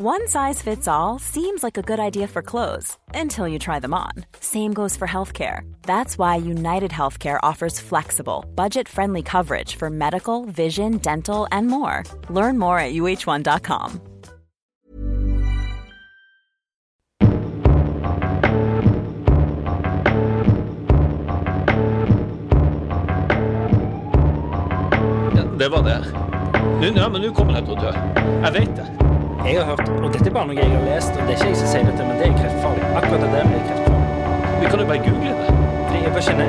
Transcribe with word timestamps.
One 0.00 0.28
size 0.28 0.62
fits 0.62 0.86
all 0.86 1.18
seems 1.18 1.64
like 1.64 1.76
a 1.76 1.82
good 1.82 1.98
idea 1.98 2.28
for 2.28 2.40
clothes 2.40 2.96
until 3.14 3.48
you 3.48 3.58
try 3.58 3.80
them 3.80 3.92
on. 3.92 4.12
Same 4.38 4.72
goes 4.72 4.96
for 4.96 5.08
healthcare. 5.08 5.62
That's 5.82 6.16
why 6.16 6.36
United 6.36 6.92
Healthcare 6.92 7.40
offers 7.42 7.80
flexible, 7.80 8.46
budget 8.54 8.88
friendly 8.88 9.24
coverage 9.24 9.74
for 9.74 9.90
medical, 9.90 10.44
vision, 10.44 10.98
dental, 10.98 11.48
and 11.50 11.66
more. 11.66 12.04
Learn 12.30 12.60
more 12.60 12.78
at 12.78 12.94
uh1.com. 12.94 14.00
Det 25.58 25.68
var 25.68 25.82
det. 25.82 26.04
Nå, 26.80 27.00
ja, 27.00 27.08
men 27.08 27.22
nå 27.22 27.34
kommer 27.34 27.58
til 27.58 27.74
å 27.74 27.82
dø. 27.82 27.92
Jeg 28.46 28.54
vet 28.60 28.76
det. 28.78 29.17
Jeg 29.44 29.58
har 29.58 29.64
hørt, 29.64 29.88
og 29.88 30.12
dette 30.12 30.28
er 30.28 30.34
bare 30.34 30.46
noe 30.48 30.56
jeg 30.58 30.70
har 30.72 30.82
lest, 30.84 31.12
og 31.14 31.22
det 31.26 31.32
er 31.32 31.36
ikke 31.38 31.48
jeg 31.48 31.58
som 31.60 31.68
sier 31.70 31.84
dette, 31.86 32.02
men 32.06 32.14
det 32.18 32.26
er 32.26 32.34
kreftfarlig. 32.40 32.84
Akkurat 32.98 33.20
det 33.22 33.28
der 33.32 33.44
blir 33.48 33.62
kreftfarlig. 33.68 34.08
Vi 34.60 34.66
kan 34.70 34.78
jo 34.82 34.86
bare 34.90 35.02
google 35.06 35.32
det. 35.40 35.50
Fordi 35.86 35.98
jeg 36.02 36.12
bare 36.16 36.26
kjenner, 36.28 36.48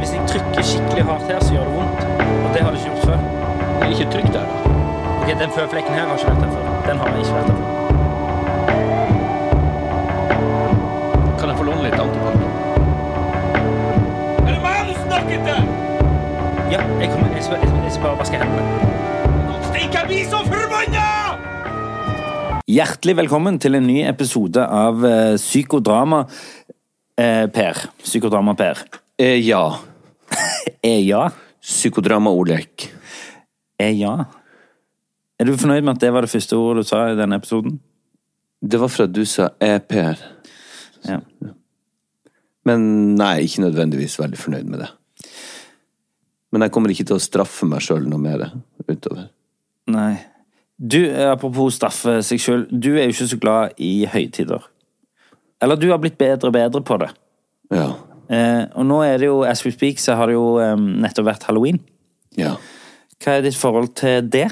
hvis 0.00 0.12
jeg 0.14 0.20
trykker 0.30 0.62
skikkelig 0.70 1.04
hardt 1.10 1.26
her, 1.32 1.40
så 1.44 1.50
gjør 1.56 1.64
det 1.68 1.74
vondt. 1.78 2.00
Og 2.44 2.48
det 2.54 2.60
har 2.62 2.70
det 2.70 2.78
ikke 2.80 2.90
gjort 2.92 3.04
før. 3.10 3.18
Men 3.80 3.86
Ikke 3.92 4.06
trykk 4.14 4.28
der, 4.36 4.46
da. 4.52 4.56
Ok, 5.20 5.28
den 5.42 5.50
føflekken 5.58 5.92
her 5.98 6.04
har 6.06 6.16
ikke 6.16 6.30
vært 6.30 6.42
der 6.44 6.50
før. 6.54 6.64
Den 6.88 6.96
har 7.02 7.06
jeg 7.10 7.18
ikke 7.24 7.36
vært 7.38 7.48
der 7.50 7.56
før. 7.60 7.70
Kan 11.40 11.46
jeg 11.50 11.56
få 11.58 11.64
låne 11.70 11.82
litt 11.88 11.98
antibac? 12.04 12.34
Er 14.46 14.50
det 14.54 14.60
meg 14.64 14.78
du 14.88 14.94
snakker 15.02 15.38
til? 15.50 15.60
Ja, 16.74 16.80
jeg 17.02 17.08
kommer, 17.12 17.28
jeg 17.34 17.44
skal, 17.44 17.56
jeg 17.62 17.92
skal, 17.92 18.02
bare 18.08 18.18
vaske 18.22 18.36
hendene. 18.40 18.62
Nå 19.50 19.54
stikker 19.68 19.98
jeg 20.00 20.06
blir 20.12 20.24
så 20.30 20.44
forbanna! 20.46 21.15
Hjertelig 22.66 23.12
velkommen 23.14 23.60
til 23.62 23.78
en 23.78 23.84
ny 23.86 24.00
episode 24.10 24.58
av 24.58 25.04
eh, 25.06 25.36
Psykodrama 25.38 26.24
eh, 27.14 27.44
Per. 27.54 27.82
Psykodrama 28.02 28.56
Per. 28.58 28.82
Eh, 29.22 29.38
ja. 29.46 29.68
Eh, 30.82 31.04
ja. 31.06 31.28
Psykodrama 31.62 32.32
Olek. 32.34 32.88
Eh, 33.78 33.94
ja. 34.00 34.16
Er 35.38 35.46
du 35.46 35.54
fornøyd 35.54 35.86
med 35.86 35.94
at 35.94 36.02
det 36.02 36.10
var 36.10 36.26
det 36.26 36.32
første 36.34 36.58
ordet 36.58 36.82
du 36.82 36.90
sa 36.90 37.04
i 37.12 37.16
denne 37.18 37.38
episoden? 37.38 37.78
Det 38.58 38.82
var 38.82 38.90
fra 38.90 39.06
du 39.06 39.22
sa 39.30 39.52
eh, 39.62 39.78
Per. 39.78 40.26
Ja. 41.06 41.22
Men 42.66 42.90
nei, 43.14 43.44
ikke 43.46 43.68
nødvendigvis 43.68 44.18
veldig 44.18 44.42
fornøyd 44.42 44.72
med 44.74 44.82
det. 44.82 44.94
Men 46.50 46.66
jeg 46.66 46.74
kommer 46.74 46.90
ikke 46.90 47.06
til 47.06 47.20
å 47.20 47.22
straffe 47.30 47.70
meg 47.70 47.86
sjøl 47.86 48.10
noe 48.10 48.26
mer 48.26 48.48
utover. 48.90 49.28
Nei. 49.86 50.16
Du, 50.76 51.00
eh, 51.08 51.30
apropos 51.30 51.76
straffe 51.76 52.18
seg 52.26 52.40
sjøl, 52.42 52.66
du 52.70 52.92
er 52.96 53.06
jo 53.06 53.14
ikke 53.14 53.30
så 53.30 53.38
glad 53.40 53.78
i 53.80 53.92
høytider. 54.12 54.66
Eller 55.64 55.80
du 55.80 55.88
har 55.88 56.00
blitt 56.02 56.18
bedre 56.20 56.50
og 56.50 56.56
bedre 56.56 56.82
på 56.84 56.98
det. 57.00 57.10
Ja. 57.72 57.90
Eh, 58.28 58.64
og 58.76 58.84
nå 58.88 59.00
er 59.06 59.20
det 59.22 59.30
jo, 59.30 59.42
as 59.48 59.64
we 59.64 59.72
speak, 59.72 60.02
så 60.02 60.18
har 60.18 60.28
det 60.28 60.36
jo 60.36 60.58
eh, 60.60 60.74
nettopp 60.76 61.30
vært 61.30 61.46
halloween. 61.48 61.80
Ja. 62.36 62.56
Hva 63.22 63.38
er 63.38 63.46
ditt 63.46 63.56
forhold 63.56 63.94
til 63.96 64.26
det? 64.28 64.50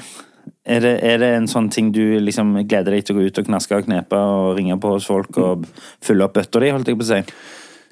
Er 0.65 0.81
det, 0.81 0.95
er 1.05 1.21
det 1.21 1.29
en 1.35 1.49
sånn 1.49 1.69
ting 1.73 1.91
du 1.93 2.17
liksom 2.21 2.55
gleder 2.65 2.95
deg 2.95 3.05
til 3.05 3.15
å 3.15 3.19
gå 3.19 3.27
ut 3.29 3.39
og 3.41 3.45
knaske 3.45 3.77
og 3.77 3.85
knepe 3.85 4.17
og 4.17 4.55
ringe 4.57 4.77
på 4.81 4.95
hos 4.95 5.05
folk 5.09 5.37
og 5.41 5.67
fylle 6.01 6.25
opp 6.25 6.33
bøtta 6.37 6.61
di, 6.61 6.71
holdt 6.73 6.89
jeg 6.89 6.97
på 6.97 7.05
å 7.05 7.09
si? 7.11 7.19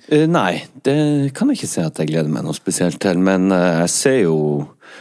Uh, 0.09 0.25
nei, 0.27 0.63
det 0.85 0.95
kan 1.37 1.49
jeg 1.49 1.61
ikke 1.61 1.69
si 1.69 1.83
at 1.85 2.01
jeg 2.01 2.09
gleder 2.09 2.33
meg 2.33 2.45
noe 2.45 2.57
spesielt 2.57 2.97
til, 3.01 3.21
men 3.21 3.53
uh, 3.53 3.83
jeg 3.85 3.93
ser 3.93 4.21
jo 4.25 4.37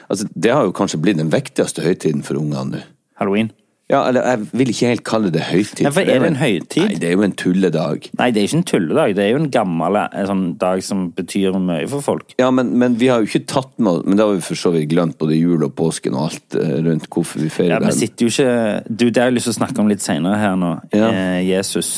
Altså, 0.08 0.24
det 0.32 0.50
har 0.52 0.64
jo 0.64 0.72
kanskje 0.72 0.98
blitt 1.04 1.18
den 1.18 1.30
viktigste 1.30 1.82
høytiden 1.84 2.22
for 2.24 2.38
ungene 2.40 2.78
nå. 2.78 2.80
Halloween? 3.20 3.50
Ja, 3.90 4.06
eller 4.08 4.24
jeg 4.24 4.46
vil 4.56 4.70
ikke 4.72 4.88
helt 4.88 5.02
kalle 5.04 5.28
det 5.34 5.42
høytid. 5.50 5.82
Nei, 5.84 5.90
for 5.92 6.00
er 6.08 6.22
det 6.22 6.28
en 6.30 6.36
høytid? 6.40 6.84
Nei, 6.86 6.94
det 7.02 7.08
er 7.10 7.12
jo 7.12 7.24
en 7.26 7.34
tulledag. 7.36 8.06
Nei, 8.16 8.28
det 8.32 8.40
er 8.40 8.46
ikke 8.46 8.56
en 8.56 8.64
tulledag. 8.70 9.14
Det 9.18 9.24
er 9.26 9.30
jo 9.34 9.40
en 9.42 9.50
gammel 9.52 9.98
en 10.00 10.28
sånn 10.30 10.44
dag 10.62 10.80
som 10.86 11.02
betyr 11.12 11.58
mye 11.60 11.84
for 11.90 12.00
folk. 12.06 12.32
Ja, 12.40 12.48
men, 12.54 12.70
men 12.80 12.94
vi 12.96 13.10
har 13.12 13.20
jo 13.20 13.28
ikke 13.28 13.42
tatt 13.52 13.74
med 13.82 14.06
Men 14.08 14.16
da 14.16 14.30
har 14.30 14.38
vi 14.38 14.46
for 14.46 14.56
så 14.56 14.72
vidt 14.72 14.88
glemt, 14.94 15.18
både 15.20 15.36
jul 15.36 15.66
og 15.66 15.74
påsken 15.76 16.16
og 16.16 16.30
alt 16.30 16.56
eh, 16.56 16.78
rundt 16.86 17.10
hvorfor 17.12 17.42
vi 17.44 17.50
feirer 17.52 17.74
Ja, 17.82 17.90
Vi 17.90 17.98
sitter 17.98 18.24
jo 18.24 18.32
ikke 18.32 18.54
Du, 18.88 19.04
det 19.10 19.20
har 19.20 19.28
jeg 19.28 19.36
lyst 19.36 19.50
til 19.50 19.56
å 19.56 19.58
snakke 19.60 19.84
om 19.84 19.90
litt 19.92 20.06
senere 20.06 20.40
her 20.40 20.56
nå. 20.62 20.72
Ja. 20.96 21.10
Eh, 21.12 21.42
Jesus, 21.50 21.92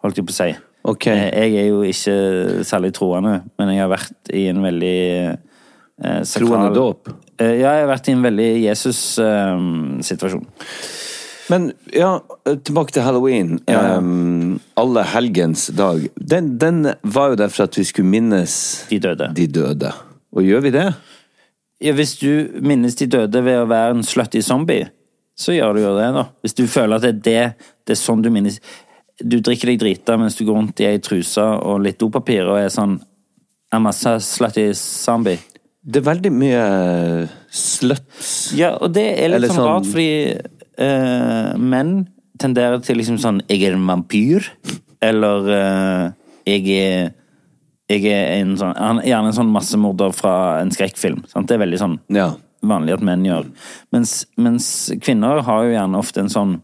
holdt 0.00 0.22
jeg 0.22 0.30
på 0.30 0.32
å 0.32 0.38
si. 0.38 0.48
Ok. 0.94 1.10
Eh, 1.12 1.26
jeg 1.50 1.60
er 1.66 1.68
jo 1.74 1.82
ikke 1.84 2.16
særlig 2.64 2.94
troende, 2.96 3.42
men 3.60 3.74
jeg 3.74 3.84
har 3.84 3.92
vært 3.92 4.32
i 4.32 4.46
en 4.54 4.64
veldig 4.64 4.96
eh, 5.28 6.22
sakral- 6.24 6.48
Troende 6.48 6.72
dåp? 6.80 7.12
Eh, 7.38 7.56
ja, 7.60 7.72
jeg 7.74 7.84
har 7.84 7.90
vært 7.90 8.08
i 8.08 8.14
en 8.14 8.24
veldig 8.24 8.50
Jesus-situasjon. 8.64 10.46
Men 11.52 11.72
ja, 11.92 12.16
tilbake 12.64 12.94
til 12.94 13.04
halloween. 13.04 13.58
Ja. 13.68 13.98
Um, 13.98 14.60
alle 14.80 15.04
helgens 15.12 15.66
dag. 15.76 16.06
Den, 16.16 16.54
den 16.58 16.86
var 17.02 17.34
jo 17.34 17.40
der 17.42 17.52
for 17.52 17.66
at 17.66 17.76
vi 17.76 17.84
skulle 17.84 18.08
minnes 18.08 18.54
De 18.88 18.98
døde. 19.02 19.28
de 19.36 19.46
døde. 19.46 19.92
Og 20.34 20.46
gjør 20.46 20.64
vi 20.64 20.72
det? 20.74 20.86
Ja, 21.84 21.92
hvis 21.92 22.16
du 22.22 22.60
minnes 22.64 22.96
de 22.96 23.10
døde 23.10 23.42
ved 23.44 23.60
å 23.60 23.68
være 23.68 23.98
en 23.98 24.06
slutty 24.06 24.40
zombie, 24.42 24.88
så 25.36 25.52
gjør 25.52 25.74
du 25.76 25.82
jo 25.82 25.92
det, 25.98 26.08
da. 26.14 26.24
Hvis 26.40 26.56
du 26.56 26.64
føler 26.70 26.96
at 26.96 27.04
det 27.04 27.12
er 27.12 27.22
det, 27.26 27.68
det 27.84 27.96
er 27.96 28.00
sånn 28.00 28.22
du 28.22 28.30
minnes 28.32 28.60
Du 29.20 29.36
drikker 29.38 29.70
deg 29.70 29.78
drita 29.78 30.16
mens 30.18 30.34
du 30.38 30.44
går 30.46 30.56
rundt 30.56 30.80
i 30.82 30.88
ei 30.88 30.98
truse 31.02 31.42
og 31.42 31.82
litt 31.84 32.00
dopapir 32.00 32.48
og 32.48 32.58
er 32.58 32.72
sånn 32.72 32.96
I'm 33.74 33.86
a 33.86 33.92
slutty 33.92 34.72
zombie. 34.74 35.38
Det 35.84 36.00
er 36.00 36.06
veldig 36.06 36.30
mye 36.32 36.60
sluts. 37.52 38.54
Ja, 38.56 38.70
og 38.80 38.94
det 38.96 39.04
er 39.18 39.28
litt 39.28 39.36
Eller 39.42 39.50
sånn, 39.52 39.58
sånn- 39.58 39.68
rart, 39.68 39.88
fordi 39.90 40.38
uh, 40.80 41.58
menn 41.60 41.90
tenderer 42.40 42.80
til 42.82 42.96
liksom 42.98 43.18
sånn 43.22 43.42
Jeg 43.52 43.62
er 43.68 43.76
en 43.76 43.84
vampyr. 43.86 44.48
Eller 45.04 45.50
uh, 45.52 46.06
jeg 46.48 46.64
er 46.78 47.12
jeg 47.92 48.06
er 48.08 48.30
en 48.40 48.54
sånn, 48.56 48.72
han 48.80 48.98
er 49.02 49.10
gjerne 49.10 49.28
en 49.28 49.36
sånn 49.36 49.50
massemorder 49.52 50.14
fra 50.16 50.32
en 50.62 50.70
skrekkfilm. 50.72 51.18
Sant? 51.28 51.50
Det 51.50 51.58
er 51.58 51.60
veldig 51.66 51.78
sånn 51.82 51.98
Ja. 52.16 52.30
vanlig 52.64 52.94
at 52.96 53.02
menn 53.04 53.26
gjør. 53.28 53.50
Mens, 53.92 54.14
mens 54.40 54.68
kvinner 55.04 55.42
har 55.44 55.66
jo 55.66 55.74
gjerne 55.74 55.98
ofte 56.00 56.22
en 56.24 56.32
sånn 56.32 56.54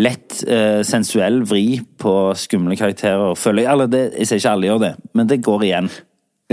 lett 0.00 0.38
eh, 0.48 0.80
sensuell 0.88 1.42
vri 1.44 1.82
på 2.00 2.14
skumle 2.38 2.78
karakterer, 2.80 3.34
føler 3.36 3.66
jeg. 3.66 3.72
Eller 3.74 3.90
det, 3.92 4.02
jeg 4.22 4.30
ser 4.30 4.40
ikke 4.40 4.54
alle 4.56 4.70
gjør 4.70 4.80
det, 4.86 4.90
men 5.12 5.28
det 5.30 5.40
går 5.44 5.66
igjen. 5.68 5.90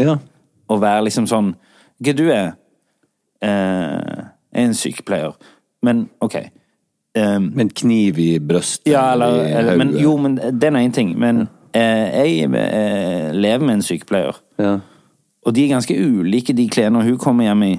ja. 0.03 0.17
Å 0.67 0.77
være 0.81 1.05
liksom 1.07 1.27
sånn 1.29 1.53
Hva 2.03 2.13
du 2.13 2.25
er? 2.33 2.51
Eh, 3.41 4.23
er 4.57 4.63
en 4.67 4.73
sykepleier. 4.77 5.33
Men 5.85 6.07
ok. 6.21 6.35
Eh, 7.17 7.39
Med 7.39 7.59
en 7.67 7.69
kniv 7.69 8.19
i 8.19 8.39
brystet? 8.39 8.91
ja, 8.91 9.11
eller, 9.13 9.39
eller 9.45 9.77
men. 9.77 9.95
Jo, 9.97 10.17
men 10.17 10.35
det 10.37 10.69
er 10.69 10.77
én 10.81 10.93
ting. 10.93 11.15
Men 11.19 11.47
eh, 11.73 12.13
jeg 12.17 12.49
eh, 12.53 13.31
lever 13.33 13.65
med 13.65 13.79
en 13.79 13.85
sykepleier. 13.85 14.37
Ja. 14.59 14.77
Og 15.45 15.55
de 15.55 15.63
er 15.63 15.73
ganske 15.75 15.95
ulike, 15.95 16.53
de 16.53 16.67
klærne 16.69 17.03
hun 17.05 17.17
kommer 17.17 17.47
hjem 17.47 17.63
i, 17.63 17.73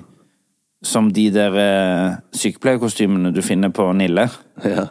som 0.82 1.10
de 1.12 1.26
der 1.34 1.58
eh, 1.62 2.16
sykepleierkostymene 2.32 3.32
du 3.34 3.42
finner 3.42 3.68
på 3.74 3.90
Nille. 3.92 4.28
ja. 4.64 4.88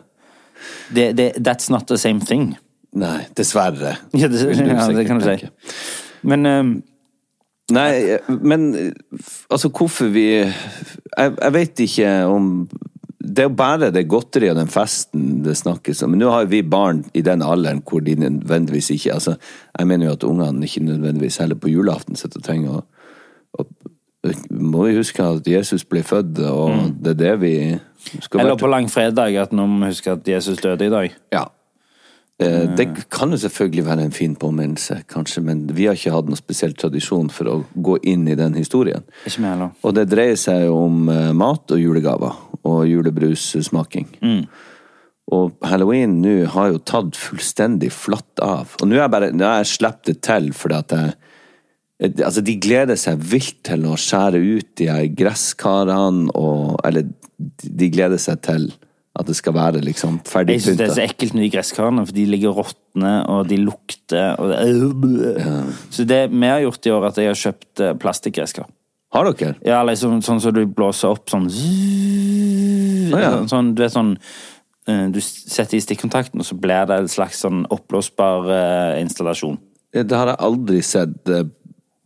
Det, 0.90 1.12
det, 1.18 1.34
that's 1.38 1.70
not 1.70 1.86
the 1.88 1.98
same 1.98 2.20
thing. 2.20 2.56
Nei, 2.98 3.28
dessverre. 3.38 3.96
Ja, 4.18 4.28
det, 4.28 4.40
ja, 4.58 4.88
det 4.96 5.04
kan 5.06 5.20
du 5.20 5.26
si. 5.28 5.50
Men 6.26 6.46
eh, 6.46 6.64
Nei, 7.76 8.18
men 8.28 8.70
altså 9.52 9.68
hvorfor 9.68 10.08
vi 10.14 10.28
Jeg, 10.38 11.32
jeg 11.42 11.54
vet 11.54 11.80
ikke 11.84 12.12
om 12.32 12.70
Det 13.20 13.44
er 13.44 13.50
jo 13.50 13.58
bare 13.60 13.90
det 13.92 14.06
godteriet 14.08 14.54
og 14.54 14.62
den 14.62 14.72
festen 14.72 15.42
det 15.44 15.58
snakkes 15.60 16.00
om. 16.06 16.14
Men 16.14 16.24
nå 16.24 16.30
har 16.32 16.48
vi 16.48 16.62
barn 16.64 17.04
i 17.12 17.22
den 17.22 17.44
alderen 17.44 17.82
hvor 17.84 18.00
de 18.00 18.16
nødvendigvis 18.16 18.90
ikke 18.96 19.14
altså, 19.14 19.36
Jeg 19.80 19.88
mener 19.88 20.08
jo 20.08 20.16
at 20.16 20.24
ungene 20.24 20.64
ikke 20.64 20.86
nødvendigvis 20.86 21.42
heller 21.44 21.60
på 21.60 21.74
julaften 21.74 22.16
sitter 22.16 22.40
og 22.40 22.48
trenger 22.48 22.80
å, 22.80 22.86
å 23.60 23.68
Må 24.50 24.88
vi 24.88 24.96
huske 24.96 25.24
at 25.24 25.48
Jesus 25.48 25.84
ble 25.84 26.02
født, 26.04 26.40
og 26.48 26.96
det 27.04 27.14
er 27.16 27.20
det 27.20 27.36
vi 27.42 27.54
skal 28.20 28.40
Eller 28.40 28.56
være 28.56 28.64
på 28.64 28.72
langfredag, 28.72 29.36
at 29.40 29.54
noen 29.56 29.86
husker 29.88 30.18
at 30.18 30.28
Jesus 30.28 30.60
døde 30.64 30.88
i 30.88 30.92
dag. 30.92 31.14
Ja. 31.32 31.46
Eh, 32.40 32.76
Det 32.78 33.10
kan 33.10 33.32
jo 33.32 33.38
selvfølgelig 33.38 33.86
være 33.86 34.04
en 34.06 34.12
fin 34.12 34.36
påminnelse, 34.36 35.04
kanskje, 35.10 35.42
men 35.42 35.66
vi 35.74 35.88
har 35.88 35.98
ikke 35.98 36.14
hatt 36.14 36.30
noen 36.30 36.38
spesiell 36.38 36.76
tradisjon 36.78 37.32
for 37.34 37.50
å 37.50 37.58
gå 37.74 37.98
inn 38.04 38.28
i 38.28 38.36
den 38.38 38.54
historien. 38.54 39.04
Ikke 39.26 39.42
vi 39.42 39.50
heller. 39.50 39.72
Og 39.84 39.96
det 39.98 40.10
dreier 40.12 40.38
seg 40.38 40.68
jo 40.68 40.78
om 40.86 41.10
eh, 41.10 41.32
mat 41.34 41.74
og 41.74 41.82
julegaver 41.82 42.38
og 42.64 42.82
julebrussmaking. 42.88 44.20
halloween 45.66 46.22
nå 46.22 46.46
har 46.54 46.70
jo 46.72 46.78
tatt 46.80 47.18
fullstendig 47.20 47.90
flatt 47.92 48.40
av. 48.40 48.78
Og 48.82 48.88
nå 48.88 49.02
har 49.02 49.10
jeg 49.10 49.34
jeg 49.42 49.72
sluppet 49.74 50.06
det 50.06 50.22
til 50.22 50.54
fordi 50.54 50.78
at 50.84 50.92
jeg 50.98 51.16
Altså, 51.98 52.44
de 52.46 52.54
gleder 52.62 52.94
seg 52.94 53.18
vilt 53.26 53.64
til 53.66 53.88
å 53.90 53.96
skjære 53.98 54.38
ut 54.38 54.68
de 54.78 54.86
her 54.86 55.08
gresskarene 55.18 56.30
og 56.38 56.78
Eller 56.86 57.08
de 57.38 57.90
gleder 57.90 58.22
seg 58.22 58.42
til 58.46 58.68
at 59.18 59.26
det 59.26 59.36
skal 59.38 59.56
være 59.56 59.82
liksom 59.82 60.20
ferdig 60.28 60.60
Jeg 60.60 60.66
syns 60.68 60.80
det 60.80 60.88
er 60.88 60.96
så 60.96 61.06
ekkelt 61.08 61.36
med 61.36 61.46
de 61.48 61.52
gresskarene, 61.56 62.06
for 62.06 62.16
de 62.16 62.26
ligger 62.30 62.54
råtne, 62.54 63.14
og 63.34 63.48
de 63.50 63.58
lukter 63.62 64.38
og 64.38 64.52
det, 64.54 65.46
Så 65.94 66.06
det 66.06 66.22
vi 66.32 66.52
har 66.52 66.62
gjort 66.66 66.86
i 66.86 66.94
år, 66.94 67.04
er 67.04 67.08
at 67.10 67.22
jeg 67.22 67.32
har 67.32 67.40
kjøpt 67.42 67.84
eh, 67.84 67.96
plastikkgresskar. 67.98 68.68
Har 69.16 69.30
dere? 69.32 69.56
Ja, 69.66 69.82
liksom 69.88 70.20
sånn 70.26 70.42
som 70.44 70.54
du 70.54 70.66
blåser 70.68 71.16
opp 71.16 71.32
sånn 71.32 71.48
ja. 73.08 73.32
Sånn, 73.48 73.72
du 73.74 73.82
vet 73.86 73.94
sånn 73.94 74.18
eh, 74.90 75.06
Du 75.16 75.22
setter 75.24 75.78
i 75.78 75.84
stikkontakten, 75.84 76.44
og 76.44 76.48
så 76.48 76.58
blir 76.60 76.90
det 76.90 77.00
en 77.02 77.12
slags 77.12 77.40
sånn 77.46 77.64
oppblåsbar 77.74 78.52
uh, 78.52 79.00
installasjon. 79.00 79.58
Det 79.96 80.14
har 80.14 80.34
jeg 80.34 80.42
aldri 80.44 80.82
sett 80.86 81.32
uh, 81.32 81.48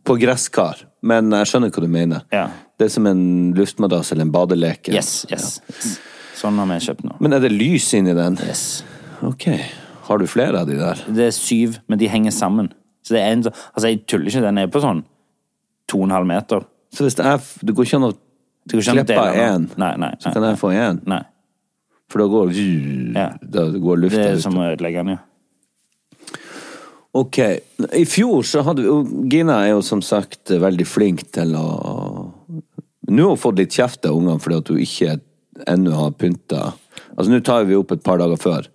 på 0.06 0.16
gresskar, 0.22 0.86
men 1.02 1.34
jeg 1.42 1.50
skjønner 1.50 1.74
hva 1.74 1.82
du 1.84 1.90
mener. 1.90 2.24
Ja. 2.32 2.46
Det 2.78 2.86
er 2.88 2.94
som 2.94 3.06
en 3.10 3.26
luftmadrass 3.58 4.14
eller 4.14 4.28
en 4.28 4.34
badeleke. 4.34 4.94
Yes, 4.94 5.26
yes. 5.30 5.58
Sånn 6.42 6.58
har 6.58 6.66
vi 6.66 6.78
kjøpt 6.82 7.04
nå. 7.06 7.16
Men 7.22 7.36
er 7.36 7.40
det 7.44 7.52
lys 7.54 7.92
inni 7.94 8.14
den? 8.18 8.36
Yes. 8.42 8.82
Ok. 9.22 9.46
Har 10.08 10.18
du 10.18 10.26
flere 10.26 10.58
av 10.64 10.66
de 10.66 10.74
der? 10.80 10.98
Det 11.06 11.28
er 11.28 11.34
syv, 11.36 11.78
men 11.88 12.00
de 12.00 12.08
henger 12.10 12.34
sammen. 12.34 12.72
Så 13.06 13.14
det 13.14 13.22
er 13.22 13.32
en, 13.36 13.42
så- 13.46 13.52
altså, 13.74 13.86
jeg 13.88 14.06
tuller 14.10 14.26
ikke, 14.30 14.42
den 14.42 14.58
er 14.58 14.66
på 14.66 14.82
sånn 14.82 15.04
to 15.88 15.98
og 16.00 16.04
en 16.08 16.14
halv 16.16 16.26
meter. 16.26 16.64
Så 16.92 17.04
hvis 17.06 17.14
det 17.16 17.24
er 17.26 17.38
Det 17.64 17.74
går 17.74 17.84
ikke 17.86 17.96
an 18.00 18.08
å 18.10 18.12
slippe 18.68 19.16
én, 19.16 19.68
så 20.20 20.32
kan 20.32 20.42
jeg 20.42 20.58
få 20.58 20.70
én? 20.74 21.00
nei. 21.06 21.22
For 22.08 22.18
da 22.18 22.26
går 22.28 22.52
Ja. 23.14 23.28
Da 23.40 23.70
går 23.70 23.96
lufta 24.02 24.16
Det 24.18 24.26
er 24.26 24.34
ut. 24.36 24.42
som 24.42 24.54
å 24.54 24.66
ødelegge 24.76 25.04
den, 25.04 25.08
ja. 25.08 25.18
Ok. 27.14 27.38
I 27.92 28.04
fjor 28.08 28.42
så 28.42 28.62
hadde 28.64 28.82
vi 28.82 29.28
Gina 29.36 29.58
er 29.66 29.70
jo 29.74 29.80
som 29.82 30.00
sagt 30.00 30.48
veldig 30.48 30.86
flink 30.86 31.26
til 31.32 31.54
å 31.58 32.32
Nå 33.12 33.22
har 33.22 33.28
hun 33.34 33.36
fått 33.36 33.58
litt 33.58 33.70
kjeft 33.74 34.06
av 34.08 34.14
ungene 34.16 34.40
fordi 34.40 34.56
at 34.58 34.68
hun 34.68 34.78
ikke 34.78 35.20
ennå 35.68 35.96
har 35.96 36.14
pynta 36.16 36.72
Altså, 37.12 37.28
nå 37.28 37.40
tar 37.44 37.66
vi 37.68 37.76
opp 37.76 37.92
et 37.92 38.02
par 38.04 38.20
dager 38.20 38.40
før. 38.40 38.68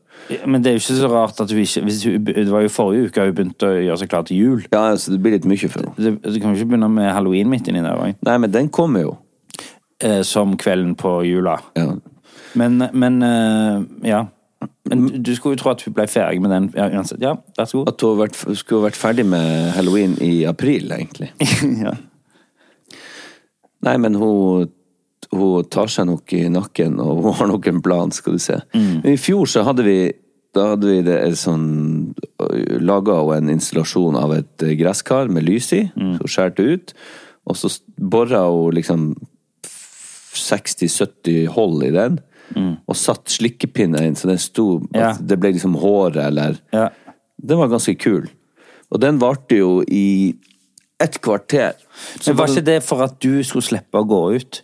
Men 0.46 0.62
det 0.62 0.70
er 0.70 0.76
jo 0.76 0.82
ikke 0.82 0.98
så 0.98 1.10
rart 1.10 1.40
at 1.42 1.52
hun 1.54 1.62
ikke 1.62 1.82
hun, 1.86 2.26
Det 2.26 2.52
var 2.52 2.64
jo 2.66 2.72
forrige 2.74 3.08
uke 3.08 3.26
hun 3.26 3.36
begynte 3.38 3.70
å 3.70 3.80
gjøre 3.80 4.00
seg 4.02 4.12
klar 4.12 4.26
til 4.28 4.42
jul. 4.42 4.66
Ja, 4.74 4.84
så 5.00 5.14
det 5.14 5.22
blir 5.24 5.38
litt 5.38 5.48
mye 5.50 5.70
for 5.72 5.86
henne. 5.86 6.18
Du 6.22 6.40
kan 6.42 6.52
jo 6.52 6.60
ikke 6.60 6.72
begynne 6.74 6.90
med 6.92 7.10
halloween 7.14 7.50
midt 7.50 7.70
inni 7.72 7.84
der 7.86 7.98
òg. 7.98 8.18
Nei, 8.28 8.38
men 8.44 8.54
den 8.54 8.70
kommer 8.74 9.06
jo. 9.06 9.14
Eh, 10.04 10.22
som 10.28 10.58
kvelden 10.60 10.94
på 11.00 11.20
jula. 11.26 11.58
Ja. 11.78 11.94
Men, 12.58 12.84
men 12.94 13.22
eh, 13.26 14.10
ja. 14.10 14.26
Men 14.90 15.08
du 15.24 15.34
skulle 15.36 15.56
jo 15.56 15.62
tro 15.62 15.72
at 15.74 15.84
hun 15.86 15.96
ble 15.96 16.08
ferdig 16.10 16.42
med 16.44 16.54
den. 16.54 16.70
Ja, 16.78 16.90
uansett. 16.94 17.22
Ja, 17.24 17.36
vær 17.58 17.70
så 17.70 17.82
god. 17.82 17.94
At 17.94 18.06
hun 18.06 18.22
vært, 18.22 18.38
skulle 18.60 18.88
vært 18.88 19.00
ferdig 19.00 19.26
med 19.30 19.72
halloween 19.78 20.18
i 20.24 20.46
april, 20.50 20.92
egentlig. 20.94 21.32
ja. 21.86 21.96
Nei, 23.86 23.96
men 24.02 24.18
hun, 24.18 24.70
hun 25.32 25.64
tar 25.70 25.88
seg 25.92 26.08
nok 26.08 26.34
i 26.34 26.48
nakken, 26.50 27.00
og 27.04 27.24
hun 27.24 27.34
har 27.34 27.48
nok 27.48 27.68
en 27.68 27.82
plan, 27.82 28.12
skal 28.12 28.34
du 28.34 28.40
se. 28.40 28.60
Men 28.74 29.06
I 29.14 29.18
fjor 29.18 29.46
så 29.52 29.64
hadde 29.68 29.84
vi 29.88 29.98
da 30.56 30.72
hadde 30.72 30.88
vi 30.90 31.02
det 31.06 31.18
sånn 31.38 32.16
Laga 32.82 33.20
hun 33.22 33.36
en 33.36 33.50
installasjon 33.58 34.16
av 34.18 34.32
et 34.34 34.64
eh, 34.64 34.72
gresskar 34.80 35.28
med 35.30 35.44
lys 35.46 35.68
i, 35.76 35.84
så 36.18 36.26
skjærte 36.32 36.64
ut. 36.66 36.94
Og 37.46 37.56
så 37.60 37.70
bora 38.00 38.46
hun 38.50 38.74
liksom 38.74 39.12
60-70 40.38 41.48
hold 41.56 41.84
i 41.88 41.92
den, 41.96 42.20
og 42.88 42.96
satt 42.98 43.28
slikkepinner 43.34 44.06
inn, 44.08 44.16
så 44.16 44.30
den 44.32 44.40
sto 44.40 44.82
Ja. 44.96 45.14
Det 45.20 45.38
ble 45.40 45.52
liksom 45.54 45.76
håret, 45.76 46.18
eller 46.30 46.58
ja. 46.74 46.90
Den 47.38 47.58
var 47.60 47.68
ganske 47.70 47.94
kul. 48.00 48.30
Og 48.90 49.00
den 49.04 49.20
varte 49.20 49.58
jo 49.60 49.84
i 49.88 50.34
et 51.00 51.20
kvarter. 51.22 51.74
Så 52.20 52.32
Men 52.32 52.38
var 52.38 52.48
det- 52.48 52.56
ikke 52.56 52.66
det 52.66 52.84
for 52.84 53.04
at 53.04 53.20
du 53.20 53.44
skulle 53.44 53.62
slippe 53.64 53.94
å 53.94 54.08
gå 54.08 54.36
ut? 54.36 54.62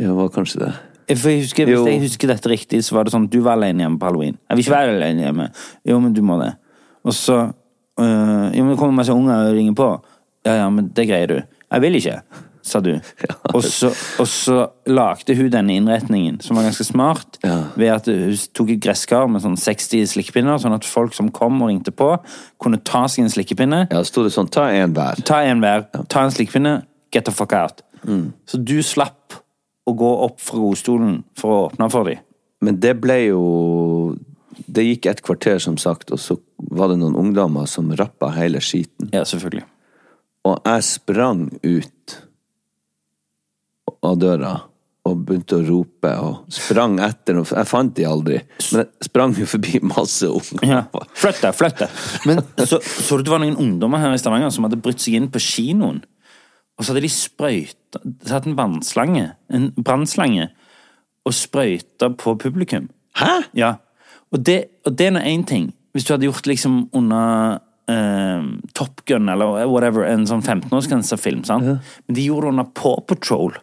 Ja, 0.00 0.12
var 0.16 0.28
kanskje 0.34 0.60
det. 0.64 0.72
For 1.18 1.28
jeg 1.30 1.42
husker, 1.44 1.68
Jo. 1.68 1.82
Hvis 1.84 1.92
jeg 1.92 2.00
husker 2.06 2.28
dette 2.32 2.48
riktig, 2.50 2.80
så 2.84 2.94
var 2.96 3.04
det 3.04 3.12
sånn 3.12 3.26
du 3.30 3.40
var 3.44 3.58
alene 3.58 3.84
hjemme 3.84 3.98
på 4.00 4.06
halloween. 4.08 4.38
Jeg 4.48 4.56
vil 4.56 4.64
ikke 4.64 4.76
være 4.78 4.94
alene 4.96 5.26
hjemme. 5.26 5.48
Jo, 5.86 5.98
men 6.00 6.14
du 6.16 6.22
må 6.24 6.38
det. 6.40 6.54
Og 7.04 7.12
så 7.14 7.36
øh, 8.00 8.46
Jo, 8.56 8.62
men 8.64 8.70
det 8.72 8.78
kommer 8.80 8.96
masse 9.02 9.12
unger 9.12 9.50
og 9.50 9.54
ringer 9.58 9.76
på. 9.78 9.90
Ja, 10.46 10.54
ja, 10.62 10.70
men 10.72 10.88
det 10.96 11.06
greier 11.08 11.26
du. 11.30 11.36
Jeg 11.74 11.80
vil 11.84 11.94
ikke, 12.00 12.16
sa 12.64 12.80
du. 12.80 12.94
Og 13.54 13.62
så, 13.62 13.90
og 14.18 14.26
så 14.26 14.56
lagde 14.88 15.34
hun 15.36 15.50
denne 15.52 15.74
innretningen, 15.76 16.40
som 16.42 16.56
var 16.56 16.64
ganske 16.66 16.84
smart, 16.88 17.38
Ja. 17.44 17.58
ved 17.76 17.88
at 17.92 18.06
hun 18.08 18.34
tok 18.56 18.70
et 18.74 18.80
gresskar 18.82 19.28
med 19.30 19.44
sånn 19.44 19.56
60 19.60 20.06
slikkepinner, 20.14 20.56
sånn 20.58 20.74
at 20.74 20.84
folk 20.88 21.14
som 21.14 21.28
kom 21.30 21.60
og 21.62 21.68
ringte 21.70 21.92
på, 21.92 22.08
kunne 22.58 22.80
ta 22.82 23.04
seg 23.06 23.24
en 23.26 23.30
slikkepinne. 23.30 23.84
Ja, 23.92 24.00
sto 24.08 24.24
det 24.24 24.32
sånn, 24.34 24.48
ta 24.50 24.70
en 24.72 24.96
hver. 24.96 25.20
Ta 25.28 25.42
en 25.44 25.60
hver, 25.62 25.84
ta 26.08 26.24
en 26.24 26.32
slikkepinne, 26.34 26.78
get 27.12 27.28
the 27.28 27.32
fuck 27.36 27.52
out. 27.52 27.84
Så 28.48 28.58
du 28.64 28.80
slapp 28.82 29.36
å 29.84 29.94
gå 29.96 30.10
opp 30.26 30.40
fra 30.40 30.60
godstolen 30.60 31.18
for 31.38 31.52
å 31.52 31.62
åpne 31.68 31.90
for 31.92 32.08
dem. 32.08 32.22
Men 32.64 32.80
det 32.80 32.94
ble 33.02 33.18
jo 33.26 33.42
Det 34.54 34.84
gikk 34.84 35.08
et 35.10 35.20
kvarter, 35.26 35.58
som 35.58 35.74
sagt, 35.76 36.12
og 36.14 36.20
så 36.22 36.36
var 36.70 36.92
det 36.92 37.00
noen 37.00 37.16
ungdommer 37.18 37.66
som 37.66 37.88
rappa 37.98 38.28
hele 38.36 38.60
skiten. 38.62 39.08
Ja, 39.10 39.24
selvfølgelig. 39.26 39.64
Og 40.46 40.60
jeg 40.62 40.84
sprang 40.86 41.48
ut 41.58 42.14
av 44.06 44.14
døra 44.22 44.52
og 45.04 45.24
begynte 45.26 45.58
å 45.58 45.64
rope 45.66 46.12
og 46.22 46.54
sprang 46.54 46.96
etter 47.04 47.36
noe. 47.36 47.48
Jeg 47.50 47.68
fant 47.68 47.92
de 47.98 48.06
aldri, 48.08 48.38
men 48.70 48.84
jeg 48.84 49.08
sprang 49.10 49.34
jo 49.36 49.48
forbi 49.48 49.82
masse 49.84 50.30
unger. 50.30 50.64
Ja. 50.70 50.80
Flytt 51.18 51.42
deg, 51.44 51.58
flytt 51.58 51.82
deg. 51.82 52.00
Men 52.30 52.40
så, 52.62 52.78
så 52.80 53.18
du 53.18 53.26
det 53.26 53.34
var 53.34 53.42
noen 53.42 53.58
ungdommer 53.60 54.00
her 54.00 54.14
i 54.14 54.20
Stavanger 54.22 54.54
som 54.54 54.68
hadde 54.68 54.80
brutt 54.80 55.02
seg 55.02 55.18
inn 55.18 55.28
på 55.34 55.42
kinoen. 55.42 56.04
Og 56.78 56.84
så 56.84 56.92
hadde 56.92 57.04
de 57.04 57.12
sprøyta 57.12 58.00
Tatt 58.26 58.48
en 58.48 58.56
vannslange, 58.58 59.28
en 59.54 59.68
brannslange, 59.78 60.48
og 61.24 61.34
sprøyta 61.34 62.08
på 62.18 62.34
publikum. 62.42 62.88
Hæ?! 63.16 63.44
Ja. 63.54 63.76
Og 64.34 64.42
det, 64.46 64.64
og 64.84 64.98
det 64.98 65.06
er 65.06 65.14
nå 65.14 65.22
én 65.22 65.44
ting. 65.46 65.68
Hvis 65.94 66.04
du 66.04 66.12
hadde 66.12 66.26
gjort 66.26 66.48
liksom 66.50 66.88
under 66.92 67.60
eh, 67.88 68.42
Top 68.74 69.04
Gun 69.06 69.30
eller 69.30 69.62
whatever, 69.70 70.02
en 70.10 70.26
sånn 70.26 70.42
15-årsgrenserfilm, 70.42 71.44
sant? 71.46 71.86
Men 72.08 72.18
de 72.18 72.26
gjorde 72.26 72.48
det 72.48 72.56
under 72.56 72.68
Paw 72.74 72.98
Patrol. 73.06 73.54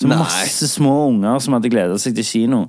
Så 0.00 0.08
Nei. 0.08 0.18
masse 0.18 0.68
små 0.72 0.94
unger 1.12 1.38
som 1.44 1.58
hadde 1.58 1.70
gleda 1.70 2.00
seg 2.00 2.16
til 2.16 2.26
kino, 2.26 2.64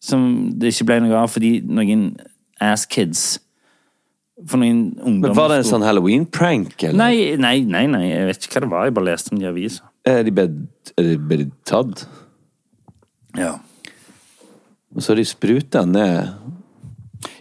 som 0.00 0.30
det 0.56 0.70
ikke 0.72 0.86
ble 0.88 1.00
noe 1.04 1.18
av 1.24 1.34
fordi 1.34 1.58
noen 1.66 2.12
ass 2.62 2.86
kids 2.88 3.40
For 4.48 4.60
noen 4.60 4.94
ungdommer 4.96 5.28
Men 5.28 5.36
Var 5.36 5.48
det 5.52 5.56
en 5.60 5.68
sånn 5.68 5.84
halloween-prank, 5.84 6.76
eller? 6.88 6.96
Nei, 6.96 7.36
nei, 7.40 7.56
nei, 7.68 7.84
nei, 7.90 8.04
jeg 8.08 8.28
vet 8.30 8.46
ikke 8.46 8.56
hva 8.56 8.64
det 8.64 8.70
var. 8.72 8.86
Jeg 8.88 8.96
bare 8.96 9.08
leste 9.10 9.34
om 9.34 9.42
i 9.42 9.48
avisa. 9.50 9.90
Er 10.08 10.22
de 10.24 10.32
blitt 10.32 10.94
er 10.96 11.08
de 11.10 11.16
blitt 11.30 11.52
tatt? 11.68 12.06
Ja. 13.38 13.56
Og 14.90 15.02
så 15.02 15.12
har 15.12 15.20
de 15.20 15.26
spruta 15.28 15.84
ned 15.86 16.32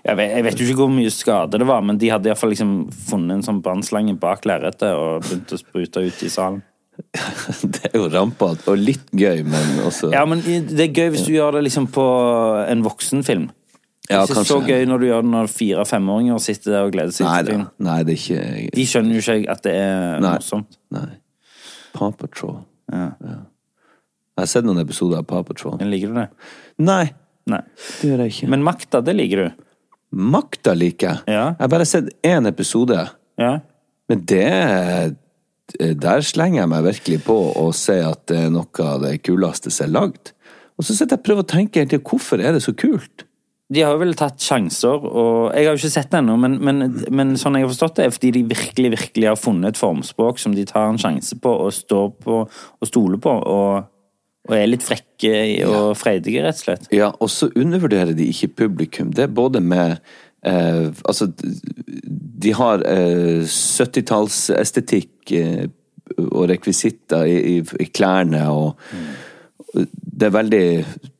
Jeg 0.05 0.17
vet, 0.19 0.33
jeg 0.35 0.45
vet 0.45 0.59
jo 0.59 0.65
ikke 0.67 0.81
hvor 0.83 0.91
mye 0.93 1.11
skade 1.13 1.59
det 1.61 1.67
var, 1.69 1.81
men 1.85 1.97
de 2.01 2.11
hadde 2.11 2.29
iallfall 2.29 2.51
liksom 2.53 2.73
funnet 3.09 3.39
en 3.39 3.45
sånn 3.45 3.61
brannslange 3.65 4.15
bak 4.19 4.45
lerretet 4.49 4.91
og 4.91 5.23
begynt 5.25 5.55
å 5.55 5.59
sprute 5.59 6.03
ut 6.05 6.25
i 6.25 6.31
salen. 6.31 6.61
Det 7.71 7.89
er 7.89 7.95
jo 7.95 8.09
rampete 8.11 8.67
og 8.73 8.81
litt 8.81 9.07
gøy, 9.15 9.45
men 9.47 9.77
også 9.87 10.09
Ja, 10.11 10.25
men 10.27 10.41
det 10.43 10.89
er 10.89 10.91
gøy 10.91 11.13
hvis 11.13 11.23
du 11.29 11.31
gjør 11.31 11.55
det 11.55 11.61
liksom 11.69 11.87
på 11.95 12.03
en 12.65 12.83
voksenfilm. 12.83 13.47
Det 14.09 14.17
er 14.17 14.25
ikke 14.33 14.43
så 14.49 14.57
gøy 14.65 14.85
når 14.89 15.01
du 15.01 15.05
gjør 15.05 15.21
det 15.25 15.29
når 15.35 15.49
fire-femåringer 15.53 16.39
sitter 16.41 16.71
der 16.73 16.87
og 16.87 16.93
gleder 16.95 17.13
seg 17.13 17.27
Nei 17.27 17.41
til 17.45 17.59
da. 17.59 17.67
Nei, 17.85 17.97
det 18.07 18.15
er 18.15 18.21
ikke 18.23 18.71
De 18.79 18.85
skjønner 18.89 19.13
jo 19.19 19.21
ikke 19.21 19.51
at 19.53 19.61
det 19.67 19.73
er 19.77 20.19
Nei. 20.23 20.31
morsomt. 20.39 20.79
Nei. 20.95 21.09
Paw 21.93 22.11
Patrol. 22.17 22.55
Ja. 22.91 23.03
Jeg 23.29 24.41
har 24.41 24.49
sett 24.49 24.65
noen 24.65 24.81
episoder 24.81 25.21
av 25.21 25.27
Paw 25.29 25.43
Patrol. 25.45 25.77
Men 25.77 25.91
liker 25.93 26.09
du 26.13 26.17
det? 26.17 26.27
Nei, 26.81 27.03
Nei. 27.53 27.61
det 28.01 28.09
gjør 28.09 28.23
jeg 28.25 28.33
ikke. 28.33 28.49
Men 28.55 28.65
Makta, 28.65 29.01
det 29.05 29.15
liker 29.19 29.43
du? 29.45 29.63
Makta 30.33 30.73
liker 30.73 31.11
jeg. 31.11 31.23
Ja. 31.35 31.45
Jeg 31.53 31.61
har 31.67 31.71
bare 31.75 31.85
sett 31.85 32.09
én 32.25 32.49
episode, 32.49 33.05
Ja? 33.37 33.59
men 34.09 34.25
det 34.25 35.15
Der 36.01 36.21
slenger 36.25 36.63
jeg 36.63 36.69
meg 36.71 36.83
virkelig 36.87 37.19
på 37.27 37.35
og 37.61 37.75
sier 37.77 38.07
at 38.09 38.23
det 38.31 38.39
er 38.47 38.49
noe 38.49 38.65
av 38.89 39.03
det 39.05 39.19
kuleste 39.21 39.69
som 39.69 39.85
er 39.85 39.91
lagd. 39.99 40.31
Og 40.79 40.87
så 40.87 40.95
sitter 40.97 41.13
jeg 41.13 41.21
og 41.21 41.25
prøver 41.27 41.43
å 41.45 41.51
tenke 41.53 41.99
hvorfor 42.01 42.41
er 42.41 42.55
det 42.57 42.63
så 42.65 42.73
kult? 42.73 43.27
De 43.69 43.83
har 43.85 43.93
jo 43.93 43.99
vel 44.01 44.15
tatt 44.17 44.41
sjanser, 44.41 45.03
og 45.05 45.51
jeg 45.53 45.67
har 45.67 45.75
jo 45.75 45.79
ikke 45.83 45.91
sett 45.93 46.09
det 46.09 46.17
ennå, 46.23 46.35
men, 46.41 46.55
men, 46.65 46.81
men 47.13 47.35
sånn 47.38 47.53
jeg 47.59 47.67
har 47.67 47.69
forstått 47.69 47.99
det, 47.99 48.07
er 48.07 48.15
fordi 48.15 48.31
de 48.39 48.41
virkelig, 48.49 48.89
virkelig 48.95 49.27
har 49.29 49.38
funnet 49.38 49.75
et 49.75 49.81
formspråk 49.81 50.41
som 50.41 50.55
de 50.57 50.63
tar 50.65 50.88
en 50.89 50.97
sjanse 51.01 51.38
på 51.38 51.51
og 51.67 51.69
står 51.77 52.07
på 52.25 52.39
og 52.49 52.89
stoler 52.89 53.21
på, 53.21 53.29
og, 53.29 53.85
og 54.49 54.55
er 54.57 54.71
litt 54.71 54.85
frekke 54.88 55.33
og 55.69 55.93
freidige, 55.99 56.41
rett 56.47 56.57
og 56.57 56.65
slett. 56.65 56.89
Ja, 56.97 57.11
og 57.13 57.29
så 57.29 57.51
undervurderer 57.53 58.17
de 58.17 58.25
ikke 58.33 58.49
publikum. 58.63 59.13
Det 59.13 59.27
er 59.27 59.38
både 59.38 59.61
med 59.61 59.99
eh, 60.41 60.89
Altså, 61.05 61.29
de 61.38 62.55
har 62.57 62.81
eh, 62.89 63.45
70-tallsestetikk 63.45 65.35
eh, 65.38 65.69
og 66.25 66.49
rekvisitter 66.49 67.29
i, 67.29 67.38
i, 67.59 67.61
i 67.85 67.89
klærne, 67.93 68.41
og 68.49 68.81
det 69.77 70.25
er 70.25 70.33
veldig 70.33 70.65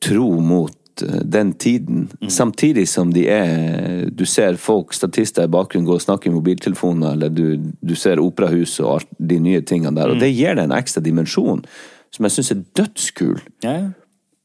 tro 0.02 0.32
mot 0.42 0.79
eh, 1.02 1.20
den 1.24 1.52
tiden, 1.52 2.08
samtidig 2.28 2.88
som 2.88 3.12
de 3.14 3.26
er 3.28 4.10
Du 4.10 4.24
ser 4.26 4.56
folk, 4.56 4.92
statister 4.96 5.44
i 5.46 5.52
bakgrunnen, 5.52 5.86
gå 5.88 5.94
og 5.98 6.02
snakke 6.02 6.28
i 6.30 6.34
mobiltelefoner, 6.34 7.12
eller 7.12 7.28
du, 7.28 7.72
du 7.80 7.94
ser 7.94 8.20
operahuset 8.20 8.84
og 8.84 8.98
alt 8.98 9.08
de 9.18 9.38
nye 9.40 9.62
tingene 9.62 9.96
der, 9.96 10.10
og 10.12 10.20
det 10.20 10.32
gir 10.34 10.54
det 10.58 10.64
en 10.66 10.76
ekstra 10.76 11.02
dimensjon 11.04 11.64
som 12.10 12.26
jeg 12.26 12.34
syns 12.34 12.50
er 12.50 12.62
dødskul. 12.74 13.40
Ja, 13.62 13.72
ja. 13.78 13.88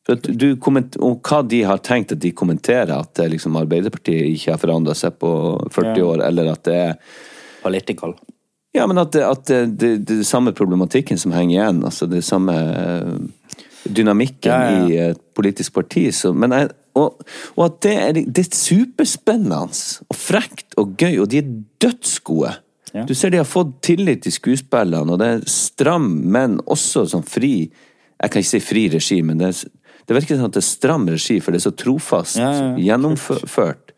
Du 0.06 0.52
og 0.54 1.24
hva 1.26 1.40
de 1.42 1.64
har 1.66 1.80
tenkt 1.82 2.12
at 2.14 2.20
de 2.22 2.30
kommenterer, 2.32 2.92
at 2.94 3.18
liksom 3.18 3.56
Arbeiderpartiet 3.58 4.28
ikke 4.36 4.52
har 4.54 4.62
forandra 4.62 4.94
seg 4.94 5.16
på 5.18 5.32
40 5.74 5.98
Ja. 5.98 6.06
år, 6.06 6.22
eller 6.28 6.52
at 6.52 6.64
det 6.64 6.76
er 6.76 6.94
Political. 7.64 8.14
Ja, 8.76 8.86
men 8.88 8.98
at 9.00 9.12
det, 9.16 9.24
at 9.24 9.46
det, 9.48 9.60
det, 9.80 9.92
det 10.06 10.20
er 10.20 10.28
samme 10.28 10.52
problematikken 10.54 11.18
som 11.18 11.32
henger 11.32 11.56
igjen. 11.56 11.84
Altså 11.88 12.06
det 12.12 12.24
samme 12.28 12.54
dynamikken 13.86 14.52
Ja, 14.52 14.72
ja. 14.72 14.86
i 14.88 14.98
et 15.12 15.22
politisk 15.36 15.74
parti. 15.74 16.08
Så, 16.12 16.34
men 16.34 16.54
jeg, 16.56 16.70
og, 16.96 17.22
og 17.56 17.64
at 17.66 17.80
det 17.86 17.96
er, 18.02 18.20
det 18.26 18.46
er 18.46 18.58
superspennende 18.58 19.66
og 19.66 20.18
frekt 20.20 20.78
og 20.80 20.96
gøy, 21.00 21.20
og 21.24 21.30
de 21.32 21.42
er 21.42 21.50
dødsgode. 21.84 22.54
Ja. 22.96 23.04
Du 23.04 23.14
ser 23.18 23.34
de 23.34 23.42
har 23.42 23.48
fått 23.50 23.82
tillit 23.84 24.24
til 24.24 24.32
skuespillerne, 24.32 25.12
og 25.12 25.20
det 25.20 25.28
er 25.28 25.48
stram, 25.52 26.08
men 26.32 26.62
også 26.64 27.04
sånn 27.12 27.26
fri 27.28 27.56
Jeg 28.16 28.32
kan 28.32 28.40
ikke 28.40 28.48
si 28.54 28.62
fri 28.64 28.82
regi, 28.94 29.18
men 29.28 29.42
det, 29.42 29.50
er, 29.52 29.90
det 30.08 30.16
virker 30.16 30.38
som 30.40 30.48
at 30.48 30.54
det 30.56 30.62
er 30.62 30.70
stram 30.70 31.10
regi, 31.12 31.42
for 31.44 31.52
det 31.52 31.60
er 31.60 31.66
så 31.66 31.74
trofast 31.76 32.40
gjennomført. 32.80 33.92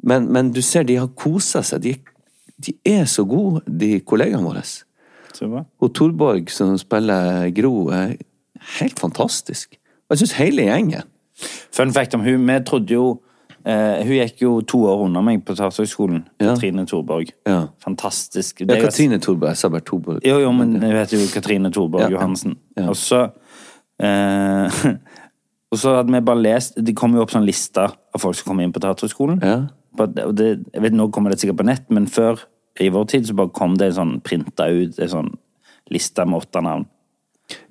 Men, 0.00 0.30
men 0.32 0.48
du 0.56 0.62
ser 0.64 0.86
de 0.88 0.96
har 0.96 1.10
kosa 1.12 1.60
seg. 1.60 1.84
De, 1.84 1.92
de 2.56 2.72
er 2.88 3.04
så 3.04 3.26
gode, 3.28 3.60
de 3.68 3.98
kollegaene 4.00 4.40
våre. 4.40 4.64
Og 5.84 5.92
Torborg, 5.92 6.48
som 6.48 6.72
spiller 6.80 7.50
Gro, 7.52 7.90
er 7.92 8.16
helt 8.80 9.00
fantastisk. 9.00 9.76
Og 10.08 10.16
jeg 10.16 10.24
syns 10.24 10.36
hele 10.38 10.68
gjengen. 10.68 11.08
Fun 11.72 11.92
fact 11.92 12.14
om 12.14 12.24
hun, 12.26 12.46
vi 12.46 12.60
trodde 12.66 12.94
jo 12.94 13.20
Uh, 13.60 14.00
Hun 14.06 14.14
gikk 14.16 14.38
jo 14.40 14.50
to 14.64 14.78
år 14.88 15.02
under 15.04 15.20
meg 15.20 15.42
på 15.44 15.52
Teaterhøgskolen. 15.52 16.22
Ja. 16.40 16.54
Katrine 16.54 16.86
Thorborg. 16.88 17.28
Ja. 17.44 17.66
Fantastisk. 17.84 18.62
Ja, 18.62 18.66
Det 18.70 18.78
Katrine 18.86 19.18
Thorborg. 19.20 19.50
Jeg 19.50 19.60
sa 19.60 19.68
bare 19.68 19.84
Thorborg. 19.84 20.22
Jo, 20.24 20.38
jo, 20.40 20.52
men 20.56 20.78
jeg 20.80 20.94
vet 20.96 21.12
jo 21.12 21.18
Katrine 21.28 21.68
Thorborg 21.68 22.06
Ja. 22.06 22.08
Johansen. 22.14 22.56
Ja. 22.78 22.86
Og 22.88 22.96
så 22.96 23.26
uh, 24.00 24.78
Og 25.70 25.78
så 25.78 25.92
hadde 25.98 26.12
vi 26.12 26.20
bare 26.24 26.42
lest 26.42 26.80
Det 26.80 26.96
kom 26.96 27.12
jo 27.14 27.20
opp 27.22 27.34
sånn 27.34 27.44
liste 27.44 27.84
av 27.84 28.22
folk 28.22 28.38
som 28.38 28.48
kom 28.48 28.62
inn 28.64 28.72
på 28.72 28.80
Teaterhøgskolen. 28.82 29.42
Jeg 29.44 30.80
vet, 30.80 30.96
nå 30.96 31.10
kommer 31.12 31.30
det 31.30 31.42
sikkert 31.42 31.60
på 31.60 31.68
nett, 31.68 31.84
men 31.92 32.08
før, 32.10 32.40
i 32.80 32.88
vår 32.88 33.04
tid, 33.12 33.28
så 33.28 33.36
bare 33.36 33.52
kom 33.54 33.76
det 33.76 33.90
en 33.90 33.98
sånn 33.98 34.16
printa 34.24 34.70
ut 34.72 34.98
en 34.98 35.12
sånn 35.12 35.30
liste 35.92 36.24
med 36.24 36.40
åtte 36.40 36.62
navn. 36.64 36.88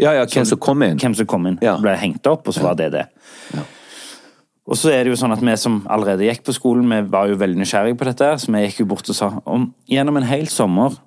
Ja, 0.01 0.13
ja, 0.17 0.23
hvem 0.25 0.47
som 0.47 0.59
kom 0.61 0.85
inn. 0.85 0.99
Hvem 1.01 1.15
som 1.17 1.27
kom 1.29 1.47
inn. 1.49 1.59
Ja. 1.63 1.77
Ble 1.81 1.95
hengt 1.99 2.27
opp, 2.29 2.47
og 2.47 2.55
så 2.55 2.63
var 2.65 2.79
det 2.79 2.91
det. 2.95 3.05
Og 4.69 4.77
så 4.77 4.91
er 4.93 5.03
det 5.03 5.15
jo 5.15 5.17
sånn 5.17 5.33
at 5.33 5.41
vi 5.41 5.53
som 5.57 5.79
allerede 5.89 6.27
gikk 6.27 6.43
på 6.45 6.53
skolen, 6.53 6.89
vi 6.91 7.01
var 7.09 7.29
jo 7.31 7.39
veldig 7.41 7.57
nysgjerrige 7.57 7.97
på 7.97 8.05
dette, 8.05 8.27
så 8.37 8.51
vi 8.53 8.61
gikk 8.67 8.83
jo 8.83 8.89
bort 8.91 9.09
og 9.09 9.17
sa 9.17 9.31
om 9.49 9.71
gjennom 9.89 10.19
en 10.19 10.27
hel 10.29 10.45
sommer 10.51 10.99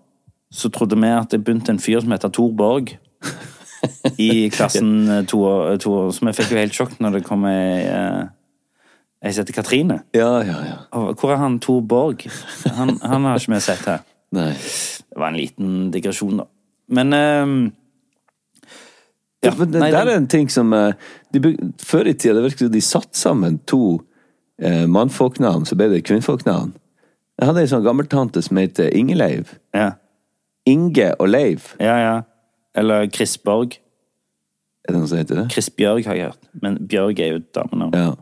så 0.52 0.68
trodde 0.68 0.98
vi 1.00 1.08
at 1.08 1.32
det 1.32 1.40
begynte 1.44 1.72
en 1.72 1.80
fyr 1.80 2.02
som 2.02 2.12
heter 2.12 2.28
Tor 2.28 2.52
Borg 2.52 2.92
i 4.20 4.48
klassen 4.54 5.08
eh, 5.08 5.24
to 5.24 5.40
år, 5.48 5.76
to 5.80 5.92
år. 5.96 6.10
Så 6.12 6.26
vi 6.26 6.34
fikk 6.36 6.52
jo 6.52 6.60
helt 6.60 6.76
sjokk 6.76 6.98
når 7.00 7.18
det 7.18 7.26
kom 7.26 7.46
ei 7.48 7.86
eh, 7.88 8.24
ei 9.22 9.32
som 9.32 9.44
heter 9.44 9.56
Katrine. 9.56 10.00
Ja, 10.16 10.42
ja, 10.44 10.58
ja. 10.66 10.78
Hvor 10.90 11.32
er 11.32 11.40
han 11.40 11.60
Tor 11.62 11.80
Borg? 11.80 12.26
Han, 12.76 12.98
han 13.00 13.28
har 13.28 13.40
ikke 13.40 13.54
vi 13.54 13.62
sett 13.64 13.86
her. 13.88 14.04
Nei. 14.36 14.50
Det 14.52 15.20
var 15.20 15.30
en 15.30 15.38
liten 15.40 15.72
digresjon, 15.94 16.42
da. 16.42 16.48
Men 16.92 17.14
Ja, 19.42 19.52
men 19.58 19.72
det, 19.72 19.80
nei, 19.82 19.90
der 19.90 20.06
er 20.06 20.20
en 20.20 20.28
ting 20.30 20.46
som 20.52 20.70
eh, 20.76 20.92
de, 21.34 21.56
Før 21.82 22.06
i 22.06 22.14
tida 22.14 22.36
det 22.38 22.44
virket 22.44 22.66
som 22.66 22.74
de 22.74 22.84
satte 22.86 23.18
sammen 23.18 23.58
to 23.66 24.02
eh, 24.62 24.84
mannfolknavn, 24.86 25.66
så 25.66 25.78
ble 25.78 25.90
det 25.90 26.04
kvinnfolknavn. 26.06 26.76
Jeg 27.40 27.48
hadde 27.48 27.64
ei 27.64 27.70
sånn 27.72 27.82
gammeltante 27.82 28.42
som 28.44 28.60
het 28.60 28.78
Ingeleiv. 28.92 29.56
ja. 29.74 29.92
Inge 30.68 31.08
og 31.18 31.26
Leiv, 31.26 31.72
ja, 31.82 31.94
ja. 31.98 32.18
Eller 32.78 33.08
Chris 33.10 33.36
Borg. 33.38 33.78
er 34.86 34.94
det 34.94 35.00
noe 35.00 35.08
som 35.10 35.18
heter 35.18 35.40
det? 35.40 35.46
Chris 35.50 35.70
Bjørg 35.70 36.06
har 36.06 36.14
jeg 36.18 36.28
hørt, 36.30 36.44
men 36.62 36.76
Bjørg 36.86 37.18
er 37.18 37.32
jo 37.32 37.40
damenavn. 37.54 37.96
Ja. 37.98 38.12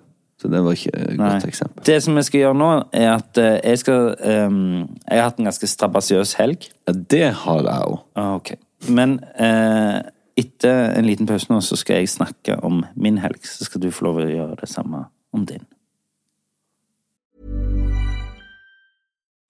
Så 0.41 0.49
det 0.49 0.63
var 0.65 0.73
ikke 0.73 0.93
et 0.97 1.19
godt 1.19 1.45
eksempel. 1.45 1.85
Det 1.85 1.99
som 2.01 2.17
jeg 2.17 2.25
skal 2.25 2.41
gjøre 2.41 2.57
nå, 2.57 2.69
er 2.97 3.11
at 3.13 3.39
eh, 3.43 3.59
jeg 3.61 3.81
skal 3.83 4.15
um, 4.25 4.87
Jeg 5.05 5.19
har 5.21 5.27
hatt 5.27 5.41
en 5.43 5.51
ganske 5.51 5.69
strabasiøs 5.69 6.33
helg. 6.39 6.65
Ja, 6.89 6.95
det 7.13 7.27
har 7.43 7.61
jeg 7.67 7.91
òg. 7.91 7.99
Ah, 8.17 8.31
ok. 8.39 8.55
Men 8.89 9.19
eh, 9.37 9.99
etter 10.39 10.95
en 10.95 11.07
liten 11.07 11.27
pause 11.27 11.51
nå, 11.51 11.61
så 11.65 11.77
skal 11.79 12.03
jeg 12.03 12.15
snakke 12.15 12.59
om 12.65 12.85
min 12.95 13.19
helg. 13.19 13.43
Så 13.47 13.67
skal 13.69 13.83
du 13.83 13.91
få 13.91 14.09
lov 14.09 14.23
å 14.23 14.31
gjøre 14.31 14.59
det 14.61 14.71
samme 14.71 15.07
om 15.33 15.47
din. 15.47 15.67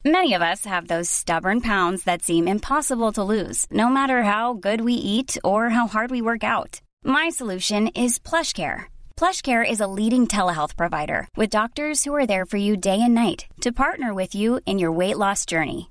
Many 0.05 0.33
of 0.33 0.41
us 0.41 0.65
have 0.65 0.89
those 0.89 1.11
stubborn 1.11 1.61
pounds 1.61 2.05
that 2.05 2.23
seem 2.23 2.49
impossible 2.49 3.13
to 3.13 3.23
lose, 3.23 3.67
no 3.71 3.91
matter 3.91 4.23
how 4.23 4.55
good 4.55 4.81
we 4.81 4.95
eat 4.95 5.37
or 5.45 5.69
how 5.69 5.87
hard 5.89 6.11
we 6.11 6.23
work 6.23 6.43
out. 6.43 6.81
My 7.05 7.29
solution 7.29 7.89
is 7.89 8.19
PlushCare. 8.19 8.85
PlushCare 9.19 9.71
is 9.71 9.81
a 9.81 9.87
leading 9.87 10.27
telehealth 10.27 10.75
provider 10.75 11.29
with 11.37 11.51
doctors 11.51 12.05
who 12.05 12.15
are 12.15 12.27
there 12.27 12.47
for 12.47 12.57
you 12.57 12.79
day 12.79 12.99
and 13.03 13.15
night 13.15 13.45
to 13.61 13.73
partner 13.73 14.15
with 14.15 14.35
you 14.35 14.61
in 14.65 14.79
your 14.79 14.91
weight 14.91 15.19
loss 15.19 15.45
journey. 15.45 15.91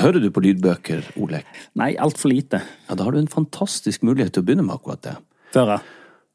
Hører 0.00 0.22
du 0.22 0.30
på 0.34 0.42
lydbøker, 0.42 1.04
Olek? 1.22 1.46
Nei, 1.78 1.92
altfor 2.02 2.32
lite. 2.32 2.62
Ja, 2.88 2.96
Da 2.98 3.04
har 3.06 3.14
du 3.14 3.18
en 3.20 3.30
fantastisk 3.30 4.02
mulighet 4.02 4.34
til 4.34 4.42
å 4.42 4.46
begynne 4.46 4.66
med 4.66 4.74
akkurat 4.74 5.02
det. 5.06 5.16
Føre. 5.54 5.78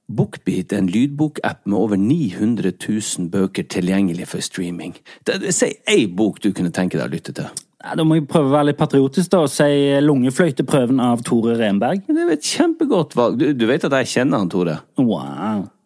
Bookbeat 0.09 0.73
er 0.73 0.79
en 0.81 0.87
lydbokapp 0.89 1.65
med 1.69 1.77
over 1.77 1.99
900 2.01 2.71
000 2.71 3.29
bøker 3.29 3.67
tilgjengelig 3.69 4.27
for 4.31 4.41
streaming. 4.41 4.95
Si 5.53 5.73
ei 5.87 6.07
bok 6.07 6.39
du 6.41 6.51
kunne 6.55 6.71
tenke 6.73 6.97
deg 6.97 7.05
å 7.05 7.13
lytte 7.13 7.35
til. 7.37 7.49
Ja, 7.79 7.93
da 7.95 8.03
må 8.03 8.17
jeg 8.17 8.25
prøve 8.27 8.49
å 8.49 8.55
være 8.57 8.71
litt 8.71 8.79
patriotisk 8.79 9.29
da, 9.31 9.43
og 9.45 9.51
si 9.53 9.67
Lungefløyteprøven 10.03 10.99
av 11.03 11.21
Tore 11.27 11.53
Renberg. 11.59 12.01
Det 12.07 12.15
er 12.17 12.25
jo 12.25 12.35
et 12.39 12.49
kjempegodt 12.55 13.15
valg. 13.15 13.37
Du, 13.39 13.45
du 13.55 13.65
vet 13.69 13.85
at 13.87 13.95
jeg 14.01 14.09
kjenner 14.17 14.41
han, 14.41 14.49
Tore? 14.51 14.79
Wow. 14.99 15.67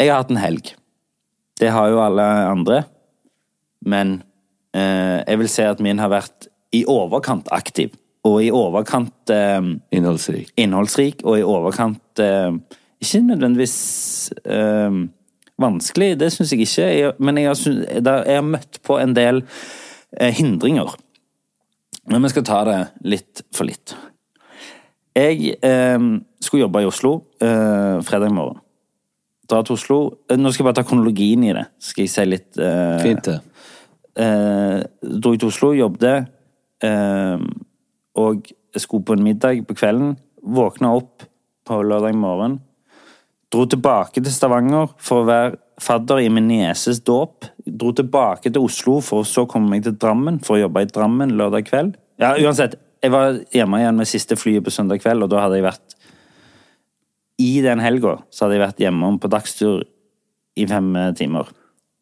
Jeg 0.00 0.08
har 0.08 0.22
hatt 0.22 0.30
en 0.32 0.40
helg. 0.40 0.70
Det 1.60 1.68
har 1.74 1.90
jo 1.92 2.00
alle 2.00 2.24
andre. 2.48 2.84
Men 3.84 4.22
eh, 4.72 5.20
jeg 5.26 5.40
vil 5.42 5.50
si 5.52 5.64
at 5.66 5.82
min 5.84 6.00
har 6.00 6.08
vært 6.12 6.48
i 6.72 6.86
overkant 6.88 7.50
aktiv. 7.52 7.92
Og 8.24 8.38
i 8.44 8.50
overkant 8.52 9.32
eh, 9.32 9.60
Innholdsrik. 9.96 10.54
innholdsrik, 10.60 11.24
og 11.24 11.38
i 11.40 11.44
overkant 11.44 12.20
eh, 12.20 12.56
Ikke 13.00 13.20
nødvendigvis 13.24 13.76
eh, 14.44 14.96
vanskelig, 15.60 16.14
det 16.20 16.32
syns 16.32 16.52
jeg 16.52 16.64
ikke. 16.64 16.88
Jeg, 16.88 17.12
men 17.18 17.40
jeg 17.40 17.52
har, 17.52 17.60
jeg 18.00 18.40
har 18.40 18.48
møtt 18.48 18.80
på 18.84 18.96
en 19.00 19.16
del 19.16 19.42
eh, 20.16 20.32
hindringer. 20.36 20.96
Men 22.08 22.24
vi 22.24 22.32
skal 22.32 22.48
ta 22.48 22.62
det 22.68 22.80
litt 23.04 23.44
for 23.52 23.68
litt. 23.68 23.92
Jeg 25.16 25.58
eh, 25.60 26.10
skulle 26.40 26.64
jobbe 26.64 26.84
i 26.84 26.88
Oslo 26.88 27.14
fredag 27.40 28.32
morgen. 28.32 28.60
Dra 29.50 29.60
til 29.66 29.76
Oslo 29.76 29.98
eh, 30.30 30.38
Nå 30.38 30.52
skal 30.52 30.64
jeg 30.64 30.68
bare 30.70 30.78
ta 30.80 30.86
kronologien 30.86 31.44
i 31.46 31.54
det. 31.56 31.66
Skal 31.82 32.06
jeg 32.06 32.12
si 32.12 32.26
litt 32.28 32.60
uh, 32.60 33.00
Fint, 33.02 33.26
det. 33.26 33.38
Uh, 34.20 34.80
dro 35.00 35.34
jeg 35.34 35.42
til 35.42 35.50
Oslo, 35.50 35.70
jobbet, 35.76 36.30
uh, 36.84 37.42
og 38.20 38.50
skulle 38.76 39.06
på 39.06 39.16
en 39.16 39.24
middag 39.24 39.62
på 39.66 39.76
kvelden. 39.78 40.16
Våkna 40.40 40.92
opp 40.98 41.26
på 41.66 41.80
lørdag 41.86 42.16
morgen. 42.18 42.58
Dro 43.50 43.66
tilbake 43.66 44.22
til 44.22 44.32
Stavanger 44.32 44.92
for 45.02 45.22
å 45.22 45.28
være 45.28 45.56
fadder 45.80 46.20
i 46.22 46.28
min 46.30 46.46
nieses 46.50 47.00
dåp. 47.06 47.48
Dro 47.66 47.90
tilbake 47.96 48.52
til 48.52 48.62
Oslo 48.62 49.00
for 49.04 49.24
å 49.24 49.28
så 49.28 49.46
komme 49.50 49.72
meg 49.72 49.86
til 49.86 49.96
Drammen 49.98 50.38
for 50.44 50.56
å 50.56 50.64
jobbe 50.64 50.84
i 50.84 50.90
Drammen 50.90 51.34
lørdag 51.38 51.66
kveld. 51.70 51.96
Ja, 52.20 52.36
uansett. 52.38 52.78
Jeg 53.00 53.14
var 53.14 53.38
hjemme 53.56 53.80
igjen 53.80 53.96
med 53.96 54.08
siste 54.08 54.36
flyet 54.36 54.66
på 54.66 54.72
søndag 54.74 55.00
kveld, 55.00 55.24
og 55.24 55.30
da 55.32 55.46
hadde 55.46 55.56
jeg 55.56 55.64
vært 55.64 55.94
I 57.40 57.62
den 57.64 57.80
helga 57.82 58.18
så 58.30 58.44
hadde 58.44 58.58
jeg 58.58 58.66
vært 58.66 58.82
hjemme 58.84 59.14
på 59.20 59.30
dagstur 59.32 59.84
i 60.60 60.66
fem 60.68 60.92
eh, 60.98 61.12
timer. 61.16 61.50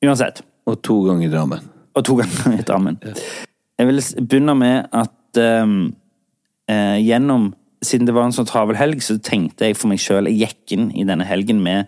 Uansett 0.04 0.42
Og 0.68 0.80
to 0.84 1.00
ganger 1.06 1.28
i 1.28 1.32
Drammen. 1.32 1.64
og 1.94 2.04
to 2.06 2.16
ganger 2.18 2.58
i 2.58 2.66
Drammen. 2.66 2.98
Jeg 3.78 3.86
vil 3.86 4.02
begynne 4.26 4.54
med 4.58 4.86
at 4.92 5.40
um, 5.62 5.94
eh, 6.70 6.98
gjennom 7.04 7.54
Siden 7.78 8.08
det 8.08 8.14
var 8.16 8.24
en 8.26 8.32
sånn 8.34 8.46
travel 8.48 8.74
helg, 8.74 8.98
så 9.06 9.14
tenkte 9.22 9.68
jeg 9.68 9.76
for 9.78 9.86
meg 9.86 10.00
sjøl 10.02 10.26
Jeg 10.26 10.40
gikk 10.40 10.72
inn 10.74 10.88
i 10.98 11.04
denne 11.06 11.22
helgen 11.28 11.60
med 11.62 11.86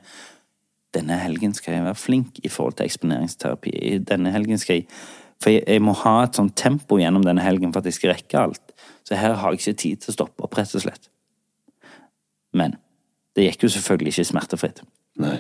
Denne 0.95 1.17
helgen 1.19 1.51
skal 1.55 1.75
jeg 1.75 1.87
være 1.87 1.99
flink 1.99 2.39
i 2.45 2.51
forhold 2.51 2.77
til 2.79 2.87
eksponeringsterapi. 2.87 3.73
I 3.75 3.99
Denne 3.99 4.31
helgen 4.35 4.59
skal 4.59 4.81
jeg 4.81 4.87
For 5.43 5.51
jeg, 5.51 5.65
jeg 5.67 5.83
må 5.83 5.97
ha 6.05 6.21
et 6.25 6.39
sånt 6.39 6.55
tempo 6.59 6.99
gjennom 7.01 7.27
denne 7.27 7.43
helgen 7.43 7.73
for 7.73 7.83
at 7.83 7.91
jeg 7.91 7.99
skal 7.99 8.15
rekke 8.15 8.39
alt. 8.39 8.75
Så 9.07 9.19
her 9.19 9.35
har 9.41 9.55
jeg 9.55 9.63
ikke 9.63 9.81
tid 9.83 10.03
til 10.03 10.13
å 10.13 10.17
stoppe 10.19 10.45
opp, 10.45 10.59
rett 10.59 10.75
og 10.77 10.83
slett. 10.85 11.09
Men 12.55 12.77
det 13.37 13.47
gikk 13.47 13.63
jo 13.65 13.69
selvfølgelig 13.77 14.13
ikke 14.15 14.25
smertefritt. 14.31 14.83
Nei. 15.21 15.37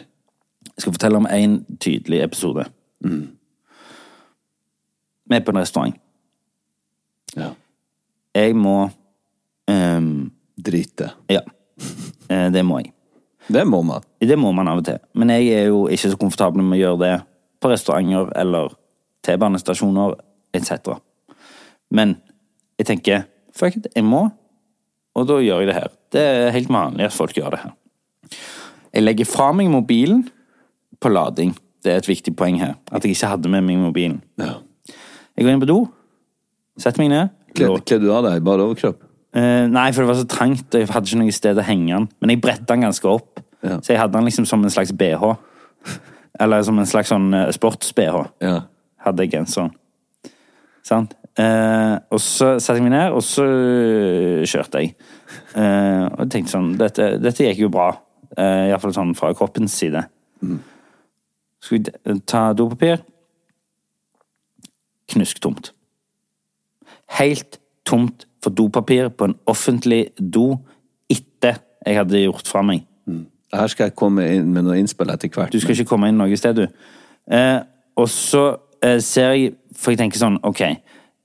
Jeg 0.66 0.84
skal 0.84 0.92
fortelle 0.94 1.20
om 1.20 1.26
én 1.26 1.60
tydelig 1.80 2.22
episode. 2.24 2.64
Vi 5.30 5.36
er 5.36 5.44
på 5.44 5.50
en 5.54 5.60
restaurant. 5.60 5.96
Ja. 7.36 7.50
Jeg 8.34 8.56
må 8.56 8.90
um, 9.70 10.30
Drite. 10.60 11.10
Ja. 11.30 11.40
Eh, 12.28 12.48
Det 12.52 12.64
må 12.66 12.78
jeg. 12.78 12.92
Det 13.48 13.66
må 13.66 13.82
man. 13.82 14.02
Det 14.20 14.38
må 14.38 14.52
man 14.52 14.68
av 14.68 14.78
og 14.78 14.84
til. 14.84 14.98
Men 15.14 15.30
jeg 15.30 15.48
er 15.48 15.64
jo 15.70 15.86
ikke 15.88 16.10
så 16.12 16.16
komfortabel 16.20 16.62
med 16.62 16.78
å 16.78 16.80
gjøre 16.80 17.00
det 17.02 17.14
på 17.60 17.70
restauranter 17.72 18.30
eller 18.38 18.74
T-banestasjoner 19.26 20.14
etc. 20.54 20.94
Men 21.90 22.16
jeg 22.78 22.86
tenker 22.86 23.24
fuck 23.56 23.76
it, 23.76 23.88
jeg 23.96 24.04
må, 24.06 24.28
og 25.14 25.26
da 25.28 25.38
gjør 25.42 25.62
jeg 25.62 25.70
det 25.70 25.76
her. 25.76 25.90
Det 26.12 26.20
er 26.22 26.54
helt 26.54 26.70
vanlig 26.72 27.06
at 27.08 27.14
folk 27.16 27.34
gjør 27.36 27.50
det 27.54 27.60
her. 27.64 27.72
Jeg 28.94 29.02
legger 29.04 29.28
fra 29.28 29.50
meg 29.54 29.70
mobilen 29.70 30.24
på 31.00 31.10
lading. 31.12 31.52
Det 31.84 31.92
er 31.92 32.00
et 32.02 32.08
viktig 32.10 32.34
poeng 32.36 32.58
her. 32.60 32.74
At 32.92 33.04
jeg 33.04 33.14
ikke 33.16 33.30
hadde 33.32 33.48
med 33.52 33.64
meg 33.66 33.78
mobilen. 33.80 34.20
Ja. 34.40 34.58
Jeg 35.36 35.46
går 35.46 35.54
inn 35.54 35.62
på 35.62 35.68
do, 35.70 35.78
setter 36.80 37.00
meg 37.02 37.12
ned. 37.12 37.36
Kledde 37.56 38.02
du 38.04 38.10
av 38.14 38.26
deg 38.26 38.42
bare 38.46 38.66
overkropp? 38.66 39.00
Uh, 39.30 39.66
nei, 39.70 39.86
for 39.94 40.02
det 40.02 40.10
var 40.10 40.18
så 40.18 40.26
trangt, 40.26 40.66
og 40.74 40.82
jeg 40.82 40.90
hadde 40.90 41.06
ikke 41.06 41.20
noe 41.22 41.34
sted 41.34 41.58
å 41.58 41.64
henge 41.66 41.92
den. 41.94 42.08
Men 42.20 42.32
jeg 42.34 42.42
bretta 42.42 42.74
den 42.74 42.86
ganske 42.88 43.08
opp, 43.10 43.40
Ja. 43.62 43.76
så 43.78 43.92
jeg 43.92 44.00
hadde 44.00 44.16
den 44.16 44.26
liksom 44.26 44.46
som 44.48 44.62
en 44.64 44.72
slags 44.72 44.92
BH. 44.92 45.34
Eller 46.40 46.62
som 46.66 46.78
en 46.78 46.86
slags 46.88 47.10
sånn 47.12 47.28
eh, 47.36 47.50
sports-BH. 47.52 48.20
Ja. 48.40 48.62
Hadde 49.04 49.24
jeg 49.26 49.32
genseren. 49.34 49.72
Sant? 50.86 51.14
Eh, 51.38 51.96
og 52.10 52.20
så 52.20 52.56
satte 52.58 52.78
jeg 52.78 52.86
meg 52.86 52.94
ned, 52.94 53.14
og 53.14 53.22
så 53.24 53.44
øh, 53.46 54.42
kjørte 54.48 54.82
jeg. 54.82 54.94
Eh, 55.54 56.06
og 56.10 56.30
tenkte 56.30 56.52
sånn 56.52 56.72
Dette, 56.78 57.12
dette 57.22 57.46
gikk 57.46 57.64
jo 57.64 57.70
bra. 57.72 57.92
Eh, 58.36 58.70
Iallfall 58.70 58.94
sånn 58.96 59.14
fra 59.18 59.32
kroppens 59.36 59.76
side. 59.78 60.02
Skal 61.60 61.78
vi 61.78 62.18
ta 62.28 62.50
dopapir? 62.56 63.02
Knusktomt. 65.10 65.72
Helt 67.18 67.60
tomt 67.86 68.26
for 68.42 68.54
dopapir 68.54 69.10
på 69.10 69.28
en 69.28 69.36
offentlig 69.50 70.10
do 70.18 70.54
etter 71.10 71.60
jeg 71.86 71.98
hadde 71.98 72.22
gjort 72.22 72.48
fra 72.48 72.62
meg. 72.64 72.86
Her 73.50 73.66
skal 73.66 73.88
jeg 73.88 73.96
komme 73.98 74.24
inn 74.30 74.52
med 74.54 74.66
noe 74.66 74.78
innspill 74.78 75.10
etter 75.10 75.30
hvert. 75.32 75.52
Du 75.52 75.60
skal 75.60 75.74
ikke 75.74 75.90
komme 75.90 76.10
inn 76.10 76.20
noe 76.20 76.36
sted, 76.38 76.60
du. 76.60 76.66
Eh, 77.34 77.58
og 77.98 78.08
så 78.08 78.44
eh, 78.82 78.98
ser 79.04 79.34
jeg 79.36 79.52
For 79.76 79.92
jeg 79.92 80.00
tenker 80.00 80.18
sånn, 80.18 80.38
OK, 80.44 80.60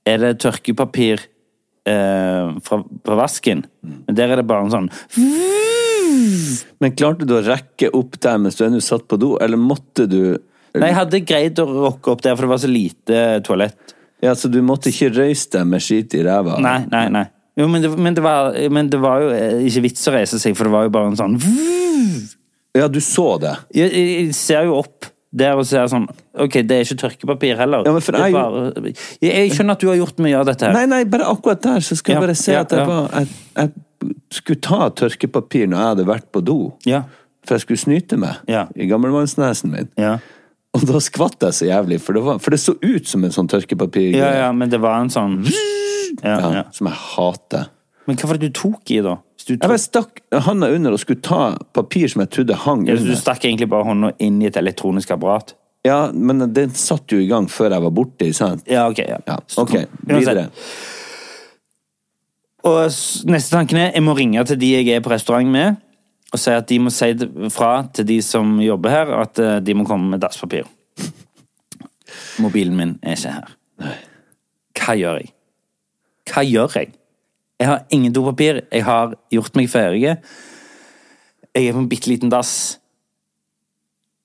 er 0.06 0.22
det 0.22 0.36
tørkepapir 0.42 1.24
eh, 1.88 2.54
fra, 2.64 2.80
fra 2.80 3.18
vasken? 3.18 3.64
Men 3.82 4.18
der 4.18 4.32
er 4.32 4.40
det 4.40 4.48
bare 4.48 4.66
en 4.66 4.74
sånn 4.74 4.90
Men 6.80 6.94
klarte 6.96 7.26
du 7.28 7.34
å 7.36 7.44
rekke 7.44 7.90
opp 7.96 8.18
der 8.22 8.38
mens 8.40 8.58
du 8.58 8.64
ennå 8.66 8.80
satt 8.84 9.06
på 9.10 9.18
do, 9.20 9.34
eller 9.42 9.60
måtte 9.60 10.06
du 10.10 10.20
Nei, 10.76 10.90
jeg 10.90 10.98
hadde 10.98 11.22
greid 11.24 11.60
å 11.62 11.64
rokke 11.70 12.12
opp 12.12 12.22
der, 12.24 12.34
for 12.36 12.44
det 12.44 12.50
var 12.50 12.58
så 12.60 12.68
lite 12.68 13.20
toalett. 13.46 13.94
Ja, 14.20 14.34
så 14.36 14.50
du 14.52 14.58
måtte 14.60 14.90
ikke 14.90 15.08
røyse 15.14 15.48
deg 15.54 15.64
med 15.70 15.80
skit 15.80 16.12
i 16.18 16.20
ræva? 16.26 16.58
Nei, 16.60 16.82
nei, 16.92 17.06
nei. 17.14 17.22
Jo, 17.56 17.64
men 17.72 17.80
det, 17.80 17.90
men, 17.96 18.12
det 18.12 18.24
var, 18.24 18.52
men 18.68 18.90
det 18.92 19.00
var 19.00 19.22
jo 19.24 19.30
eh, 19.32 19.62
ikke 19.70 19.86
vits 19.86 20.04
å 20.10 20.12
reise 20.12 20.40
seg, 20.40 20.56
for 20.58 20.68
det 20.68 20.74
var 20.74 20.84
jo 20.84 20.92
bare 20.92 21.12
en 21.14 21.16
sånn 21.16 21.38
Ja, 22.76 22.90
du 22.92 23.00
så 23.00 23.38
det? 23.40 23.54
Jeg, 23.72 23.88
jeg 23.96 24.34
ser 24.36 24.68
jo 24.68 24.76
opp 24.82 25.08
der 25.32 25.56
og 25.58 25.66
ser 25.66 25.86
sånn 25.90 26.06
Ok, 26.38 26.60
det 26.62 26.70
er 26.76 26.84
ikke 26.84 26.98
tørkepapir 27.02 27.56
heller. 27.58 27.82
Ja, 27.86 27.92
men 27.92 28.00
for 28.04 28.14
er 28.16 28.26
jeg- 28.28 28.32
bare, 28.32 28.72
jeg, 29.20 29.32
jeg 29.32 29.50
skjønner 29.52 29.72
at 29.72 29.80
du 29.80 29.88
har 29.88 29.96
gjort 29.96 30.18
mye 30.18 30.38
av 30.38 30.46
dette 30.46 30.66
her. 30.66 30.72
Nei, 30.72 30.86
nei, 30.86 31.04
bare 31.04 31.24
akkurat 31.32 31.60
der 31.62 31.80
så 31.80 31.96
skal 31.96 32.14
Ja, 32.14 32.20
jeg 32.20 32.26
bare 32.28 32.36
se 32.36 32.52
ja, 32.52 32.60
at 32.60 32.70
jeg, 32.72 32.86
var, 32.86 33.10
jeg, 33.12 33.28
jeg 33.56 34.14
skulle 34.30 34.60
ta 34.60 34.88
tørkepapir 34.90 35.66
når 35.68 35.76
jeg 35.78 35.86
hadde 35.94 36.06
vært 36.06 36.30
på 36.32 36.44
do. 36.44 36.58
Ja. 36.86 37.02
For 37.46 37.54
jeg 37.56 37.60
skulle 37.66 37.78
snyte 37.78 38.16
meg 38.18 38.36
Ja. 38.48 38.66
i 38.76 38.86
gammelmannsnesen 38.86 39.70
min. 39.72 39.88
Ja. 39.96 40.18
Og 40.76 40.82
da 40.86 40.98
skvatt 41.00 41.40
jeg 41.40 41.54
så 41.56 41.66
jævlig, 41.70 42.00
for 42.04 42.12
det, 42.12 42.22
var, 42.22 42.38
for 42.38 42.50
det 42.50 42.60
så 42.60 42.74
ut 42.82 43.06
som 43.08 43.24
en 43.24 43.30
sånn 43.32 43.48
tørkepapir. 43.48 44.12
Ja, 44.14 44.30
ja, 44.34 44.52
men 44.52 44.68
det 44.68 44.80
var 44.80 45.00
en 45.00 45.08
sånn 45.08 45.38
ja, 46.22 46.38
Ja, 46.40 46.50
ja. 46.52 46.62
Som 46.72 46.86
jeg 46.88 46.96
hater. 46.96 47.68
Men 48.06 48.16
hva 48.16 48.28
var 48.28 48.38
det 48.38 48.52
du 48.52 48.60
tok 48.60 48.90
i, 48.94 49.00
da? 49.00 49.16
Du, 49.46 49.52
tok, 49.54 49.70
Jeg 49.70 49.80
stakk 49.84 50.20
handa 50.46 50.68
under 50.74 50.96
og 50.96 50.98
skulle 50.98 51.22
ta 51.22 51.54
papir 51.76 52.08
som 52.10 52.24
jeg 52.24 52.32
trodde 52.34 52.56
hang 52.64 52.86
Ja, 52.88 52.96
under. 52.96 53.12
du 53.14 53.20
stakk 53.20 53.44
egentlig 53.46 53.68
bare 53.70 53.86
hånda 53.86 54.10
inn 54.18 54.40
i 54.42 54.48
et 54.48 54.56
elektronisk 54.58 55.12
apparat? 55.14 55.54
Ja, 55.86 56.10
men 56.10 56.42
den 56.52 56.72
satt 56.74 57.12
jo 57.14 57.20
i 57.22 57.28
gang 57.30 57.46
før 57.50 57.70
jeg 57.76 57.84
var 57.84 57.92
borte, 57.94 58.32
sant? 58.34 58.64
Ja, 58.66 58.88
ok. 58.90 58.98
Ja. 59.06 59.20
Ja, 59.28 59.36
ok, 59.62 59.76
videre. 60.10 60.48
Og 62.66 62.80
neste 63.30 63.54
tanken 63.54 63.78
er 63.78 63.92
jeg 63.94 64.02
må 64.02 64.16
ringe 64.18 64.42
til 64.48 64.58
de 64.58 64.72
jeg 64.74 64.88
er 64.96 65.04
på 65.04 65.12
restaurant 65.12 65.46
med, 65.54 65.76
og 66.34 66.40
si 66.42 66.50
at 66.50 66.66
de 66.66 66.80
må 66.82 66.90
si 66.90 67.12
fra 67.54 67.70
til 67.94 68.08
de 68.08 68.16
som 68.26 68.56
jobber 68.60 68.90
her, 68.90 69.12
at 69.20 69.38
eh, 69.38 69.60
de 69.62 69.76
må 69.78 69.86
komme 69.86 70.10
med 70.10 70.24
dasspapir. 70.24 70.66
Mobilen 72.42 72.74
min 72.76 72.96
er 73.02 73.14
ikke 73.14 73.36
her. 73.36 73.54
Hva 74.76 74.96
gjør 74.98 75.20
jeg? 75.22 75.30
Hva 76.32 76.42
gjør 76.42 76.74
jeg? 76.80 76.90
Jeg 77.60 77.68
har 77.70 77.84
ingen 77.90 78.12
dopapir. 78.12 78.62
Jeg 78.72 78.84
har 78.84 79.14
gjort 79.32 79.54
meg 79.56 79.68
ferdig. 79.72 80.02
Jeg 81.56 81.68
er 81.68 81.72
på 81.72 81.80
en 81.80 81.88
bitte 81.88 82.10
liten 82.10 82.32
dass. 82.32 82.78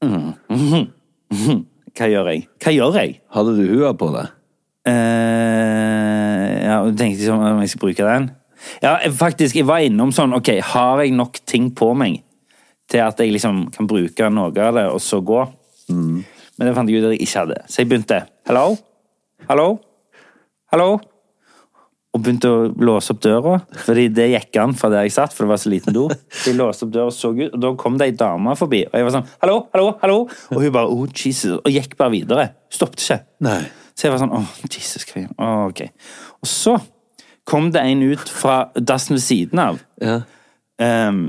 Mm. 0.03 0.33
Mm. 0.49 0.87
Mhm. 1.31 1.61
Hva 1.95 2.07
gjør 2.11 2.27
jeg? 2.33 2.41
Hva 2.59 2.71
gjør 2.75 2.95
jeg? 2.99 3.11
Hadde 3.31 3.51
du 3.55 3.61
hua 3.71 3.93
på 3.95 4.09
deg? 4.11 4.31
Uh, 4.87 6.55
ja, 6.65 6.75
du 6.83 6.91
tenkte 6.99 7.21
liksom 7.21 7.39
om 7.45 7.61
jeg 7.63 7.71
skal 7.71 7.81
bruke 7.85 8.07
den. 8.07 8.25
Ja, 8.83 8.97
jeg- 8.99 9.13
faktisk, 9.15 9.55
jeg 9.55 9.65
var 9.65 9.79
innom 9.79 10.11
sånn 10.13 10.33
Ok, 10.35 10.49
har 10.61 10.99
jeg 11.01 11.13
nok 11.15 11.39
ting 11.49 11.71
på 11.71 11.93
meg 11.95 12.21
til 12.91 12.99
at 12.99 13.17
jeg 13.19 13.31
liksom 13.31 13.71
kan 13.71 13.87
bruke 13.87 14.29
noe 14.29 14.51
av 14.51 14.73
det, 14.75 14.85
og 14.91 14.99
så 14.99 15.21
gå? 15.23 15.45
Men 15.89 16.25
det 16.67 16.75
fant 16.75 16.89
jeg 16.89 16.99
ut 17.01 17.05
at 17.07 17.15
jeg 17.15 17.21
ikke 17.27 17.39
hadde. 17.39 17.57
Så 17.67 17.77
jeg 17.81 17.87
begynte. 17.89 18.19
Hallo? 18.47 18.77
Hallo? 19.49 19.79
Hallo? 20.71 20.99
Og 22.11 22.19
begynte 22.19 22.49
å 22.51 22.63
låse 22.83 23.13
opp 23.13 23.21
døra, 23.23 23.53
fordi 23.85 24.09
det 24.11 24.25
gikk 24.33 24.57
an 24.59 24.73
fra 24.75 24.89
der 24.91 25.05
jeg 25.07 25.13
satt, 25.15 25.31
for 25.31 25.45
det 25.45 25.53
var 25.53 25.61
så 25.63 25.71
liten 25.71 25.95
do. 25.95 26.09
De 26.45 26.53
låste 26.57 26.83
opp 26.83 26.91
døra 26.91 27.07
og 27.07 27.15
så 27.15 27.31
ut, 27.31 27.45
og 27.47 27.61
da 27.63 27.71
kom 27.79 27.99
det 27.99 28.09
ei 28.09 28.15
dame 28.19 28.55
forbi, 28.59 28.81
og 28.89 28.97
jeg 28.99 29.07
var 29.07 29.15
sånn 29.15 29.29
Hallo, 29.43 29.59
hallo, 29.71 29.93
hallo? 30.01 30.17
Og 30.51 30.59
hun 30.59 30.73
bare 30.75 30.91
oh, 30.91 31.05
Jesus, 31.07 31.55
og 31.61 31.71
gikk 31.71 31.95
bare 31.99 32.11
videre. 32.17 32.49
Stoppet 32.73 33.05
ikke. 33.05 33.21
Nei. 33.47 33.61
Så 33.95 34.07
jeg 34.07 34.15
var 34.15 34.21
sånn, 34.23 34.33
«Oh, 34.35 34.51
Jesus, 34.65 35.05
Christ'. 35.07 35.31
Oh, 35.37 35.69
ok. 35.69 35.85
Og 36.41 36.49
så 36.49 36.75
kom 37.47 37.71
det 37.71 37.83
en 37.85 38.03
ut 38.03 38.29
fra 38.31 38.59
dassen 38.75 39.17
ved 39.17 39.23
siden 39.23 39.61
av. 39.61 39.81
Ja. 40.01 40.21
Um, 40.81 41.25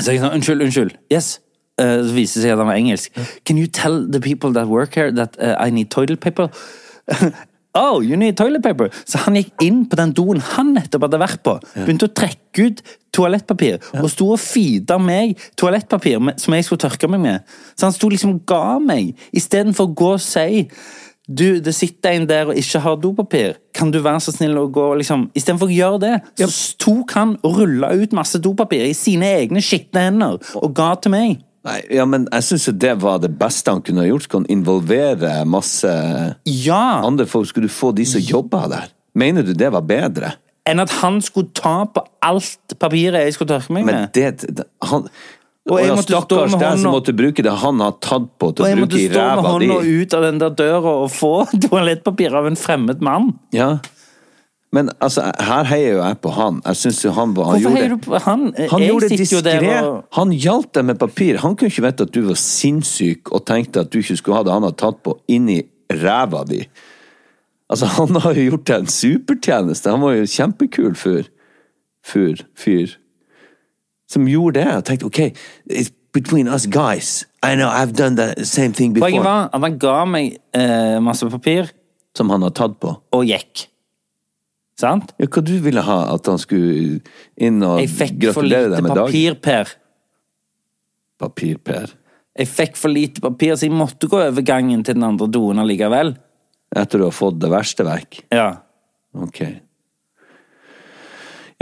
så 0.00 0.14
jeg 0.14 0.22
sånn, 0.22 0.36
unnskyld, 0.38 0.64
unnskyld. 0.64 0.94
Yes. 1.12 1.36
Uh, 1.80 2.00
så 2.06 2.14
viste 2.14 2.38
det 2.40 2.46
seg 2.46 2.54
at 2.54 2.62
han 2.62 2.70
var 2.70 2.78
engelsk. 2.78 3.18
Can 3.46 3.58
you 3.58 3.70
tell 3.70 4.04
the 4.10 4.22
people 4.22 4.54
that 4.54 4.70
work 4.70 4.94
here 4.94 5.12
that 5.12 5.38
uh, 5.38 5.56
I 5.58 5.70
need 5.70 5.90
toilet 5.90 6.20
paper? 6.20 6.50
oh, 7.74 8.00
you 8.02 8.16
need 8.16 8.36
toilet 8.38 8.62
paper. 8.64 8.90
Så 9.04 9.20
han 9.24 9.38
gikk 9.38 9.52
inn 9.64 9.84
på 9.90 9.98
den 10.00 10.14
doen 10.16 10.42
han 10.54 10.74
nettopp 10.76 11.08
hadde 11.08 11.22
vært 11.22 11.44
på, 11.46 11.56
begynte 11.76 12.08
å 12.08 12.16
trekke 12.16 12.68
ut 12.68 12.82
toalettpapir, 13.14 13.78
og 14.00 14.10
sto 14.10 14.32
og 14.34 14.42
feeda 14.42 14.98
meg 15.02 15.38
toalettpapir 15.60 16.18
som 16.40 16.56
jeg 16.56 16.66
skulle 16.66 16.84
tørke 16.86 17.10
meg 17.10 17.22
med. 17.22 17.56
Så 17.74 17.88
han 17.88 17.94
sto 17.94 18.10
liksom 18.10 18.36
og 18.38 18.44
ga 18.50 18.76
meg, 18.82 19.14
istedenfor 19.36 19.90
å 19.90 19.96
gå 20.02 20.12
og 20.16 20.22
si 20.22 20.66
du, 21.24 21.60
det 21.64 21.72
sitter 21.72 22.18
en 22.18 22.26
der 22.28 22.50
og 22.52 22.58
ikke 22.60 22.82
har 22.84 22.98
dopapir. 23.00 23.54
Kan 23.72 23.88
du 23.94 23.96
være 24.04 24.20
så 24.20 24.34
snill 24.34 24.58
å 24.60 24.66
gå 24.68 24.90
liksom 25.00 25.30
Istedenfor 25.32 25.70
å 25.70 25.72
gjøre 25.72 26.00
det, 26.02 26.12
så 26.42 26.74
tok 26.84 27.14
han 27.16 27.32
og 27.40 27.62
rulla 27.62 27.94
ut 27.96 28.12
masse 28.16 28.36
dopapir 28.44 28.84
i 28.84 28.96
sine 28.96 29.30
egne 29.40 29.62
skitne 29.64 30.04
hender 30.10 30.36
og 30.60 30.76
ga 30.76 30.92
til 31.00 31.14
meg. 31.16 31.38
Nei, 31.64 31.78
ja, 31.96 32.04
men 32.04 32.26
jeg 32.28 32.44
syns 32.44 32.66
det 32.76 32.90
var 33.00 33.22
det 33.22 33.30
beste 33.40 33.72
han 33.72 33.80
kunne 33.84 34.02
ha 34.04 34.08
gjort. 34.10 34.26
Kan 34.28 34.44
involvere 34.52 35.44
masse 35.48 35.88
Ja! 36.44 37.00
andre 37.06 37.24
folk? 37.26 37.48
Skulle 37.48 37.70
du 37.70 37.72
få 37.72 37.92
de 37.96 38.04
som 38.08 38.20
jobba 38.20 38.66
der? 38.68 38.90
Mener 39.16 39.42
du 39.46 39.54
det 39.56 39.70
var 39.72 39.80
bedre? 39.88 40.34
Enn 40.68 40.80
at 40.80 40.90
han 41.02 41.20
skulle 41.24 41.52
ta 41.56 41.84
på 41.92 42.02
alt 42.24 42.76
papiret 42.80 43.26
jeg 43.26 43.34
skulle 43.36 43.52
tørke 43.56 43.72
meg 43.76 43.84
Men 43.84 43.94
med. 43.94 44.12
det, 44.16 44.54
det 44.60 44.64
han, 44.82 45.08
Og 45.70 45.80
jeg 45.80 45.92
måtte 45.96 46.20
stå 46.24 46.38
med 46.52 46.60
deg 46.60 46.78
som 46.82 46.92
måtte 46.92 47.12
bruke 47.16 47.44
det 47.44 47.52
han 47.64 47.80
har 47.84 47.94
tatt 48.04 48.26
på 48.40 48.50
til 48.52 48.64
Og 48.64 48.68
jeg 48.70 48.80
måtte 48.80 49.00
stå 49.00 49.12
med 49.12 49.18
ræva 49.20 49.52
hånda 49.54 49.76
ut 49.84 50.16
av 50.18 50.24
den 50.26 50.40
der 50.40 50.54
døra 50.60 50.94
og 51.04 51.10
få 51.12 51.32
toalettpapir 51.66 52.36
av 52.36 52.48
en 52.48 52.56
fremmed 52.60 53.00
mann. 53.04 53.30
Ja. 53.56 53.78
Men 54.74 54.88
altså, 55.04 55.22
her 55.46 55.68
heier 55.70 55.92
jo 55.94 56.00
jeg 56.02 56.16
på 56.24 56.30
han. 56.34 56.56
Jeg 56.66 56.76
synes 56.80 57.02
jo 57.04 57.10
han, 57.14 57.34
var- 57.36 57.44
han 57.52 57.52
Hvorfor 57.52 57.68
gjorde 57.68 57.76
heier 57.82 57.92
du 57.94 58.00
på 58.08 58.18
han? 58.24 58.40
Han 58.72 58.80
jeg 58.82 58.88
gjorde 58.90 59.08
det 59.12 59.18
diskré. 59.20 59.74
og 59.86 60.00
Han 60.18 60.32
hjalp 60.32 60.72
deg 60.74 60.84
med 60.88 60.98
papir. 60.98 61.38
Han 61.44 61.54
kunne 61.56 61.70
ikke 61.70 61.84
vite 61.86 62.06
at 62.08 62.14
du 62.16 62.20
var 62.26 62.40
sinnssyk 62.40 63.30
og 63.32 63.44
tenkte 63.46 63.84
at 63.84 63.92
du 63.94 64.00
ikke 64.00 64.16
skulle 64.18 64.40
ha 64.40 64.46
det 64.48 64.52
han 64.56 64.66
hadde 64.66 64.80
tatt 64.82 64.98
på, 65.06 65.14
inni 65.30 65.60
ræva 65.92 66.42
di. 66.48 66.64
Altså, 67.70 67.86
han 67.96 68.16
har 68.24 68.34
jo 68.34 68.48
gjort 68.50 68.64
deg 68.72 68.82
en 68.82 68.90
supertjeneste. 68.92 69.90
Han 69.94 70.02
var 70.02 70.16
jo 70.18 70.26
kjempekul 70.34 70.94
fyr. 70.98 71.28
Fyr. 72.04 72.42
Fyr. 72.58 72.96
Som 74.10 74.26
gjorde 74.28 74.60
det. 74.60 74.66
Og 74.80 74.84
tenkte 74.88 75.06
OK, 75.08 75.20
it's 75.70 75.92
between 76.12 76.48
us 76.48 76.66
guys. 76.66 77.24
I 77.42 77.54
know, 77.54 77.68
I've 77.68 77.92
done 77.96 78.16
the 78.16 78.44
same 78.44 78.72
thing 78.72 78.94
Poenget 78.94 79.22
before. 79.22 79.24
var 79.24 79.50
at 79.54 79.60
han 79.64 79.78
ga 79.78 80.04
meg 80.08 80.36
eh, 80.56 80.98
masse 81.02 81.26
papir 81.30 81.70
Som 82.16 82.30
han 82.30 82.42
har 82.42 82.50
tatt 82.54 82.76
på. 82.80 82.92
og 83.12 83.24
gikk. 83.26 83.68
Sant? 84.80 85.12
Ja, 85.22 85.28
hva 85.30 85.42
du 85.46 85.52
ville 85.62 85.82
ha? 85.86 85.98
At 86.16 86.26
han 86.26 86.40
skulle 86.42 87.00
inn 87.38 87.60
og 87.62 87.78
Jeg 87.80 87.90
fikk 87.94 88.14
for 88.32 88.42
gratulere 88.42 88.68
lite 88.68 88.74
deg 88.74 88.82
med 88.82 88.96
dagen? 88.96 89.06
papir, 89.06 89.34
Per. 89.44 89.74
Papir, 91.24 91.58
Per. 91.62 91.92
Jeg 92.34 92.50
fikk 92.50 92.76
for 92.80 92.90
lite 92.90 93.22
papir, 93.22 93.54
så 93.54 93.68
jeg 93.68 93.74
måtte 93.78 94.08
gå 94.10 94.18
over 94.18 94.42
gangen 94.42 94.82
til 94.82 94.96
den 94.98 95.06
andre 95.06 95.28
doen 95.30 95.62
allikevel. 95.62 96.16
Etter 96.74 96.98
du 96.98 97.04
har 97.06 97.14
fått 97.14 97.38
det 97.38 97.50
verste 97.52 97.86
vekk? 97.86 98.24
Ja. 98.34 98.48
Ok. 99.14 99.44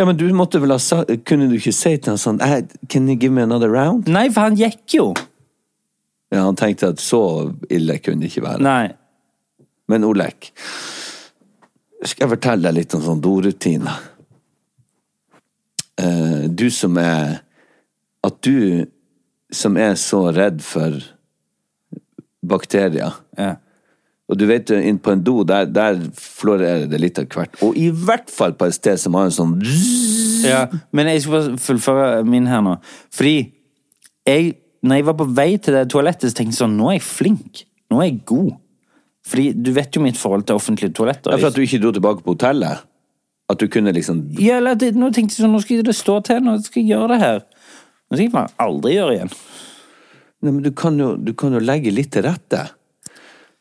Ja, 0.01 0.07
men 0.09 0.17
du 0.17 0.25
måtte 0.33 0.57
vel 0.63 0.73
ha 0.73 0.79
sa 0.81 1.03
Kunne 1.29 1.51
du 1.51 1.59
ikke 1.59 1.75
si 1.77 1.91
til 2.01 2.15
han 2.15 2.21
sånn 2.21 2.41
«Eh, 2.41 2.63
Can 2.89 3.11
you 3.11 3.17
give 3.21 3.31
me 3.37 3.43
another 3.45 3.69
round? 3.69 4.09
Nei, 4.09 4.31
for 4.33 4.49
han 4.49 4.57
gikk 4.57 4.97
jo. 4.97 5.11
Ja, 6.33 6.47
han 6.47 6.57
tenkte 6.57 6.95
at 6.95 7.03
så 7.05 7.53
ille 7.69 7.99
kunne 8.01 8.25
det 8.25 8.33
ikke 8.33 8.47
være. 8.47 8.65
Nei. 8.65 8.89
Men 9.93 10.07
Olek, 10.09 10.49
skal 12.03 12.27
jeg 12.27 12.33
fortelle 12.35 12.69
deg 12.69 12.81
litt 12.81 12.95
om 12.97 13.05
sånn 13.05 13.23
dorutiner? 13.23 14.01
Eh, 16.01 16.45
du 16.49 16.71
som 16.73 16.97
er 16.99 17.43
At 18.25 18.39
du 18.47 18.87
som 19.53 19.77
er 19.77 19.93
så 20.01 20.31
redd 20.33 20.63
for 20.65 20.97
bakterier 22.43 23.13
Ja. 23.39 23.57
Og 24.31 24.39
du 24.41 24.47
vet, 24.49 24.71
inn 24.73 24.97
på 25.03 25.13
en 25.13 25.21
do, 25.21 25.43
der, 25.45 25.67
der 25.69 25.99
florerer 26.17 26.87
det 26.89 27.01
litt 27.03 27.19
av 27.21 27.27
hvert. 27.29 27.59
Og 27.61 27.77
i 27.77 27.91
hvert 27.93 28.31
fall 28.33 28.55
på 28.57 28.65
et 28.65 28.77
sted 28.79 29.01
som 29.03 29.19
har 29.19 29.29
en 29.29 29.35
sånn 29.35 29.59
Ja, 30.47 30.63
men 30.95 31.11
jeg 31.11 31.25
skal 31.25 31.35
bare 31.35 31.59
fullføre 31.61 32.23
min 32.25 32.49
her 32.49 32.63
nå. 32.65 32.79
Fordi 33.13 33.35
jeg, 34.25 34.55
når 34.81 35.01
jeg 35.01 35.09
var 35.11 35.19
på 35.19 35.29
vei 35.37 35.51
til 35.59 35.77
det 35.77 35.85
toalettet, 35.93 36.31
så 36.31 36.39
tenkte 36.39 36.55
jeg 36.55 36.63
sånn, 36.63 36.79
nå 36.79 36.89
er 36.89 36.97
jeg 36.97 37.05
flink. 37.05 37.65
Nå 37.93 38.01
er 38.01 38.09
jeg 38.09 38.23
god. 38.31 38.55
Fordi 39.27 39.53
du 39.55 39.71
vet 39.77 39.95
jo 39.95 40.03
mitt 40.03 40.19
forhold 40.19 40.47
til 40.49 40.59
offentlige 40.59 40.95
toaletter. 40.97 41.33
Ja, 41.35 41.39
for 41.39 41.53
at 41.53 41.59
du 41.59 41.63
ikke 41.63 41.81
dro 41.83 41.93
tilbake 41.95 42.25
på 42.25 42.35
hotellet? 42.35 42.83
At 43.53 43.61
du 43.61 43.69
kunne 43.71 43.93
liksom 43.95 44.25
Ja, 44.41 44.59
eller 44.59 44.79
at, 44.79 44.85
nå 44.97 45.11
tenkte 45.15 45.37
jeg 45.37 45.45
sånn, 45.45 45.55
nå 45.55 45.61
skal 45.63 45.83
det 45.87 45.95
stå 45.97 46.19
til, 46.27 46.43
nå 46.45 46.57
skal 46.65 46.83
jeg 46.83 46.95
gjøre 46.95 47.11
det 47.15 47.21
her. 47.23 47.43
Nå 48.11 48.17
skal 48.19 48.25
jeg 48.27 48.35
bare 48.35 48.55
aldri 48.65 48.97
gjøre 48.97 49.17
igjen. 49.19 49.35
Nei, 50.43 50.51
men 50.51 50.63
du 50.65 50.73
kan, 50.75 50.97
jo, 50.99 51.13
du 51.17 51.33
kan 51.39 51.55
jo 51.55 51.63
legge 51.63 51.93
litt 51.95 52.11
til 52.15 52.27
rette. 52.27 52.65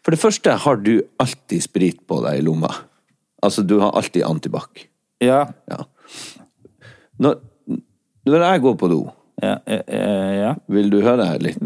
For 0.02 0.16
det 0.16 0.22
første 0.22 0.56
har 0.64 0.80
du 0.82 0.96
alltid 1.22 1.62
sprit 1.62 2.00
på 2.10 2.22
deg 2.26 2.40
i 2.40 2.46
lomma. 2.46 2.72
Altså, 3.46 3.62
du 3.66 3.78
har 3.84 3.94
alltid 3.98 4.26
antibac. 4.26 4.88
Ja, 5.22 5.48
Ja. 5.70 5.84
Når, 7.22 7.36
når 8.26 8.44
jeg 8.48 8.62
går 8.64 8.76
på 8.82 8.88
do, 8.90 9.02
ja, 9.44 9.60
ja, 9.70 9.82
ja. 10.34 10.54
vil 10.74 10.88
du 10.90 10.96
høre 11.06 11.28
litt? 11.38 11.60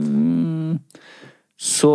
Så 1.55 1.91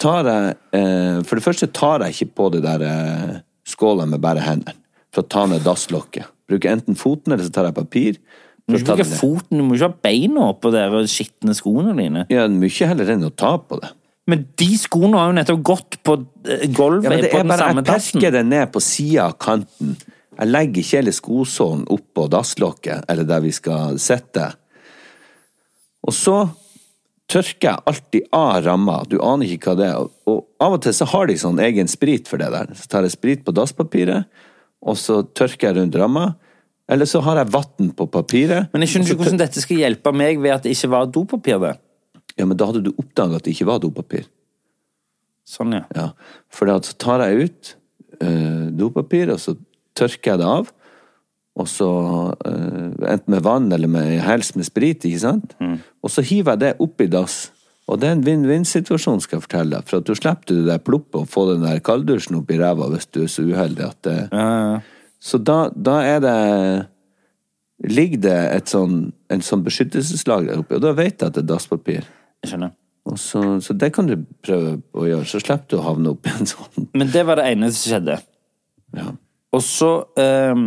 tar 0.00 0.28
jeg 0.28 0.56
eh, 0.78 1.20
For 1.26 1.38
det 1.38 1.44
første 1.44 1.68
tar 1.74 2.04
jeg 2.06 2.16
ikke 2.16 2.34
på 2.38 2.50
det 2.54 2.62
der 2.64 2.84
eh, 2.86 3.38
skåla 3.68 4.06
med 4.08 4.22
bare 4.24 4.44
hendene. 4.44 4.76
For 5.14 5.24
å 5.24 5.30
ta 5.30 5.46
ned 5.48 5.64
dasslokket. 5.66 6.28
Bruker 6.48 6.72
enten 6.72 6.96
foten, 6.96 7.32
eller 7.34 7.44
så 7.46 7.52
tar 7.52 7.68
jeg 7.68 7.76
papir. 7.76 8.18
Du 8.68 8.74
må 8.74 8.80
ikke 8.80 8.98
bruke 8.98 9.08
foten, 9.08 9.60
du 9.60 9.64
må 9.64 9.76
ikke 9.76 9.88
ha 9.88 9.96
beina 10.04 10.50
oppå 10.52 10.70
der 10.72 10.92
og 10.96 11.08
skitne 11.08 11.54
skoene 11.56 11.94
dine. 11.96 12.26
Ja, 12.32 12.44
mye 12.52 12.88
heller 12.90 13.14
enn 13.14 13.24
å 13.24 13.32
ta 13.32 13.54
på 13.60 13.80
det. 13.80 13.90
Men 14.28 14.44
de 14.60 14.68
skoene 14.76 15.16
har 15.16 15.30
jo 15.30 15.36
nettopp 15.38 15.62
gått 15.64 15.98
på 16.04 16.18
eh, 16.44 16.66
gulvet 16.68 17.08
Ja, 17.08 17.12
men 17.14 17.24
det 17.24 17.32
på 17.32 17.40
er 17.40 17.44
den 17.46 17.52
bare, 17.54 17.64
samme 17.64 17.80
jeg 17.82 17.88
dassen. 17.88 18.20
perker 18.20 18.34
det 18.36 18.44
ned 18.50 18.72
på 18.74 18.82
sida 18.84 19.26
av 19.30 19.36
kanten. 19.40 19.94
Jeg 20.38 20.52
legger 20.52 20.82
ikke 20.82 20.98
hele 21.00 21.14
skosålen 21.16 21.86
oppå 21.96 22.26
dasslokket, 22.30 23.08
eller 23.08 23.28
der 23.28 23.40
vi 23.42 23.54
skal 23.56 23.96
sitte. 24.02 24.50
Og 26.04 26.14
så 26.14 26.36
tørker 27.28 27.68
jeg 27.68 27.84
alltid 27.90 28.28
av 28.34 28.62
ramma. 28.64 28.98
Du 29.08 29.18
aner 29.24 29.52
ikke 29.52 29.72
hva 29.72 29.78
det 29.78 29.88
er. 29.90 30.10
Og 30.30 30.44
av 30.64 30.76
og 30.78 30.82
til 30.84 30.94
så 30.96 31.08
har 31.12 31.28
de 31.28 31.36
sånn 31.40 31.60
egen 31.64 31.90
sprit 31.90 32.28
for 32.30 32.40
det 32.40 32.48
der. 32.54 32.72
Så 32.76 32.88
tar 32.90 33.06
jeg 33.06 33.14
sprit 33.14 33.44
på 33.44 33.54
dasspapiret, 33.56 34.28
og 34.80 34.96
så 35.00 35.20
tørker 35.36 35.70
jeg 35.70 35.78
rundt 35.78 35.98
ramma. 36.00 36.30
Eller 36.88 37.08
så 37.08 37.20
har 37.24 37.42
jeg 37.42 37.52
vann 37.52 37.92
på 37.96 38.08
papiret. 38.08 38.72
Men 38.72 38.84
jeg 38.84 38.94
skjønner 38.94 39.10
ikke 39.10 39.22
hvordan 39.22 39.42
dette 39.42 39.60
skal 39.64 39.82
hjelpe 39.82 40.12
meg 40.16 40.40
ved 40.40 40.54
at 40.54 40.64
det 40.64 40.72
ikke 40.72 40.92
var 40.94 41.10
dopapir 41.12 41.60
der. 41.60 41.80
Ja, 42.38 42.46
men 42.46 42.56
da 42.56 42.68
hadde 42.70 42.86
du 42.86 42.92
oppdaga 42.94 43.40
at 43.40 43.44
det 43.44 43.52
ikke 43.52 43.68
var 43.68 43.82
dopapir. 43.82 44.24
Sånn, 45.48 45.74
ja. 45.76 45.84
Ja, 45.96 46.10
for 46.52 46.70
da 46.70 46.78
tar 46.80 47.24
jeg 47.26 47.48
ut 47.48 47.74
uh, 48.22 48.68
dopapir, 48.78 49.32
og 49.34 49.40
så 49.42 49.56
tørker 49.98 50.34
jeg 50.34 50.40
det 50.42 50.48
av. 50.48 50.72
Og 51.58 51.66
så 51.66 51.90
eh, 52.46 52.90
enten 53.12 53.34
med 53.34 53.42
vann 53.42 53.70
eller 53.74 53.90
med 53.90 54.18
helst 54.22 54.56
med 54.56 54.68
sprit, 54.68 55.04
ikke 55.04 55.22
sant? 55.24 55.56
Og 56.02 56.12
så 56.12 56.22
hiver 56.22 56.54
jeg 56.54 56.62
det 56.62 56.74
oppi 56.84 57.08
dass. 57.10 57.48
Og 57.88 57.98
det 58.00 58.08
er 58.08 58.18
en 58.18 58.24
vinn-vinn-situasjon, 58.26 59.22
skal 59.24 59.38
jeg 59.38 59.46
fortelle 59.46 59.78
deg. 59.78 59.88
For 59.88 59.98
at 59.98 60.06
du 60.06 60.14
slipper 60.14 60.52
det 60.52 60.66
der 60.68 60.82
ploppet 60.84 61.22
og 61.22 61.30
få 61.32 61.46
den 61.54 61.64
der 61.64 61.80
kalddusjen 61.84 62.36
oppi 62.38 62.58
ræva 62.60 62.90
hvis 62.92 63.08
du 63.08 63.22
er 63.24 63.30
så 63.32 63.46
uheldig 63.48 63.86
at 63.88 63.98
det 64.04 64.18
Så 65.24 65.40
da, 65.42 65.70
da 65.74 65.98
er 66.06 66.20
det 66.22 66.38
Ligger 67.88 68.18
det 68.18 68.38
et 68.56 68.70
sånn, 68.72 69.12
en 69.30 69.42
sånn 69.46 69.60
beskyttelseslag 69.62 70.48
der 70.48 70.58
oppi, 70.58 70.74
og 70.74 70.82
da 70.82 70.90
vet 70.98 71.20
jeg 71.20 71.28
at 71.28 71.36
det 71.36 71.44
er 71.44 71.46
dasspapir. 71.46 72.08
Jeg 72.42 72.50
skjønner. 72.50 72.72
Så, 73.16 73.42
så 73.62 73.76
det 73.78 73.92
kan 73.94 74.08
du 74.10 74.16
prøve 74.42 74.72
å 74.98 75.06
gjøre, 75.06 75.28
så 75.30 75.38
slipper 75.38 75.70
du 75.70 75.76
å 75.78 75.84
havne 75.86 76.10
oppi 76.16 76.32
en 76.34 76.50
sånn 76.50 76.88
Men 76.98 77.12
det 77.14 77.22
var 77.28 77.38
det 77.38 77.46
ene 77.52 77.70
som 77.70 77.92
skjedde. 77.92 78.18
ja. 78.98 79.12
Og 79.54 79.62
så 79.64 79.92
eh, 80.20 80.64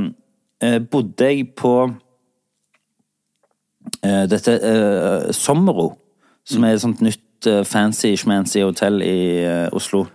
bodde 0.91 1.27
jeg 1.31 1.47
på 1.57 1.73
eh, 4.05 4.25
dette 4.29 4.55
eh, 4.57 5.31
Sommero, 5.35 5.91
som 6.47 6.65
er 6.65 6.75
et 6.75 6.83
sånt 6.83 7.01
nytt 7.05 7.49
eh, 7.49 7.63
fancy-schmancy 7.67 8.63
hotell 8.65 9.01
i 9.05 9.17
eh, 9.45 9.67
Oslo. 9.75 10.05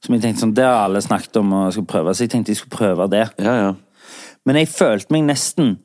Som 0.00 0.16
jeg 0.16 0.24
tenkte 0.24 0.46
sånn, 0.46 0.56
Det 0.56 0.64
har 0.64 0.86
alle 0.86 1.02
snakket 1.04 1.36
om 1.42 1.52
og 1.58 1.74
skal 1.76 1.88
prøve, 1.88 2.14
så 2.14 2.24
jeg 2.24 2.32
tenkte 2.32 2.54
jeg 2.54 2.62
skulle 2.62 2.78
prøve 2.78 3.10
det. 3.12 3.26
Ja, 3.42 3.54
ja. 3.66 3.70
Men 4.48 4.56
jeg 4.56 4.70
følte 4.72 5.12
meg 5.12 5.26
nesten 5.28 5.76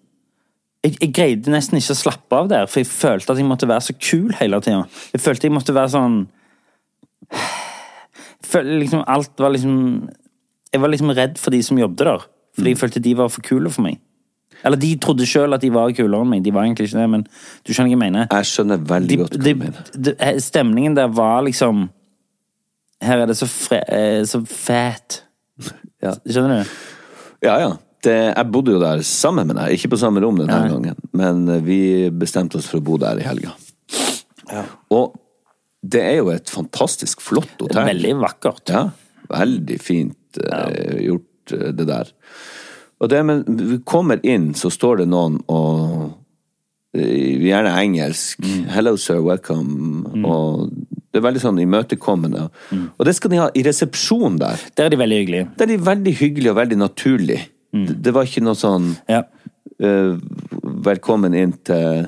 jeg, 0.86 1.00
jeg 1.02 1.12
greide 1.18 1.52
nesten 1.52 1.80
ikke 1.80 1.96
å 1.96 1.98
slappe 1.98 2.38
av 2.38 2.50
der, 2.52 2.68
for 2.70 2.84
jeg 2.84 2.92
følte 2.92 3.34
at 3.34 3.40
jeg 3.42 3.48
måtte 3.50 3.68
være 3.68 3.84
så 3.88 3.96
kul 3.98 4.36
hele 4.38 4.60
tida. 4.62 4.84
Jeg 5.16 5.24
følte 5.24 5.50
jeg 5.50 5.56
måtte 5.56 5.76
være 5.76 5.94
sånn 5.96 6.20
Jeg 8.46 8.52
følte 8.52 8.78
liksom 8.84 9.02
alt 9.10 9.42
var 9.42 9.52
liksom 9.56 9.78
Jeg 10.70 10.82
var 10.84 10.92
liksom 10.94 11.14
redd 11.18 11.40
for 11.42 11.56
de 11.56 11.62
som 11.66 11.80
jobbet 11.82 12.06
der. 12.06 12.26
Fordi 12.56 12.74
jeg 12.74 12.80
følte 12.82 13.04
de 13.04 13.16
var 13.20 13.32
for 13.34 13.46
kule 13.46 13.72
for 13.74 13.86
meg. 13.86 14.00
Eller 14.66 14.80
de 14.82 14.92
trodde 15.02 15.28
sjøl 15.30 15.54
at 15.54 15.62
de 15.62 15.70
var 15.74 15.94
kulere 15.94 16.26
enn 16.26 16.32
meg. 16.32 16.44
De 16.46 16.54
var 16.56 16.66
egentlig 16.66 16.88
ikke 16.90 17.02
det, 17.02 17.10
men 17.12 17.26
du 17.28 17.72
skjønner 17.74 17.92
hva 17.92 17.96
jeg 17.96 18.02
mener. 18.02 18.28
Jeg 18.32 18.50
skjønner 18.50 18.86
veldig 18.92 19.18
godt 19.22 19.36
hva 19.38 19.44
du 19.46 19.62
mener. 19.62 19.92
de, 20.08 20.16
stemningen 20.42 20.98
der 20.98 21.12
var 21.14 21.46
liksom 21.46 21.88
Her 23.06 23.26
er 23.26 23.30
det 23.30 23.36
så, 23.38 23.48
fre, 23.52 23.82
eh, 23.92 24.22
så 24.28 24.44
fat. 24.50 25.22
Ja. 26.06 26.12
Skjønner 26.22 26.60
du? 26.62 26.74
Ja, 27.42 27.54
ja. 27.58 27.70
Det, 28.06 28.14
jeg 28.14 28.50
bodde 28.54 28.76
jo 28.76 28.82
der 28.82 29.00
sammen 29.08 29.48
med 29.50 29.58
deg, 29.58 29.72
ikke 29.74 29.96
på 29.96 29.98
samme 29.98 30.22
rom 30.22 30.38
denne 30.38 30.54
ja. 30.54 30.68
gangen, 30.70 31.00
men 31.18 31.40
eh, 31.50 31.64
vi 31.66 31.78
bestemte 32.14 32.60
oss 32.60 32.68
for 32.70 32.78
å 32.78 32.86
bo 32.86 33.00
der 33.02 33.18
i 33.18 33.26
helga. 33.26 33.56
Og 34.94 35.16
det 35.82 36.04
er 36.04 36.20
jo 36.20 36.30
et 36.34 36.52
fantastisk 36.52 37.24
flott 37.26 37.56
hotell. 37.64 37.88
Veldig 37.88 38.14
vakkert. 38.22 38.74
Ja, 38.76 38.84
veldig 39.32 39.80
fint 39.82 40.40
uh, 40.44 41.02
gjort 41.02 41.26
eh, 41.54 41.72
det 41.76 41.88
der. 41.88 42.12
Og 43.00 43.10
det, 43.12 43.26
men 43.26 43.44
vi 43.46 43.78
kommer 43.84 44.22
inn, 44.24 44.54
så 44.56 44.70
står 44.72 45.04
det 45.04 45.10
noen 45.12 45.42
og 45.52 46.14
eh, 46.96 47.42
Gjerne 47.46 47.74
engelsk. 47.82 48.40
'Hello, 48.72 48.96
sir, 48.96 49.20
welcome'. 49.20 50.24
Og 50.26 50.70
det 51.12 51.20
er 51.20 51.26
veldig 51.28 51.42
sånn 51.44 51.60
imøtekommende. 51.60 52.50
Og 52.98 53.06
det 53.06 53.16
skal 53.16 53.32
de 53.32 53.38
ha 53.40 53.50
i 53.56 53.64
resepsjonen 53.64 54.40
der. 54.40 54.60
Der 54.76 54.86
er 54.86 54.90
de 54.90 54.98
veldig 55.00 55.18
hyggelige. 55.22 55.50
Der 55.58 55.64
er 55.64 55.72
de 55.78 55.86
veldig 55.86 56.14
hyggelige 56.20 56.52
og 56.52 56.58
veldig 56.58 56.78
naturlige. 56.78 57.46
Det, 57.76 57.98
det 58.04 58.14
var 58.16 58.24
ikke 58.24 58.44
noe 58.44 58.56
sånn 58.56 58.94
Ja. 59.12 59.24
uh, 59.84 60.16
Velkommen 60.86 61.34
inn 61.36 61.52
til 61.68 62.08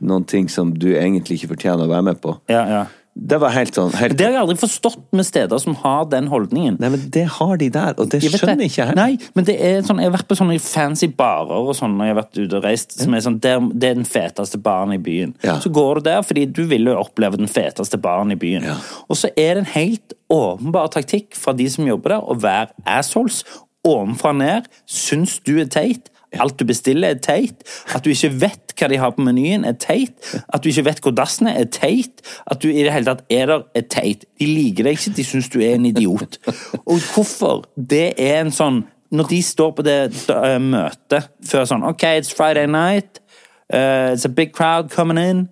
noen 0.00 0.24
ting 0.24 0.48
som 0.48 0.72
du 0.72 0.94
egentlig 0.96 1.36
ikke 1.40 1.52
fortjener 1.54 1.84
å 1.84 1.90
være 1.90 2.02
med 2.02 2.20
på. 2.22 2.36
Ja, 2.48 2.62
ja. 2.68 2.82
Det 3.14 3.36
var 3.42 3.52
helt 3.52 3.76
sånn 3.76 3.90
helt, 3.92 4.16
Det 4.16 4.24
har 4.24 4.32
jeg 4.32 4.40
aldri 4.40 4.54
forstått 4.56 5.02
med 5.12 5.26
steder 5.28 5.60
som 5.60 5.74
har 5.82 6.06
den 6.08 6.30
holdningen. 6.32 6.78
Nei, 6.80 6.88
men 6.94 7.02
det 7.12 7.26
har 7.34 7.58
de 7.60 7.68
der, 7.68 7.92
og 8.00 8.08
det 8.08 8.22
Jeg 8.22 8.32
skjønner 8.32 8.62
det. 8.62 8.68
ikke 8.70 8.86
jeg. 8.86 8.96
Nei, 8.96 9.18
men 9.36 9.44
det 9.44 9.56
er 9.60 9.82
sånn, 9.84 10.00
jeg 10.00 10.08
har 10.08 10.14
vært 10.16 10.28
på 10.30 10.38
sånne 10.38 10.56
fancy 10.64 11.10
barer 11.12 11.52
og 11.68 11.76
sånn 11.76 11.98
når 11.98 12.08
jeg 12.08 12.14
har 12.14 12.20
vært 12.22 12.40
ute 12.40 12.56
og 12.56 12.64
reist, 12.64 12.96
som 13.02 13.12
er 13.12 13.20
sånn, 13.20 13.36
det 13.40 13.52
er 13.52 13.98
den 14.00 14.08
feteste 14.08 14.56
baren 14.64 14.94
i 14.96 14.98
byen. 14.98 15.34
Ja. 15.44 15.58
Så 15.60 15.68
går 15.68 16.00
du 16.00 16.08
der 16.08 16.22
fordi 16.24 16.46
du 16.48 16.64
vil 16.70 16.88
jo 16.88 16.96
oppleve 17.02 17.36
den 17.36 17.52
feteste 17.52 18.00
baren 18.00 18.32
i 18.32 18.38
byen. 18.40 18.64
Ja. 18.64 18.78
Og 19.08 19.20
så 19.20 19.28
er 19.36 19.60
det 19.60 19.66
en 19.66 19.72
helt 19.74 20.16
åpenbar 20.32 20.88
taktikk 20.96 21.36
fra 21.36 21.52
de 21.52 21.68
som 21.68 21.84
jobber 21.86 22.16
der, 22.16 22.24
å 22.24 22.38
være 22.40 22.72
assholes. 22.86 23.44
Ovenfra 23.84 24.32
ned. 24.32 24.72
Syns 24.88 25.36
du 25.44 25.58
er 25.60 25.68
teit. 25.68 26.08
Alt 26.40 26.60
du 26.60 26.64
bestiller, 26.64 27.08
er 27.08 27.20
teit. 27.20 27.64
At 27.94 28.04
du 28.04 28.10
ikke 28.12 28.30
vet 28.40 28.74
hva 28.78 28.88
de 28.88 28.98
har 29.00 29.12
på 29.16 29.24
menyen, 29.24 29.66
er 29.68 29.76
teit. 29.80 30.14
At 30.48 30.64
du 30.64 30.70
ikke 30.70 30.86
vet 30.86 31.02
hvor 31.04 31.14
dassen 31.16 31.50
er, 31.50 31.60
er 31.64 31.70
teit. 31.72 32.22
At 32.46 32.62
du 32.62 32.70
i 32.70 32.82
det 32.82 32.92
hele 32.94 33.08
tatt 33.10 33.24
er 33.30 33.50
der, 33.50 33.66
er 33.74 33.86
teit. 33.92 34.24
De 34.40 34.48
liker 34.48 34.88
deg 34.88 34.98
ikke, 34.98 35.16
de 35.18 35.26
syns 35.28 35.50
du 35.52 35.60
er 35.60 35.76
en 35.76 35.88
idiot. 35.90 36.38
Og 36.86 36.98
hvorfor? 37.12 37.66
Det 37.76 38.12
er 38.16 38.40
en 38.40 38.54
sånn 38.54 38.84
Når 39.12 39.26
de 39.28 39.42
står 39.44 39.72
på 39.76 39.82
det 39.84 39.96
eh, 40.32 40.54
møtet 40.56 41.26
før 41.44 41.66
sånn 41.68 41.82
OK, 41.84 42.06
it's 42.16 42.32
Friday 42.32 42.64
night. 42.64 43.20
Uh, 43.68 44.14
it's 44.14 44.24
a 44.24 44.30
big 44.32 44.54
crowd 44.56 44.88
coming 44.88 45.20
in. 45.20 45.48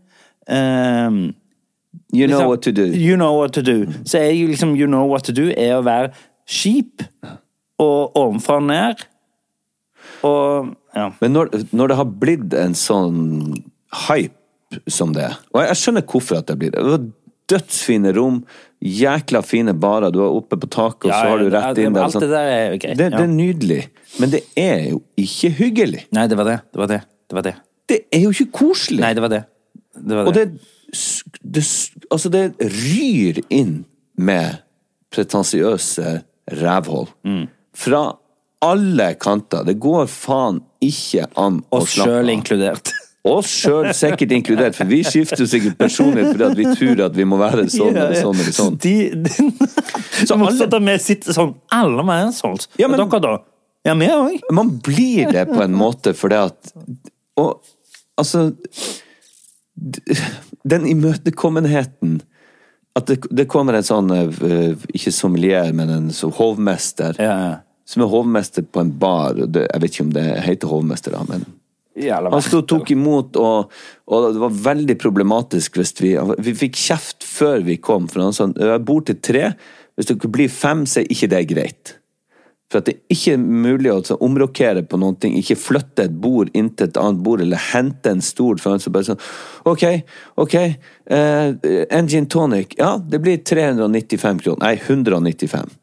Um, 0.49 1.35
You 2.13 2.27
know 2.27 2.39
liksom, 2.39 2.49
what 2.49 2.63
to 2.63 2.73
do. 2.73 2.87
You 2.87 3.17
know 3.17 3.39
what 3.39 3.53
to 3.53 3.63
do. 3.63 3.93
Så 4.05 4.19
er 4.19 4.31
jo 4.31 4.47
liksom 4.47 4.75
you 4.75 4.87
know 4.87 5.07
what 5.07 5.25
to 5.25 5.33
do 5.33 5.51
er 5.57 5.77
å 5.77 5.83
være 5.87 6.11
kjip 6.51 7.05
og 7.79 8.17
ovenfra 8.19 8.59
og 8.59 8.67
ned. 8.67 9.05
Og 10.27 10.75
ja. 10.97 11.07
Men 11.21 11.33
når, 11.37 11.51
når 11.73 11.93
det 11.93 11.97
har 12.01 12.09
blitt 12.23 12.55
en 12.59 12.75
sånn 12.79 13.21
hype 14.09 14.37
som 14.91 15.13
det 15.15 15.29
Og 15.55 15.63
jeg 15.65 15.79
skjønner 15.81 16.05
hvorfor 16.07 16.39
at 16.41 16.47
det 16.51 16.59
blir 16.61 16.71
det. 16.75 16.83
Det 16.83 16.93
var 16.95 17.07
dødsfine 17.51 18.13
rom, 18.15 18.37
jækla 18.85 19.41
fine 19.43 19.73
barer, 19.75 20.13
du 20.15 20.21
er 20.23 20.37
oppe 20.39 20.55
på 20.61 20.69
taket, 20.71 21.09
og 21.09 21.11
Ja, 21.11 21.17
så 21.19 21.33
har 21.33 21.41
du 21.43 21.49
rett 21.51 21.81
inn 21.83 21.97
der. 21.97 22.05
alt 22.05 22.15
sånn. 22.15 22.23
det 22.23 22.31
der 22.31 22.51
er 22.55 22.77
greit, 22.77 22.99
Det, 23.01 23.09
ja. 23.11 23.17
det 23.17 23.25
er 23.25 23.33
nydelig, 23.33 23.81
men 24.23 24.31
det 24.31 24.41
er 24.55 24.85
jo 24.93 25.01
ikke 25.19 25.51
hyggelig. 25.59 26.05
Nei, 26.15 26.29
det 26.31 26.39
var 26.39 26.47
det. 26.47 26.59
Det 26.71 26.79
var 26.85 26.93
det. 26.93 27.01
Det 27.27 27.39
var 27.41 27.47
det. 27.49 27.55
Det 27.91 27.99
er 28.15 28.23
jo 28.23 28.31
ikke 28.31 28.47
koselig. 28.61 29.03
Nei, 29.03 29.11
det 29.19 29.25
var 29.25 29.33
det. 29.35 29.43
det, 29.99 30.15
var 30.21 30.31
Og 30.31 30.35
det 30.39 30.47
Altså, 32.11 32.31
det 32.31 32.55
ryr 32.61 33.43
inn 33.51 33.85
med 34.19 34.61
pretensiøse 35.15 36.21
rævhold. 36.61 37.11
Mm. 37.27 37.45
Fra 37.75 38.01
alle 38.63 39.15
kanter. 39.21 39.65
Det 39.65 39.79
går 39.81 40.07
faen 40.11 40.61
ikke 40.85 41.27
an 41.41 41.63
å 41.73 41.81
Oss 41.83 41.95
slappe 41.95 42.11
sjøl 42.11 42.25
av. 42.29 42.35
inkludert. 42.35 42.93
Oss 43.31 43.51
sjøl 43.53 43.91
sikkert 43.93 44.33
inkludert, 44.33 44.75
for 44.79 44.89
vi 44.89 45.03
skifter 45.05 45.45
sikkert 45.49 45.77
personlighet 45.81 46.31
fordi 46.33 46.47
at 46.47 46.57
vi 46.57 46.65
tror 46.77 47.03
at 47.05 47.17
vi 47.19 47.25
må 47.29 47.37
være 47.41 47.67
sånn 47.73 47.93
eller 47.97 48.17
sånn 48.17 48.39
eller 48.41 48.55
sånn. 48.57 48.79
De, 48.81 48.95
de, 49.27 49.51
så 50.27 50.39
alle- 50.39 50.65
alle 50.71 50.81
med 50.87 51.01
sitter 51.05 51.37
sånn 51.37 51.53
Alle 51.77 52.05
vi 52.09 52.17
er 52.17 52.31
sånn. 52.37 52.57
Ja, 52.81 52.89
men- 52.89 53.03
dere, 53.03 53.21
da? 53.27 53.35
Ja, 53.85 53.95
vi 53.97 54.09
òg. 54.13 54.41
Man 54.53 54.75
blir 54.85 55.31
det 55.33 55.47
på 55.49 55.61
en 55.65 55.73
måte 55.77 56.13
fordi 56.17 56.37
at 56.37 56.73
Og 57.41 57.63
altså 58.21 58.51
Den 60.65 60.85
imøtekommenheten 60.87 62.21
At 62.97 63.07
det, 63.09 63.21
det 63.31 63.47
kommer 63.49 63.77
en 63.79 63.87
sånn 63.87 64.11
eh, 64.13 64.75
Ikke 64.97 65.13
sommelier, 65.15 65.73
men 65.77 65.91
en 65.95 66.09
så 66.15 66.29
hovmester. 66.35 67.17
Ja, 67.21 67.37
ja. 67.47 67.59
Som 67.91 68.05
er 68.05 68.13
hovmester 68.13 68.63
på 68.63 68.85
en 68.85 68.93
bar. 69.03 69.35
jeg 69.41 69.83
vet 69.83 69.91
ikke 69.91 70.07
om 70.07 70.15
det 70.15 70.27
heter 70.47 70.71
hovmester, 70.71 71.17
da, 71.17 71.25
men 71.27 71.49
Han 72.31 72.43
sto 72.45 72.61
og 72.63 72.69
tok 72.71 72.93
imot, 72.95 73.37
og, 73.37 73.73
og 74.07 74.27
det 74.33 74.41
var 74.41 74.59
veldig 74.71 74.95
problematisk 75.03 75.81
hvis 75.81 75.91
vi 75.99 76.13
Vi 76.39 76.55
fikk 76.63 76.79
kjeft 76.79 77.27
før 77.27 77.65
vi 77.67 77.81
kom, 77.83 78.07
for 78.09 78.23
han 78.23 78.37
sa 78.37 78.47
jeg 78.55 78.85
bor 78.87 79.03
til 79.07 79.19
tre. 79.19 79.51
Hvis 79.99 80.09
dere 80.09 80.31
blir 80.33 80.53
fem, 80.53 80.87
så 80.87 81.03
er 81.03 81.11
ikke 81.11 81.29
det 81.35 81.43
greit. 81.51 81.97
For 82.71 82.79
at 82.79 82.87
det 82.87 82.95
er 82.95 83.17
ikke 83.17 83.35
mulig 83.43 83.91
å 83.91 83.99
så 84.07 84.17
omrokere 84.23 84.85
på 84.87 84.99
noen 85.03 85.17
ting. 85.19 85.35
Ikke 85.35 85.59
flytte 85.59 86.07
et 86.07 86.15
bord 86.23 86.53
inn 86.55 86.71
til 86.71 86.87
et 86.87 87.01
annet 87.01 87.25
bord, 87.27 87.43
eller 87.43 87.59
hente 87.73 88.13
en 88.15 88.23
stol. 88.23 88.61
For 88.63 88.77
han 88.77 88.83
så 88.83 88.93
bare 88.95 89.09
sånn 89.11 89.23
Ok, 89.67 89.83
ok. 90.39 90.55
eh, 91.11 91.49
en 91.91 92.09
gin 92.09 92.31
tonic. 92.31 92.79
Ja, 92.79 92.95
det 93.03 93.19
blir 93.25 93.43
395 93.43 94.45
kroner. 94.47 94.63
Nei, 94.63 94.77
195. 94.79 95.80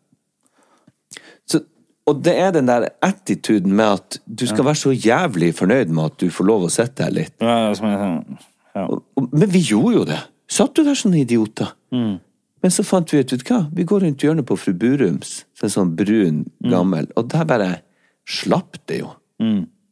Og 2.07 2.21
det 2.23 2.33
er 2.39 2.51
den 2.55 2.69
der 2.69 2.87
attituden 3.03 3.73
med 3.75 3.85
at 3.97 4.17
du 4.25 4.45
skal 4.47 4.63
være 4.65 4.79
så 4.79 4.93
jævlig 4.95 5.49
fornøyd 5.57 5.89
med 5.91 6.05
at 6.05 6.17
du 6.21 6.29
får 6.31 6.45
lov 6.47 6.63
å 6.67 6.69
sitte 6.71 7.03
her 7.03 7.11
litt. 7.11 7.33
Ja, 7.43 7.73
som 7.75 7.89
sånn, 7.91 8.37
ja. 8.75 8.85
Men 9.33 9.49
vi 9.51 9.59
gjorde 9.67 9.93
jo 9.97 10.05
det. 10.07 10.19
Satt 10.47 10.73
du 10.77 10.83
der 10.87 10.95
som 10.95 11.11
idioter? 11.13 11.73
Mm. 11.91 12.19
Men 12.63 12.71
så 12.71 12.83
fant 12.87 13.11
vi 13.11 13.19
ut, 13.19 13.31
vet 13.33 13.43
du 13.43 13.51
hva, 13.53 13.59
vi 13.75 13.83
går 13.83 14.05
rundt 14.05 14.23
hjørnet 14.23 14.47
på 14.47 14.55
fru 14.57 14.71
Burums, 14.73 15.43
en 15.61 15.69
sånn 15.69 15.91
brun, 15.99 16.45
Mm. 16.63 16.71
gammel, 16.71 17.07
og 17.17 17.27
der 17.29 17.43
bare 17.45 17.81
slapp 18.25 18.77
det 18.87 19.01
jo. 19.01 19.11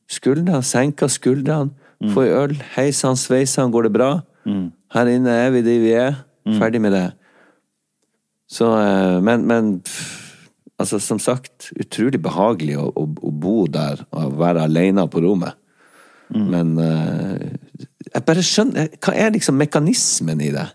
Skuldrene, 0.07 0.63
senka 0.63 1.07
skuldrene, 1.11 1.71
Mm. 2.01 2.13
få 2.13 2.23
ei 2.23 2.29
øl, 2.31 2.55
hei 2.75 2.91
sann, 2.91 3.15
sveisann, 3.15 3.71
går 3.71 3.83
det 3.83 3.93
bra? 3.93 4.23
Her 4.45 5.05
inne 5.11 5.27
er 5.29 5.51
vi 5.51 5.61
de 5.61 5.79
vi 5.79 5.91
er, 5.93 6.15
Mm. 6.47 6.59
ferdig 6.59 6.81
med 6.81 6.91
det. 6.93 7.13
Så, 8.49 8.65
eh, 8.77 9.19
men, 9.21 9.45
men 9.47 9.79
pff, 9.81 10.24
altså 10.81 10.99
som 10.99 11.19
sagt, 11.23 11.69
utrolig 11.79 12.19
behagelig 12.21 12.77
å, 12.81 12.89
å, 12.91 13.05
å 13.07 13.31
bo 13.31 13.65
der 13.71 14.01
og 14.11 14.37
være 14.41 14.65
alene 14.67 15.05
på 15.11 15.21
rommet. 15.23 15.55
Mm. 16.33 16.47
Men 16.49 16.71
uh, 16.81 17.85
jeg 18.09 18.23
bare 18.25 18.41
skjønner 18.41 18.87
Hva 18.97 19.11
er 19.13 19.29
liksom 19.35 19.59
mekanismen 19.61 20.39
i 20.41 20.49
det? 20.55 20.65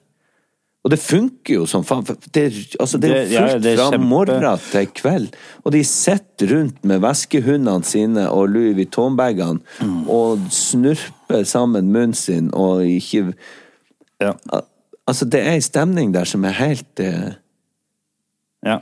Og 0.87 0.93
det 0.95 0.97
funker 1.03 1.57
jo 1.59 1.65
som 1.69 1.83
faen. 1.85 2.07
Det, 2.33 2.45
altså, 2.81 2.97
det 3.03 3.11
er 3.11 3.27
jo 3.29 3.41
fullt 3.43 3.67
er 3.69 3.75
fra 3.77 3.89
kjempe- 3.91 4.09
morgen 4.09 4.63
til 4.71 4.87
kveld. 4.97 5.35
Og 5.67 5.75
de 5.75 5.83
sitter 5.85 6.55
rundt 6.55 6.79
med 6.89 7.03
veskehundene 7.05 7.85
sine 7.85 8.25
og 8.33 8.47
Louis 8.55 8.73
Vuitton-bagene 8.79 9.61
Mm. 9.85 9.99
og 10.09 10.47
snurper 10.55 11.45
sammen 11.45 11.91
munnen 11.93 12.15
sin 12.17 12.49
og 12.57 12.87
ikke 12.89 13.35
Ja. 14.23 14.33
Al- 14.53 14.67
Altså, 15.11 15.25
det 15.27 15.41
er 15.43 15.57
ei 15.57 15.61
stemning 15.65 16.13
der 16.15 16.25
som 16.29 16.45
er 16.47 16.53
helt 16.55 17.01
eh, 17.03 17.33
ja. 18.63 18.77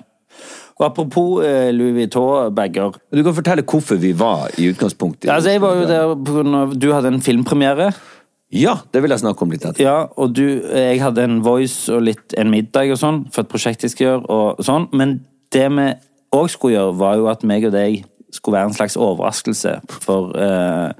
Og 0.79 0.87
apropos 0.87 1.43
eh, 1.43 1.73
Louis 1.75 1.95
Vuitton-bager. 1.97 2.95
Du 3.11 3.23
kan 3.27 3.35
fortelle 3.35 3.65
hvorfor 3.67 3.99
vi 3.99 4.13
var 4.19 4.53
i 4.59 4.69
utgangspunktet. 4.71 5.31
Altså, 5.35 5.51
jeg 5.51 5.63
var 5.63 5.75
jo 5.81 5.89
der 5.91 6.13
på 6.15 6.37
grunn 6.37 6.55
av 6.55 6.77
Du 6.79 6.93
hadde 6.95 7.11
en 7.11 7.25
filmpremiere. 7.25 7.91
Ja, 8.55 8.79
det 8.95 9.03
vil 9.03 9.13
jeg 9.13 9.21
snakke 9.21 9.45
om 9.45 9.51
litt 9.53 9.67
etter. 9.67 9.83
Ja, 9.83 9.97
og 10.17 10.37
du, 10.39 10.45
jeg 10.63 11.03
hadde 11.03 11.27
en 11.27 11.41
voice 11.45 11.91
og 11.93 12.07
litt 12.07 12.33
en 12.39 12.53
middag 12.53 12.95
og 12.95 13.01
sånn, 13.01 13.25
for 13.35 13.45
et 13.45 13.51
prosjekt 13.51 13.85
jeg 13.85 13.93
skal 13.93 14.07
gjøre, 14.07 14.23
og 14.33 14.63
sånn. 14.65 14.87
Men 14.97 15.19
det 15.53 15.67
vi 15.75 15.89
òg 16.39 16.49
skulle 16.55 16.79
gjøre, 16.79 16.95
var 17.03 17.19
jo 17.19 17.29
at 17.29 17.45
meg 17.49 17.67
og 17.69 17.75
deg 17.75 18.07
skulle 18.33 18.61
være 18.61 18.71
en 18.71 18.79
slags 18.79 18.97
overraskelse 19.01 19.81
for 20.05 20.37
eh, 20.39 20.93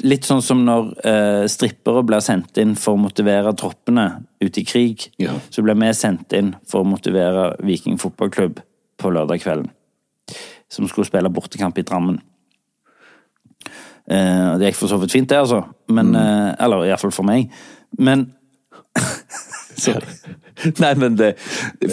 Litt 0.00 0.24
sånn 0.24 0.40
som 0.40 0.62
når 0.64 0.86
eh, 1.04 1.42
strippere 1.52 2.00
blir 2.08 2.22
sendt 2.24 2.56
inn 2.62 2.70
for 2.72 2.96
å 2.96 3.00
motivere 3.02 3.50
troppene 3.52 4.06
ute 4.40 4.62
i 4.62 4.64
krig. 4.64 5.02
Ja. 5.20 5.34
Så 5.52 5.60
ble 5.60 5.74
vi 5.76 5.90
sendt 5.92 6.32
inn 6.32 6.54
for 6.64 6.80
å 6.80 6.88
motivere 6.88 7.50
Viking 7.60 8.00
fotballklubb 8.00 8.62
på 9.00 9.12
lørdag 9.12 9.40
kvelden. 9.42 9.70
Som 10.70 10.86
skulle 10.88 11.08
spille 11.08 11.32
bortekamp 11.32 11.78
i 11.80 11.86
Drammen. 11.86 12.20
Eh, 14.10 14.58
det 14.58 14.70
gikk 14.70 14.78
for 14.80 14.90
så 14.90 14.98
vidt 15.00 15.14
fint, 15.14 15.28
det, 15.30 15.38
altså. 15.38 15.64
Men, 15.90 16.14
eh, 16.18 16.54
eller 16.62 16.86
iallfall 16.88 17.14
for 17.14 17.26
meg. 17.26 17.50
Men. 17.98 18.28
Nei, 20.82 20.94
men 21.00 21.16
det 21.16 21.34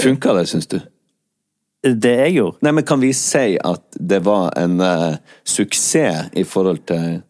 funka 0.02 0.34
det, 0.36 0.46
syns 0.52 0.67
du? 0.67 0.80
Det 1.88 2.13
jeg 2.17 2.34
gjorde 2.36 2.65
Nei, 2.65 2.74
men 2.76 2.86
kan 2.88 3.00
vi 3.00 3.13
si 3.15 3.54
at 3.63 3.96
det 3.96 4.20
var 4.26 4.50
en 4.60 4.80
uh, 4.82 5.13
suksess 5.48 6.34
i 6.36 6.43
forhold 6.48 6.82
til 6.89 7.22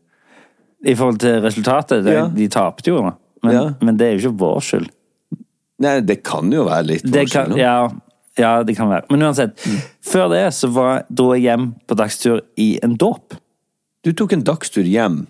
I 0.88 0.96
forhold 0.98 1.20
til 1.22 1.42
resultatet, 1.44 2.06
det, 2.06 2.16
Ja. 2.16 2.28
de 2.34 2.48
tapte 2.54 2.90
jo. 2.90 3.04
Men, 3.44 3.54
Ja. 3.54 3.64
men 3.82 3.98
det 4.00 4.08
er 4.08 4.16
jo 4.16 4.30
ikke 4.30 4.40
vår 4.40 4.60
skyld. 4.66 4.90
Nei, 5.84 6.00
det 6.02 6.24
kan 6.26 6.50
jo 6.54 6.64
være 6.66 6.86
litt 6.94 7.06
vår 7.06 7.28
skyld, 7.30 7.58
ja, 7.60 7.90
ja, 8.38 8.64
det 8.64 8.76
kan 8.78 8.90
være. 8.92 9.08
Men 9.10 9.28
uansett. 9.28 9.58
Før 10.06 10.30
det 10.34 10.46
så 10.56 10.70
var, 10.74 11.04
dro 11.10 11.32
jeg 11.36 11.48
hjem 11.48 11.72
på 11.88 11.98
dagstur 11.98 12.42
i 12.62 12.76
en 12.86 12.96
dåp. 13.00 13.38
Du 14.06 14.14
tok 14.16 14.36
en 14.38 14.44
dagstur 14.46 14.88
hjem 14.88 15.24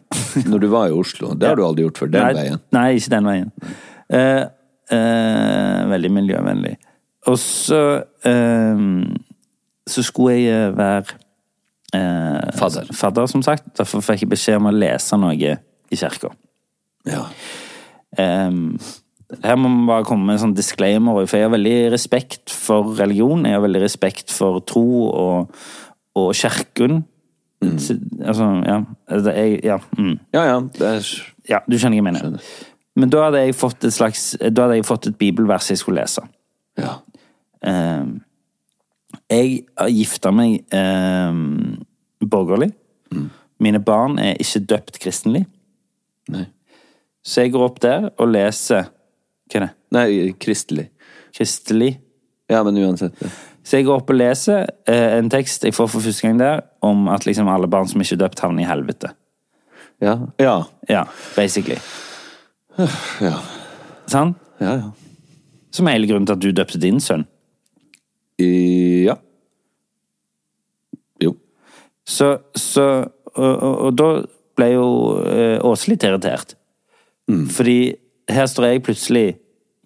når 0.51 0.63
du 0.63 0.67
var 0.71 0.91
i 0.91 0.95
Oslo. 0.95 1.31
Det 1.33 1.49
har 1.49 1.57
du 1.57 1.63
aldri 1.65 1.85
gjort 1.87 2.01
før 2.03 2.11
den 2.13 2.25
nei, 2.25 2.33
veien. 2.37 2.65
Nei, 2.75 2.87
ikke 2.99 3.13
den 3.15 3.29
veien. 3.31 3.53
Uh, 4.13 4.43
uh, 4.93 5.79
veldig 5.93 6.11
miljøvennlig. 6.19 6.75
Og 7.27 7.39
så 7.41 7.79
uh, 8.03 8.83
Så 9.87 10.03
skulle 10.05 10.35
jeg 10.37 10.75
være 10.77 11.23
Fadder. 12.53 12.91
Fadder, 12.93 13.25
som 13.31 13.41
sagt. 13.41 13.71
Derfor 13.79 14.03
fikk 14.03 14.25
jeg 14.25 14.29
beskjed 14.29 14.59
om 14.59 14.67
å 14.69 14.73
lese 14.75 15.17
noe 15.17 15.33
i 15.33 15.97
kirka. 15.97 16.29
Ja. 17.07 17.23
Ehm, 18.19 18.77
her 19.43 19.57
må 19.59 19.67
man 19.67 19.87
bare 19.89 20.05
komme 20.07 20.27
med 20.27 20.37
en 20.37 20.43
sånn 20.45 20.55
disclaimer, 20.55 21.25
for 21.27 21.39
jeg 21.39 21.47
har 21.49 21.53
veldig 21.53 21.75
respekt 21.91 22.53
for 22.53 22.93
religion. 22.95 23.43
Jeg 23.43 23.57
har 23.57 23.65
veldig 23.65 23.83
respekt 23.83 24.31
for 24.31 24.61
tro 24.63 24.87
og, 25.09 25.57
og 26.15 26.29
kirken. 26.37 27.01
Mm. 27.63 27.75
Altså, 28.21 28.47
ja. 28.69 28.77
Er, 29.09 29.57
ja, 29.65 29.77
mm. 29.97 30.15
ja, 30.35 30.45
ja. 30.53 30.57
Er, 30.87 31.11
ja, 31.49 31.61
du 31.67 31.75
skjønner 31.75 31.97
hva 31.97 32.03
jeg 32.03 32.07
mener. 32.07 32.23
Skjønner. 32.23 32.47
Men 32.97 33.13
da 33.13 33.27
hadde 33.27 33.43
jeg 33.43 33.53
fått 33.53 33.85
et 33.85 33.93
slags 33.93 34.21
Da 34.41 34.63
hadde 34.63 34.79
jeg 34.79 34.85
fått 34.87 35.05
et 35.11 35.17
bibelvers 35.19 35.69
jeg 35.69 35.83
skulle 35.83 36.01
lese. 36.05 36.23
ja. 36.79 36.97
Ehm, 37.65 38.19
jeg 39.31 39.63
har 39.79 39.89
gifta 39.89 40.29
meg 40.35 40.61
eh, 40.75 41.39
borgerlig. 42.21 42.69
Mine 43.63 43.79
barn 43.81 44.19
er 44.21 44.37
ikke 44.39 44.61
døpt 44.69 44.99
kristenlig. 45.01 45.41
Nei. 46.31 46.45
Så 47.25 47.43
jeg 47.43 47.55
går 47.55 47.65
opp 47.65 47.81
der 47.83 48.11
og 48.13 48.29
leser 48.31 48.91
Hva 49.47 49.59
er 49.59 49.65
det? 49.65 49.69
Nei, 49.95 50.07
kristelig. 50.41 50.89
Kristelig. 51.35 51.93
Ja, 52.51 52.63
men 52.63 52.79
uansett. 52.79 53.15
ja. 53.21 53.31
Så 53.67 53.81
jeg 53.81 53.87
går 53.89 53.99
opp 53.99 54.11
og 54.13 54.15
leser 54.15 54.69
eh, 54.87 55.17
en 55.17 55.27
tekst 55.31 55.65
jeg 55.67 55.75
får 55.75 55.89
for 55.91 56.03
første 56.03 56.23
gang 56.23 56.37
der, 56.39 56.61
om 56.87 57.09
at 57.11 57.25
liksom 57.27 57.49
alle 57.51 57.67
barn 57.67 57.89
som 57.91 57.99
ikke 57.99 58.15
er 58.15 58.21
døpt, 58.21 58.39
havner 58.39 58.63
i 58.63 58.67
helvete. 58.69 59.11
Ja. 59.99 60.13
Ja. 60.39 60.53
Ja, 60.87 61.03
basically. 61.35 61.75
Ja. 63.19 63.33
Sant? 64.07 64.37
Ja. 64.61 64.77
ja. 64.77 64.91
Som 65.75 65.89
er 65.89 65.97
hele 65.97 66.07
grunnen 66.07 66.29
til 66.29 66.37
at 66.37 66.45
du 66.45 66.53
døpte 66.55 66.79
din 66.79 67.01
sønn. 67.03 67.25
I, 68.39 68.47
ja. 69.09 69.17
Jo. 71.19 71.33
Så, 72.07 72.37
så 72.55 72.87
og, 73.35 73.51
og, 73.51 73.73
og 73.89 73.97
da 73.99 74.09
ble 74.57 74.71
jo 74.71 74.87
eh, 75.27 75.57
Åse 75.65 75.91
litt 75.91 76.07
irritert. 76.07 76.55
Fordi 77.27 77.79
her 78.29 78.47
står 78.49 78.71
jeg 78.71 78.83
plutselig 78.87 79.27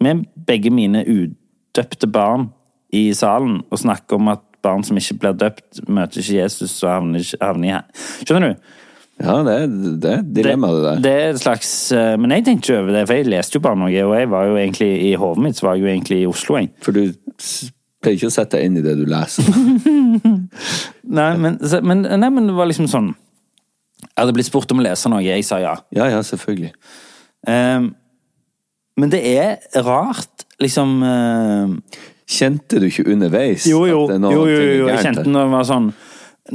med 0.01 0.25
begge 0.47 0.71
mine 0.73 1.03
udøpte 1.05 2.07
barn 2.09 2.49
i 2.93 3.11
salen 3.15 3.61
og 3.69 3.79
snakker 3.79 4.17
om 4.17 4.31
at 4.33 4.43
barn 4.61 4.83
som 4.85 4.97
ikke 4.97 5.17
blir 5.21 5.37
døpt, 5.37 5.81
møter 5.89 6.21
ikke 6.21 6.37
Jesus 6.37 6.83
og 6.83 6.91
havner, 6.91 7.25
havner 7.41 7.67
i 7.67 7.73
her. 7.73 8.07
Skjønner 8.21 8.53
du? 8.53 8.71
Ja, 9.21 9.35
det 9.45 9.53
er, 9.53 9.65
det 10.01 10.11
er 10.11 10.21
dilemma, 10.35 10.71
det 10.73 10.83
der. 10.83 11.01
Det 11.03 11.11
er 11.11 11.27
et 11.35 11.41
slags 11.41 11.91
eh, 11.93 12.15
Men 12.17 12.31
jeg 12.33 12.45
tenkte 12.45 12.71
ikke 12.71 12.79
over 12.79 12.95
det, 12.95 13.03
for 13.05 13.19
jeg 13.19 13.29
leste 13.29 13.57
jo 13.57 13.61
bare 13.61 13.77
noe, 13.77 13.91
og 13.91 14.15
jeg 14.17 14.31
var 14.31 14.47
jo 14.49 14.57
egentlig 14.57 14.89
i 15.05 15.11
hodet 15.19 15.43
mitt 15.45 15.59
så 15.59 15.67
var 15.67 15.77
jeg 15.77 15.83
jo 15.83 15.91
egentlig 15.91 16.21
i 16.21 16.29
Oslo, 16.29 16.57
jeg. 16.57 16.71
For 16.81 16.95
du 16.95 17.03
pleier 18.01 18.17
ikke 18.17 18.31
å 18.31 18.33
sette 18.33 18.57
deg 18.57 18.69
inn 18.69 18.79
i 18.81 18.85
det 18.85 18.95
du 18.97 19.05
leser. 19.09 19.45
Nei, 21.19 21.31
men, 21.37 21.57
men, 21.85 22.05
nei, 22.05 22.29
men 22.31 22.45
det 22.47 22.53
var 22.55 22.67
liksom 22.69 22.85
sånn 22.87 23.07
Jeg 23.11 24.15
hadde 24.15 24.33
blitt 24.35 24.47
spurt 24.47 24.71
om 24.71 24.79
å 24.79 24.83
lese 24.85 25.09
noe, 25.11 25.21
jeg 25.25 25.43
sa 25.45 25.57
ja. 25.61 25.73
Ja, 25.95 26.07
ja, 26.11 26.21
selvfølgelig. 26.25 26.71
Ehm, 27.49 27.91
men 28.99 29.11
det 29.13 29.21
er 29.31 29.83
rart, 29.85 30.47
liksom 30.61 30.97
uh... 31.03 31.75
Kjente 32.31 32.79
du 32.79 32.85
ikke 32.87 33.03
underveis 33.11 33.65
Jo, 33.67 33.81
jo, 33.89 34.05
jo, 34.07 34.29
jo, 34.31 34.43
jo, 34.47 34.85
jeg 34.87 35.01
kjente 35.03 35.25
det 35.27 35.41
var 35.51 35.65
sånn 35.67 35.89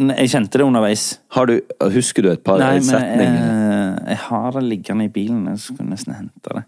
Jeg 0.08 0.30
kjente 0.32 0.60
det 0.60 0.64
underveis. 0.64 1.02
Har 1.36 1.50
du, 1.50 1.58
husker 1.92 2.24
du 2.24 2.30
et 2.32 2.42
par 2.44 2.60
Nei, 2.60 2.78
setninger? 2.84 3.34
Men, 3.34 4.00
jeg 4.06 4.20
har 4.26 4.48
det 4.56 4.62
liggende 4.66 5.06
i 5.06 5.12
bilen. 5.12 5.44
Jeg 5.52 5.60
skulle 5.62 5.86
nesten 5.88 6.16
hente 6.16 6.56
det. 6.56 6.62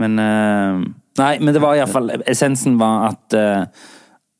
Men 0.00 0.20
uh... 0.20 0.82
Nei, 1.18 1.32
men 1.40 1.52
det 1.52 1.60
var 1.60 1.76
iallfall 1.76 2.12
Essensen 2.30 2.78
var 2.80 3.10
at 3.10 3.36
uh, 3.36 3.88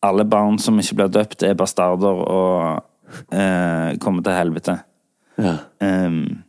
alle 0.02 0.24
barn 0.28 0.58
som 0.62 0.78
ikke 0.80 1.00
blir 1.00 1.12
døpt, 1.12 1.44
er 1.46 1.58
bastarder 1.58 2.22
og 2.22 2.85
uh, 3.32 3.88
kommer 4.02 4.24
til 4.24 4.37
helvete. 4.37 4.78
Ja. 5.40 5.56
Ehm, 5.85 6.42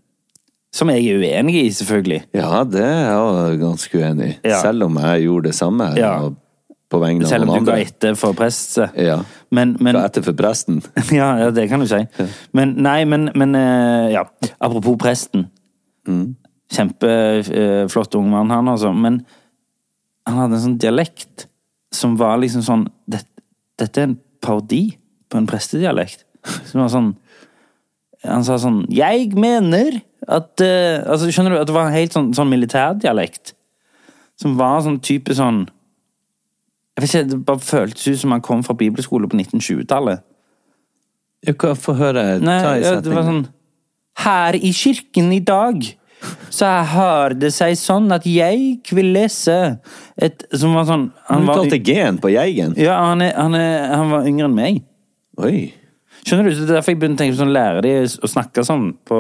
som 0.74 0.90
jeg 0.90 1.04
er 1.06 1.20
uenig 1.22 1.56
i, 1.60 1.68
selvfølgelig. 1.78 2.22
ja, 2.34 2.64
det 2.66 2.82
er 2.82 3.12
jeg 3.52 3.60
ganske 3.62 4.00
uenig 4.02 4.30
i. 4.32 4.38
Ja. 4.50 4.62
Selv 4.64 4.88
om 4.88 4.98
jeg 4.98 5.28
gjorde 5.28 5.52
det 5.52 5.56
samme 5.58 5.92
Ja. 6.00 6.16
på 6.90 7.00
vegne 7.02 7.26
av 7.26 7.30
Selv 7.30 7.50
om 7.50 7.60
du 7.60 7.70
ga 7.72 7.76
etter 7.82 8.16
for 8.18 8.34
presset. 8.38 8.96
Ja. 8.98 9.20
Men, 9.54 9.76
men 9.80 9.94
Ga 9.96 10.06
etter 10.10 10.26
for 10.26 10.34
presten. 10.38 10.82
ja, 11.14 11.30
ja, 11.44 11.52
det 11.54 11.68
kan 11.70 11.80
du 11.82 11.88
si. 11.90 12.02
Men 12.58 12.74
nei, 12.82 13.04
men, 13.06 13.30
men 13.38 13.54
eh, 13.58 14.12
ja. 14.16 14.26
Apropos 14.60 14.98
presten. 15.02 15.48
Kjempeflott 16.74 18.16
ung 18.18 18.30
mann, 18.32 18.50
han 18.54 18.68
altså. 18.72 18.92
Men 18.94 19.22
han 20.28 20.40
hadde 20.42 20.58
en 20.58 20.64
sånn 20.68 20.80
dialekt 20.82 21.48
som 21.94 22.16
var 22.18 22.40
liksom 22.42 22.64
sånn 22.66 22.88
det, 23.06 23.22
Dette 23.78 24.02
er 24.02 24.08
en 24.10 24.18
parodi 24.42 24.96
på 25.30 25.38
en 25.40 25.48
prestedialekt. 25.50 26.26
Som 26.70 26.82
var 26.84 26.90
sånn 26.92 27.12
Han 28.28 28.44
sa 28.44 28.58
sånn 28.60 28.82
Jeg 28.92 29.30
mener 29.40 30.02
at 30.28 30.64
uh, 30.64 31.04
Altså, 31.12 31.30
skjønner 31.32 31.56
du? 31.56 31.60
At 31.62 31.70
det 31.70 31.76
var 31.76 31.90
en 31.90 31.98
helt 31.98 32.16
sånn, 32.16 32.32
sånn 32.36 32.52
militærdialekt. 32.52 33.56
Som 34.40 34.58
var 34.60 34.84
sånn 34.86 35.00
type 35.04 35.36
sånn 35.38 35.66
Jeg 36.96 37.04
vet 37.04 37.10
ikke, 37.10 37.26
Det 37.32 37.42
bare 37.48 37.66
føltes 37.66 38.08
ut 38.08 38.22
som 38.22 38.36
han 38.36 38.46
kom 38.46 38.64
fra 38.66 38.76
bibelskole 38.78 39.30
på 39.30 39.38
1920-tallet. 39.40 40.24
Jeg 41.44 41.60
kan 41.60 41.76
få 41.76 41.98
høre 42.00 42.24
Nei, 42.40 42.62
ta 42.64 42.78
i 42.78 42.86
ja, 42.86 42.96
det 43.04 43.12
var 43.12 43.28
sånn 43.28 43.44
Her 44.24 44.58
i 44.58 44.72
kirken 44.76 45.34
i 45.36 45.44
dag 45.44 45.84
så 46.54 46.70
har 46.88 47.34
det 47.36 47.50
seg 47.52 47.76
sånn 47.76 48.06
at 48.16 48.24
jeg 48.30 48.78
vil 48.96 49.10
lese 49.16 49.58
et 50.16 50.46
Som 50.56 50.76
var 50.78 50.86
sånn 50.88 51.10
Han 51.28 51.42
Han, 51.42 51.48
var, 51.50 51.60
uttalte 51.60 51.80
G-en 51.84 52.20
på 52.24 52.32
Jeigen. 52.32 52.76
ja, 52.80 52.96
han, 53.10 53.24
er, 53.26 53.34
han, 53.36 53.58
er, 53.58 53.90
han 53.92 54.14
var 54.14 54.30
yngre 54.30 54.48
enn 54.48 54.56
meg. 54.56 54.80
Oi. 55.44 55.74
Skjønner 56.24 56.48
du? 56.48 56.54
Det 56.56 56.70
er 56.70 56.78
derfor 56.78 56.94
jeg 56.94 57.02
begynte 57.02 57.20
å 57.20 57.24
tenke 57.26 57.40
sånn 57.42 57.54
Lære 57.56 57.84
de 57.84 57.94
å 58.06 58.30
snakke 58.30 58.64
sånn 58.64 58.92
på 59.08 59.20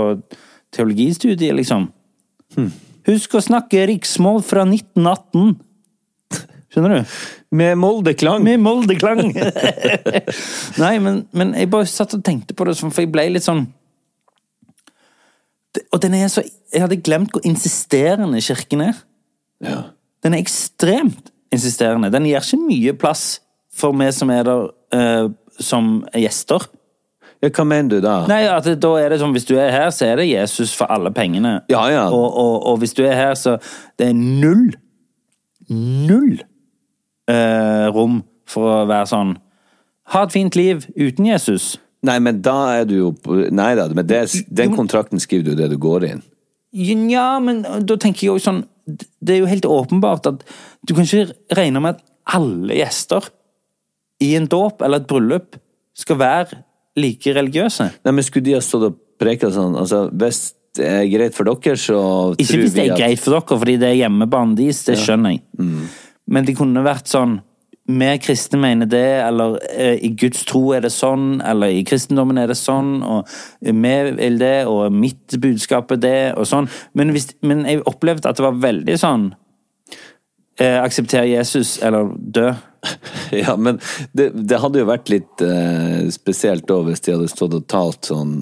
teologistudiet, 0.73 1.53
liksom. 1.57 1.87
Husk 3.07 3.35
å 3.35 3.43
snakke 3.43 3.85
riksmål 3.89 4.41
fra 4.45 4.65
1918. 4.67 5.55
Skjønner 6.73 6.95
du? 6.95 7.15
Med 7.53 7.77
Molde-klang. 7.77 8.41
Med 8.45 8.61
Molde-klang! 8.63 9.29
Nei, 10.83 10.93
men, 11.03 11.23
men 11.35 11.53
jeg 11.57 11.69
bare 11.73 11.89
satt 11.89 12.15
og 12.17 12.23
tenkte 12.25 12.55
på 12.57 12.65
det, 12.65 12.77
sånn, 12.79 12.93
for 12.93 13.05
jeg 13.05 13.11
ble 13.13 13.27
litt 13.35 13.45
sånn 13.45 13.67
Og 15.93 15.99
den 16.01 16.15
er 16.17 16.31
så 16.33 16.41
Jeg 16.41 16.81
hadde 16.81 17.01
glemt 17.05 17.33
hvor 17.33 17.45
insisterende 17.45 18.41
kirken 18.41 18.87
er. 18.87 18.97
Ja. 19.61 19.77
Den 20.25 20.33
er 20.33 20.41
ekstremt 20.41 21.29
insisterende. 21.53 22.09
Den 22.13 22.25
gir 22.25 22.41
ikke 22.41 22.61
mye 22.63 22.95
plass 22.97 23.25
for 23.73 23.93
vi 23.97 24.09
som 24.13 24.31
er 24.33 24.47
der 24.47 24.69
uh, 24.97 25.27
som 25.61 25.99
gjester. 26.17 26.65
Hva 27.51 27.65
mener 27.67 27.89
du 27.91 27.99
da? 28.03 28.15
Nei, 28.29 28.43
at 28.47 28.63
det, 28.67 28.77
da 28.83 28.93
er 29.01 29.11
det 29.11 29.19
sånn, 29.19 29.33
Hvis 29.35 29.47
du 29.49 29.55
er 29.59 29.71
her, 29.73 29.89
så 29.91 30.07
er 30.07 30.21
det 30.21 30.29
Jesus 30.29 30.71
for 30.77 30.91
alle 30.93 31.11
pengene. 31.11 31.57
Ja, 31.71 31.83
ja. 31.91 32.05
Og, 32.07 32.27
og, 32.29 32.55
og 32.71 32.77
hvis 32.83 32.95
du 32.95 33.03
er 33.03 33.17
her, 33.19 33.33
så 33.39 33.57
Det 33.99 34.11
er 34.11 34.15
null 34.15 34.69
Null 35.73 36.37
eh, 37.31 37.87
rom 37.95 38.21
for 38.49 38.69
å 38.69 38.83
være 38.87 39.09
sånn 39.11 39.37
Ha 40.13 40.25
et 40.27 40.35
fint 40.35 40.55
liv 40.59 40.83
uten 40.99 41.27
Jesus. 41.29 41.77
Nei, 42.03 42.17
men 42.19 42.41
da 42.43 42.57
er 42.81 42.87
du 42.87 42.95
jo 42.97 43.11
Nei 43.51 43.73
da, 43.79 43.87
men 43.95 44.07
det, 44.07 44.25
den 44.51 44.75
kontrakten 44.75 45.21
skriver 45.23 45.51
du 45.51 45.59
det 45.63 45.71
du 45.71 45.77
går 45.81 46.07
inn. 46.09 46.23
Ja, 46.73 47.37
men 47.43 47.63
da 47.63 47.97
tenker 48.01 48.25
jeg 48.25 48.31
jo 48.31 48.41
sånn 48.41 48.63
Det 48.87 49.35
er 49.35 49.43
jo 49.43 49.51
helt 49.51 49.67
åpenbart 49.69 50.27
at 50.31 50.43
du 50.83 50.95
kan 50.95 51.05
ikke 51.07 51.55
regne 51.55 51.83
med 51.83 51.95
at 51.95 52.03
alle 52.35 52.75
gjester 52.75 53.29
i 54.23 54.33
en 54.37 54.47
dåp 54.47 54.81
eller 54.83 55.01
et 55.01 55.07
bryllup 55.07 55.57
skal 55.99 56.19
være 56.19 56.61
like 56.99 57.33
religiøse. 57.35 57.89
Nei, 58.05 58.13
men 58.13 58.25
skulle 58.25 58.47
de 58.49 58.57
ha 58.57 58.63
stått 58.63 58.89
og 58.89 58.99
preka 59.21 59.49
sånn? 59.53 59.77
Altså, 59.79 60.05
hvis 60.11 60.51
det 60.77 60.89
er 60.89 61.07
greit 61.11 61.37
for 61.37 61.47
dere, 61.47 61.77
så 61.77 61.97
Ikke 62.41 62.63
hvis 62.63 62.75
det 62.75 62.87
er 62.87 62.93
at 62.95 63.01
greit 63.01 63.21
for 63.21 63.35
dere, 63.35 63.59
fordi 63.61 63.79
det 63.81 63.89
er 63.91 63.99
hjemmebanen 64.03 64.55
deres, 64.57 64.83
det 64.87 64.97
skjønner 65.01 65.35
jeg. 65.35 65.43
Mm. 65.59 65.89
Men 66.33 66.47
det 66.47 66.55
kunne 66.57 66.85
vært 66.85 67.11
sånn 67.11 67.41
Vi 67.83 68.09
kristne 68.23 68.57
mener 68.63 68.87
det, 68.87 69.05
eller 69.25 69.57
eh, 69.69 69.97
i 70.07 70.13
Guds 70.15 70.45
tro 70.47 70.69
er 70.71 70.85
det 70.85 70.93
sånn, 70.95 71.41
eller 71.43 71.73
i 71.75 71.81
kristendommen 71.83 72.39
er 72.39 72.47
det 72.47 72.55
sånn, 72.55 73.01
og 73.03 73.27
vi 73.59 73.73
vil 74.15 74.37
det, 74.39 74.55
og 74.71 74.87
mitt 74.95 75.35
budskap 75.43 75.91
er 75.91 75.99
det, 75.99 76.19
og 76.39 76.47
sånn. 76.47 76.69
Men, 76.95 77.11
hvis, 77.11 77.33
men 77.43 77.65
jeg 77.67 77.83
opplevde 77.83 78.31
at 78.31 78.39
det 78.39 78.45
var 78.45 78.61
veldig 78.63 78.95
sånn 79.01 79.33
eh, 80.63 80.79
Aksepter 80.79 81.27
Jesus, 81.27 81.75
eller 81.83 82.15
dø. 82.15 82.53
Ja, 83.43 83.55
men 83.57 83.79
det, 84.13 84.31
det 84.47 84.59
hadde 84.61 84.79
jo 84.83 84.85
vært 84.89 85.09
litt 85.09 85.41
eh, 85.41 86.09
spesielt 86.13 86.67
da 86.69 86.81
hvis 86.85 87.01
de 87.05 87.15
hadde 87.15 87.29
stått 87.31 87.55
og 87.57 87.63
talt 87.71 88.09
sånn 88.11 88.33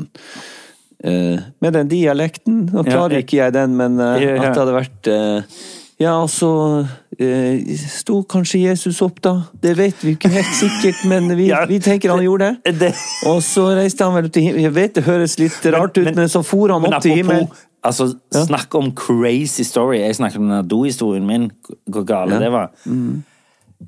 eh, 1.03 1.37
Med 1.61 1.73
den 1.77 1.87
dialekten. 1.91 2.65
Nå 2.73 2.83
Ja, 2.85 2.91
klarer 2.91 3.15
jeg- 3.19 3.25
ikke 3.27 3.37
jeg 3.43 3.53
den, 3.53 3.77
men 3.77 3.99
eh, 3.99 4.17
Ja, 4.23 4.35
ja. 4.35 4.41
at 4.43 4.53
det 4.55 4.63
hadde 4.65 4.75
vært 4.79 5.07
eh, 5.07 5.61
Ja, 6.01 6.15
altså 6.23 6.49
så 6.51 6.87
eh, 7.21 7.75
sto 7.77 8.23
kanskje 8.25 8.63
Jesus 8.65 9.01
opp, 9.05 9.19
da. 9.21 9.35
Det 9.61 9.75
vet 9.77 9.99
vi 10.01 10.15
ikke 10.15 10.31
helt 10.33 10.53
sikkert, 10.57 11.03
men 11.07 11.29
vi, 11.37 11.47
Ja. 11.53 11.65
vi 11.69 11.77
tenker 11.79 12.09
han 12.15 12.23
gjorde 12.25 12.55
det. 12.65 12.79
det 12.79 12.93
Og 13.29 13.41
så 13.45 13.67
reiste 13.77 14.03
han 14.07 14.15
vel 14.17 14.29
til 14.33 14.47
himmelen. 14.49 14.63
Jeg 14.65 14.73
vet 14.79 14.95
det 14.97 15.03
høres 15.05 15.37
litt 15.39 15.65
rart 15.75 15.97
ut, 16.01 16.09
men, 16.15 16.27
så 16.27 16.41
for 16.43 16.73
han 16.73 16.81
Men 16.81 16.95
opp 16.97 17.03
til 17.05 17.19
himmelen. 17.21 17.47
altså, 17.85 18.09
snakk 18.33 18.73
om 18.75 18.91
crazy 18.97 19.63
story. 19.63 19.99
Jeg 20.01 20.15
snakket 20.17 20.41
om 20.41 20.49
den 20.49 20.67
do-historien 20.67 21.27
min, 21.29 21.51
hvor 21.85 22.03
gale 22.09 22.33
Ja. 22.33 22.39
det 22.47 22.51
var. 22.51 22.71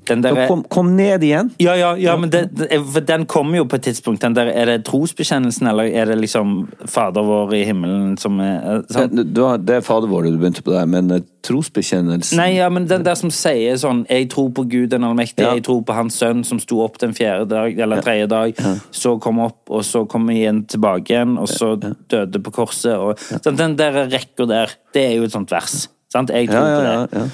Den 0.08 0.20
der, 0.24 0.46
kom, 0.48 0.62
kom 0.68 0.90
ned 0.96 1.22
igjen. 1.24 1.50
ja, 1.62 1.74
ja, 1.78 1.94
ja, 1.96 2.16
men 2.20 2.28
det, 2.30 2.48
det, 2.58 3.06
den 3.08 3.24
kommer 3.30 3.58
jo 3.58 3.64
på 3.64 3.76
et 3.78 3.82
tidspunkt. 3.86 4.20
Den 4.20 4.34
der, 4.36 4.50
er 4.52 4.66
det 4.66 4.84
trosbekjennelsen, 4.84 5.66
eller 5.70 5.84
er 5.88 6.10
det 6.10 6.18
liksom 6.20 6.66
Fader 6.90 7.22
vår 7.24 7.54
i 7.54 7.62
himmelen 7.64 8.16
som 8.20 8.40
er 8.44 8.82
sånn? 8.90 9.14
Det, 9.14 9.24
du 9.32 9.40
det 9.64 9.78
er 9.78 9.86
fader 9.86 10.10
vår 10.10 10.26
du 10.28 10.36
begynte 10.42 10.64
på 10.66 10.74
der, 10.74 10.84
men 10.90 11.08
eh, 11.14 11.22
trosbekjennelsen 11.46 12.36
Nei, 12.40 12.50
ja, 12.58 12.68
men 12.72 12.88
den 12.90 13.04
der 13.06 13.16
som 13.18 13.30
sier 13.34 13.78
sånn 13.80 14.02
Jeg 14.10 14.28
tror 14.34 14.50
på 14.56 14.66
Gud 14.68 14.90
den 14.92 15.04
allmektige, 15.06 15.46
Ja. 15.46 15.54
jeg 15.58 15.64
tror 15.68 15.80
på 15.86 15.96
hans 15.96 16.18
sønn 16.20 16.44
som 16.44 16.60
sto 16.62 16.82
opp 16.84 16.98
den 17.02 17.14
fjerde 17.16 17.48
dag, 17.54 17.78
eller 17.86 18.04
tredje 18.04 18.28
dag, 18.32 18.60
så 18.94 19.16
kom 19.22 19.40
opp, 19.44 19.62
og 19.70 19.84
så 19.86 20.04
kom 20.10 20.28
igjen 20.32 20.64
tilbake 20.70 21.14
igjen, 21.14 21.38
og 21.40 21.48
så 21.48 21.74
døde 21.80 22.42
på 22.44 22.52
korset, 22.60 22.94
og 22.98 23.18
sånn, 23.20 23.56
Den 23.60 23.76
der 23.80 24.04
rekka 24.12 24.46
der, 24.50 24.72
det 24.94 25.08
er 25.08 25.18
jo 25.18 25.24
et 25.28 25.32
sånt 25.34 25.50
vers. 25.54 25.86
Sant? 26.12 26.30
Jeg 26.34 26.48
tror 26.50 26.60
Ja, 26.64 26.70
ja, 26.70 26.78
på 27.08 27.18
ja. 27.18 27.24
det. 27.24 27.32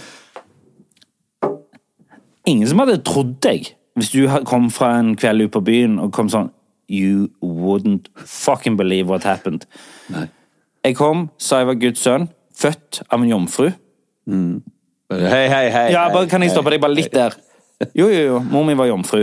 Ingen 2.51 2.68
som 2.70 2.82
hadde 2.82 2.98
trodd 3.07 3.36
deg 3.44 3.72
hvis 3.98 4.12
du 4.14 4.24
kom 4.48 4.68
fra 4.72 4.94
en 5.01 5.14
kveld 5.18 5.44
ut 5.44 5.53
på 5.55 5.61
byen 5.66 5.98
og 6.03 6.12
kom 6.16 6.30
sånn 6.32 6.51
You 6.90 7.28
wouldn't 7.44 8.09
fucking 8.16 8.74
believe 8.78 9.07
what 9.07 9.22
happened. 9.28 9.66
Nei. 10.11 10.24
Jeg 10.82 10.96
kom, 10.98 11.28
sa 11.38 11.61
jeg 11.61 11.68
var 11.68 11.76
Guds 11.78 12.03
sønn, 12.03 12.24
født 12.57 13.03
av 13.07 13.20
en 13.22 13.28
jomfru. 13.30 13.68
Hei, 14.26 15.44
hei, 15.53 15.66
hei. 15.70 15.84
Ja, 15.94 16.09
bare, 16.11 16.26
kan 16.30 16.42
jeg 16.42 16.51
stoppe 16.51 16.72
deg 16.74 16.82
bare 16.82 16.96
litt 16.96 17.12
der? 17.14 17.36
Jo, 17.96 18.11
jo, 18.12 18.24
jo. 18.26 18.40
Mor 18.51 18.66
mi 18.68 18.74
var 18.76 18.90
jomfru. 18.90 19.22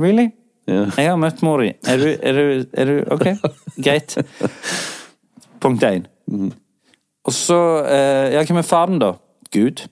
Really? 0.00 0.30
Ja. 0.70 0.86
Jeg 0.96 1.10
har 1.10 1.18
møtt 1.20 1.42
mor 1.44 1.60
di. 1.60 1.72
Er 1.90 2.04
er 2.16 2.38
er 2.72 2.88
du 2.88 2.94
Ok, 3.12 3.26
greit. 3.84 4.14
Punkt 5.60 5.84
én. 5.84 6.06
Og 7.26 7.34
så 7.36 7.58
eh, 7.84 8.30
Ja, 8.36 8.44
hvem 8.46 8.62
er 8.62 8.68
faren, 8.70 9.02
da? 9.02 9.10
Gud. 9.52 9.84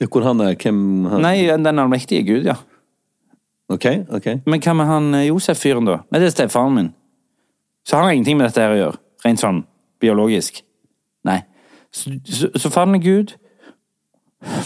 Ja, 0.00 0.08
Hvor 0.10 0.24
han 0.26 0.40
er? 0.42 0.56
Hvem 0.58 1.04
han? 1.10 1.22
Nei, 1.22 1.36
den 1.46 1.78
allmektige 1.78 2.24
Gud, 2.26 2.48
ja. 2.48 2.56
Ok, 3.72 3.86
ok. 4.12 4.26
Men 4.46 4.60
hva 4.60 4.74
med 4.76 4.88
han 4.90 5.14
eh, 5.14 5.28
Josef-fyren, 5.28 5.86
da? 5.88 6.00
Nei, 6.10 6.20
det 6.20 6.28
er 6.28 6.34
stefaren 6.34 6.74
min. 6.74 6.90
Så 7.86 7.96
han 7.96 8.08
har 8.08 8.16
ingenting 8.16 8.38
med 8.40 8.48
dette 8.48 8.64
her 8.64 8.74
å 8.74 8.80
gjøre. 8.80 9.00
Rent 9.24 9.40
sånn 9.40 9.62
biologisk. 10.02 10.60
Nei. 11.24 11.38
Så, 11.94 12.16
så, 12.28 12.50
så 12.58 12.72
faren 12.72 12.98
er 12.98 13.04
Gud. 13.04 13.36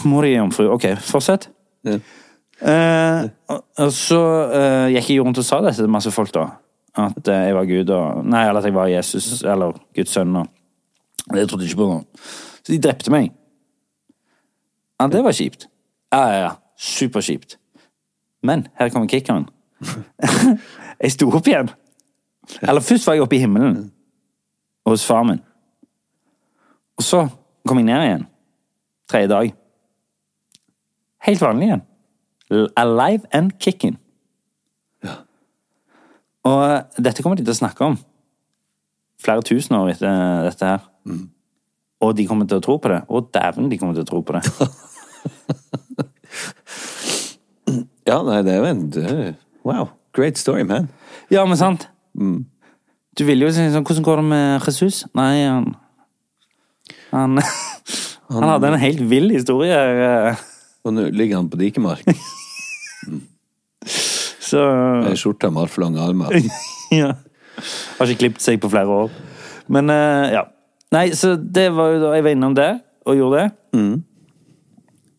Mor 0.09 0.27
di 0.27 0.33
er 0.33 0.41
jomfru. 0.41 0.67
Ok, 0.75 0.89
fortsett. 1.07 1.49
Ja. 1.87 1.99
Eh, 2.59 3.29
og, 3.55 3.61
og 3.79 3.93
så 3.95 4.21
eh, 4.51 4.87
gikk 4.97 5.13
jeg 5.13 5.23
rundt 5.23 5.39
og 5.39 5.47
sa 5.47 5.61
det 5.63 5.77
til 5.79 5.91
masse 5.93 6.11
folk, 6.15 6.33
da. 6.35 6.49
At 6.99 7.31
eh, 7.31 7.45
jeg 7.51 7.59
var 7.59 7.69
Gud, 7.71 7.93
og 7.95 8.25
Nei, 8.27 8.43
eller 8.49 8.63
at 8.63 8.67
jeg 8.67 8.75
var 8.75 8.91
Jesus, 8.91 9.29
eller 9.47 9.77
Guds 9.95 10.17
sønn. 10.17 10.35
Og, 10.41 10.49
det 11.37 11.47
trodde 11.47 11.67
jeg 11.69 11.77
ikke 11.77 11.85
på. 11.85 11.91
noe. 11.93 12.25
Så 12.65 12.75
de 12.75 12.81
drepte 12.83 13.15
meg. 13.15 13.31
Ja, 15.01 15.07
det 15.07 15.25
var 15.25 15.33
kjipt. 15.33 15.69
Ja, 16.13 16.23
ja, 16.27 16.41
ja. 16.41 16.51
Superkjipt. 16.79 17.59
Men 18.43 18.67
her 18.79 18.89
kommer 18.89 19.09
kickeren. 19.09 19.49
jeg 21.03 21.13
sto 21.13 21.31
opp 21.31 21.47
igjen. 21.47 21.71
Eller 22.63 22.81
først 22.81 23.07
var 23.07 23.15
jeg 23.15 23.23
oppe 23.23 23.37
i 23.37 23.43
himmelen. 23.43 23.93
Hos 24.87 25.07
far 25.07 25.23
min. 25.23 25.41
Og 26.97 27.03
så 27.03 27.29
kom 27.67 27.79
jeg 27.79 27.87
ned 27.87 28.05
igjen. 28.05 28.27
Tredje 29.09 29.29
dag. 29.29 29.55
Helt 31.27 31.41
vanlig 31.41 31.67
igjen. 31.69 31.83
Alive 32.77 33.27
and 33.33 33.51
kicking. 33.61 33.99
Ja. 35.05 35.15
Og 36.43 36.63
eh, 36.71 37.03
dette 37.05 37.23
kommer 37.23 37.37
de 37.37 37.45
til 37.45 37.55
å 37.55 37.61
snakke 37.61 37.85
om 37.85 37.99
flere 39.23 39.43
tusen 39.43 39.77
år 39.79 39.93
etter 39.93 40.49
dette 40.49 40.73
her. 40.73 40.87
Og 42.01 42.13
de 42.15 42.27
kommer 42.31 42.47
til 42.47 42.61
å 42.61 42.63
tro 42.65 42.77
på 42.79 42.89
det. 42.93 43.01
Og 43.11 43.31
dæven, 43.35 43.69
de 43.73 43.79
kommer 43.81 43.95
til 43.99 44.05
å 44.07 44.11
tro 44.13 44.21
på 44.23 44.37
det. 44.39 44.43
Ja, 48.09 48.23
nei, 48.25 48.39
det 48.47 48.55
er 48.55 48.63
jo 48.63 48.69
en 48.71 49.35
Wow. 49.69 49.91
Great 50.17 50.39
story, 50.41 50.63
man. 50.65 50.87
Ja, 51.31 51.43
men 51.45 51.59
sant? 51.61 51.89
Du 52.17 53.25
ville 53.29 53.45
jo 53.45 53.53
si 53.53 53.67
sånn 53.69 53.85
Hvordan 53.85 54.07
går 54.07 54.23
det 54.23 54.27
med 54.31 54.65
Jesus? 54.65 55.03
Nei, 55.19 55.45
han 55.45 55.75
Han, 58.29 58.43
han 58.45 58.51
hadde 58.53 58.69
en 58.75 58.81
helt 58.83 59.01
vill 59.09 59.31
historie. 59.33 59.73
eh, 59.73 60.41
Og 60.85 60.93
nå 60.93 61.07
ligger 61.17 61.39
han 61.39 61.47
på 61.49 61.57
dikemark. 61.61 62.05
Så 64.49 64.61
Ei 65.09 65.17
skjorte 65.17 65.49
med 65.53 65.63
altfor 65.65 65.85
lange 65.87 66.03
armer. 66.05 66.37
ja. 66.93 67.15
Har 67.99 68.05
ikke 68.13 68.21
klippet 68.27 68.45
seg 68.45 68.61
på 68.61 68.69
flere 68.73 68.93
år. 69.05 69.15
Men 69.73 69.89
eh, 69.93 70.35
ja. 70.37 70.43
Nei, 70.95 71.11
så 71.17 71.35
det 71.37 71.69
var 71.77 71.93
jo 71.95 72.05
da 72.07 72.13
jeg 72.17 72.25
var 72.25 72.37
innom 72.37 72.55
det, 72.57 72.71
og 73.09 73.19
gjorde 73.19 73.43
det. 73.43 73.81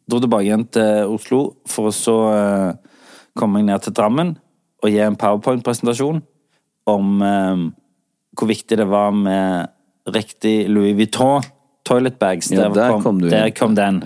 Dro 0.10 0.22
tilbake 0.24 0.48
igjen 0.48 0.66
til 0.74 1.12
Oslo, 1.14 1.42
for 1.70 1.90
å 1.90 1.94
så 1.94 2.18
uh, 2.34 3.02
komme 3.38 3.60
meg 3.60 3.70
ned 3.70 3.86
til 3.86 3.94
Drammen 3.98 4.34
og 4.80 4.90
gi 4.90 5.02
en 5.04 5.18
powerpoint-presentasjon 5.20 6.24
om 6.90 7.22
uh, 7.22 7.68
hvor 8.34 8.50
viktig 8.50 8.80
det 8.80 8.88
var 8.90 9.14
med 9.14 9.70
riktig 10.10 10.64
Louis 10.72 10.96
Vuitton 10.98 11.46
toilet 11.90 12.20
bags. 12.20 12.52
Ja, 12.52 12.70
der 12.70 13.02
kom 13.02 13.20
du 13.22 13.28
inn. 13.28 13.34
der 13.34 13.50
kom 13.56 13.76
den. 13.78 14.04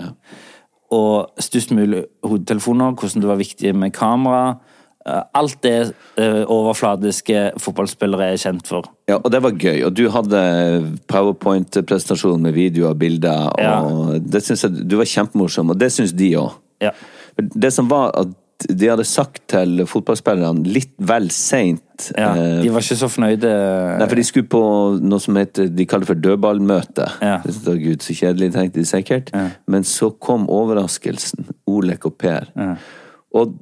Og 0.94 1.42
størst 1.42 1.72
mulig 1.74 2.04
hodetelefoner, 2.24 2.94
hvordan 2.94 3.24
det 3.24 3.30
var 3.30 3.40
viktig 3.40 3.74
med 3.76 3.92
kamera. 3.96 4.58
Eh, 5.06 5.22
Alt 5.36 5.58
det 5.62 5.74
eh, 6.16 6.42
overfladiske 6.48 7.50
fotballspillere 7.60 8.30
er 8.32 8.40
kjent 8.40 8.66
for. 8.70 8.86
Ja, 9.10 9.18
og 9.20 9.30
det 9.34 9.42
var 9.44 9.52
gøy. 9.52 9.82
Og 9.84 9.92
du 9.98 10.06
hadde 10.12 10.40
powerpoint-presentasjon 11.12 12.40
med 12.44 12.56
videoer 12.56 12.94
og 12.94 12.98
bilder, 13.02 13.50
og 13.52 13.60
Ja. 13.60 14.18
det 14.18 14.42
synes 14.44 14.62
jeg 14.64 14.88
Du 14.88 14.96
var 14.96 15.04
kjempemorsom, 15.04 15.70
og 15.70 15.78
det 15.78 15.92
syns 15.92 16.12
de 16.16 16.32
òg. 16.40 16.52
Ja. 16.80 16.90
Det 17.36 17.72
som 17.72 17.88
var 17.90 18.12
at 18.16 18.28
de 18.70 18.86
hadde 18.88 19.04
sagt 19.04 19.42
til 19.48 19.82
fotballspillerne 19.84 20.64
litt 20.64 20.92
vel 20.98 21.28
seint 21.30 22.12
ja. 22.16 22.32
De 22.62 22.70
var 22.70 22.80
ikke 22.80 22.96
så 22.96 23.08
fornøyde. 23.10 23.50
Nei, 23.98 24.06
for 24.08 24.14
de 24.16 24.24
skulle 24.24 24.48
på 24.48 24.62
noe 25.02 25.20
som 25.20 25.36
heter, 25.36 25.68
de 25.68 25.84
kaller 25.86 26.06
for 26.06 26.14
dødballmøte. 26.14 27.08
Ja. 27.20 27.40
Det 27.44 27.74
Gud, 27.82 28.00
så 28.02 28.14
kjedelig, 28.14 28.52
tenkte 28.54 28.80
de 28.80 28.84
sikkert. 28.88 29.30
Men 29.66 29.82
så 29.84 30.10
kom 30.18 30.48
overraskelsen. 30.48 31.44
Olek 31.66 32.06
og 32.06 32.16
Per. 32.18 32.48
Og 33.34 33.54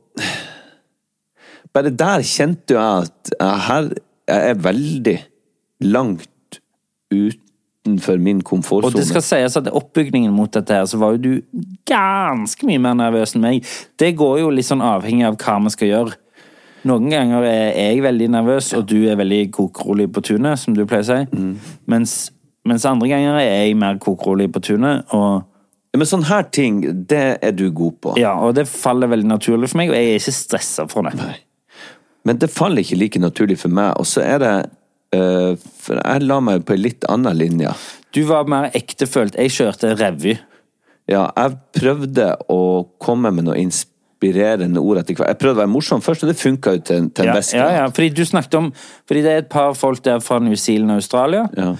bare 1.75 1.91
der 1.91 2.25
kjente 2.27 2.77
jeg 2.77 3.07
at 3.09 3.35
jeg 3.39 3.61
her 3.69 3.93
jeg 4.29 4.51
er 4.53 4.59
veldig 4.63 5.17
langt 5.93 6.61
utenfor 7.13 8.19
min 8.23 8.41
Og 8.47 8.93
det 8.95 9.07
skal 9.09 9.23
sies 9.23 9.57
at 9.59 9.69
oppbygningen 9.69 10.33
mot 10.33 10.53
dette 10.55 10.73
her, 10.75 10.87
så 10.87 10.99
var 10.99 11.17
jo 11.17 11.19
du 11.19 11.63
ganske 11.89 12.67
mye 12.67 12.79
mer 12.79 12.95
nervøs 12.95 13.35
enn 13.35 13.43
meg. 13.43 13.67
Det 13.99 14.15
går 14.17 14.41
jo 14.45 14.51
litt 14.55 14.69
sånn 14.69 14.85
avhengig 14.85 15.27
av 15.27 15.37
hva 15.43 15.59
vi 15.67 15.75
skal 15.75 15.91
gjøre. 15.91 16.19
Noen 16.89 17.13
ganger 17.13 17.45
er 17.47 17.77
jeg 17.77 18.03
veldig 18.03 18.29
nervøs, 18.35 18.73
og 18.75 18.87
du 18.91 19.05
er 19.07 19.19
veldig 19.19 19.45
kokrolig 19.55 20.09
på 20.15 20.23
tunet, 20.33 20.59
som 20.59 20.75
du 20.75 20.83
pleier 20.87 21.05
å 21.05 21.11
si. 21.13 21.53
Mens, 21.91 22.17
mens 22.67 22.87
andre 22.89 23.11
ganger 23.13 23.39
er 23.39 23.47
jeg 23.51 23.79
mer 23.79 24.01
kokrolig 24.03 24.51
på 24.53 24.63
tunet, 24.73 25.07
og 25.15 25.49
Men 25.93 26.09
sånne 26.09 26.25
her 26.25 26.47
ting, 26.49 26.79
det 27.07 27.39
er 27.45 27.51
du 27.53 27.67
god 27.71 27.97
på. 28.01 28.15
ja, 28.17 28.33
og 28.41 28.55
det 28.57 28.65
faller 28.67 29.11
veldig 29.13 29.29
naturlig 29.29 29.69
for 29.69 29.77
meg, 29.77 29.91
og 29.91 29.97
jeg 29.99 30.15
er 30.15 30.23
ikke 30.23 30.33
stressa 30.33 30.87
for 30.89 31.05
det. 31.05 31.35
Men 32.29 32.39
det 32.39 32.53
faller 32.55 32.85
ikke 32.85 33.01
like 33.01 33.23
naturlig 33.23 33.59
for 33.63 33.75
meg. 33.75 33.97
Og 34.01 34.07
så 34.09 34.23
er 34.25 34.43
det 34.43 34.55
uh, 35.17 35.59
For 35.83 35.99
jeg 35.99 36.25
la 36.27 36.39
meg 36.45 36.67
på 36.67 36.77
en 36.77 36.83
litt 36.85 37.07
annen 37.11 37.37
linje. 37.39 37.75
Du 38.13 38.23
var 38.29 38.49
mer 38.51 38.71
ektefølt. 38.77 39.39
Jeg 39.41 39.55
kjørte 39.57 39.95
revy. 39.99 40.37
Ja, 41.11 41.27
jeg 41.35 41.57
prøvde 41.75 42.29
å 42.53 42.61
komme 43.03 43.33
med 43.35 43.49
noe 43.49 43.59
inspirerende 43.59 44.81
ord 44.81 45.01
etter 45.01 45.17
hvert. 45.19 45.33
Jeg 45.33 45.41
prøvde 45.41 45.59
å 45.59 45.63
være 45.65 45.73
morsom 45.73 46.03
først, 46.05 46.25
og 46.25 46.31
det 46.31 46.39
funka 46.39 46.77
jo 46.77 46.83
til, 46.83 47.09
til 47.11 47.27
en 47.27 47.33
Ja, 47.33 47.39
viss 47.41 47.55
ja, 47.57 47.69
ja, 47.81 47.87
fordi 47.93 48.13
du 48.15 48.23
snakket 48.29 48.55
om 48.61 48.69
Fordi 49.09 49.25
det 49.25 49.33
er 49.33 49.43
et 49.43 49.51
par 49.53 49.75
folk 49.79 50.05
der 50.05 50.23
fra 50.23 50.39
New 50.39 50.55
Zealand 50.55 50.95
og 50.95 51.03
Australia. 51.03 51.49
Ja. 51.59 51.73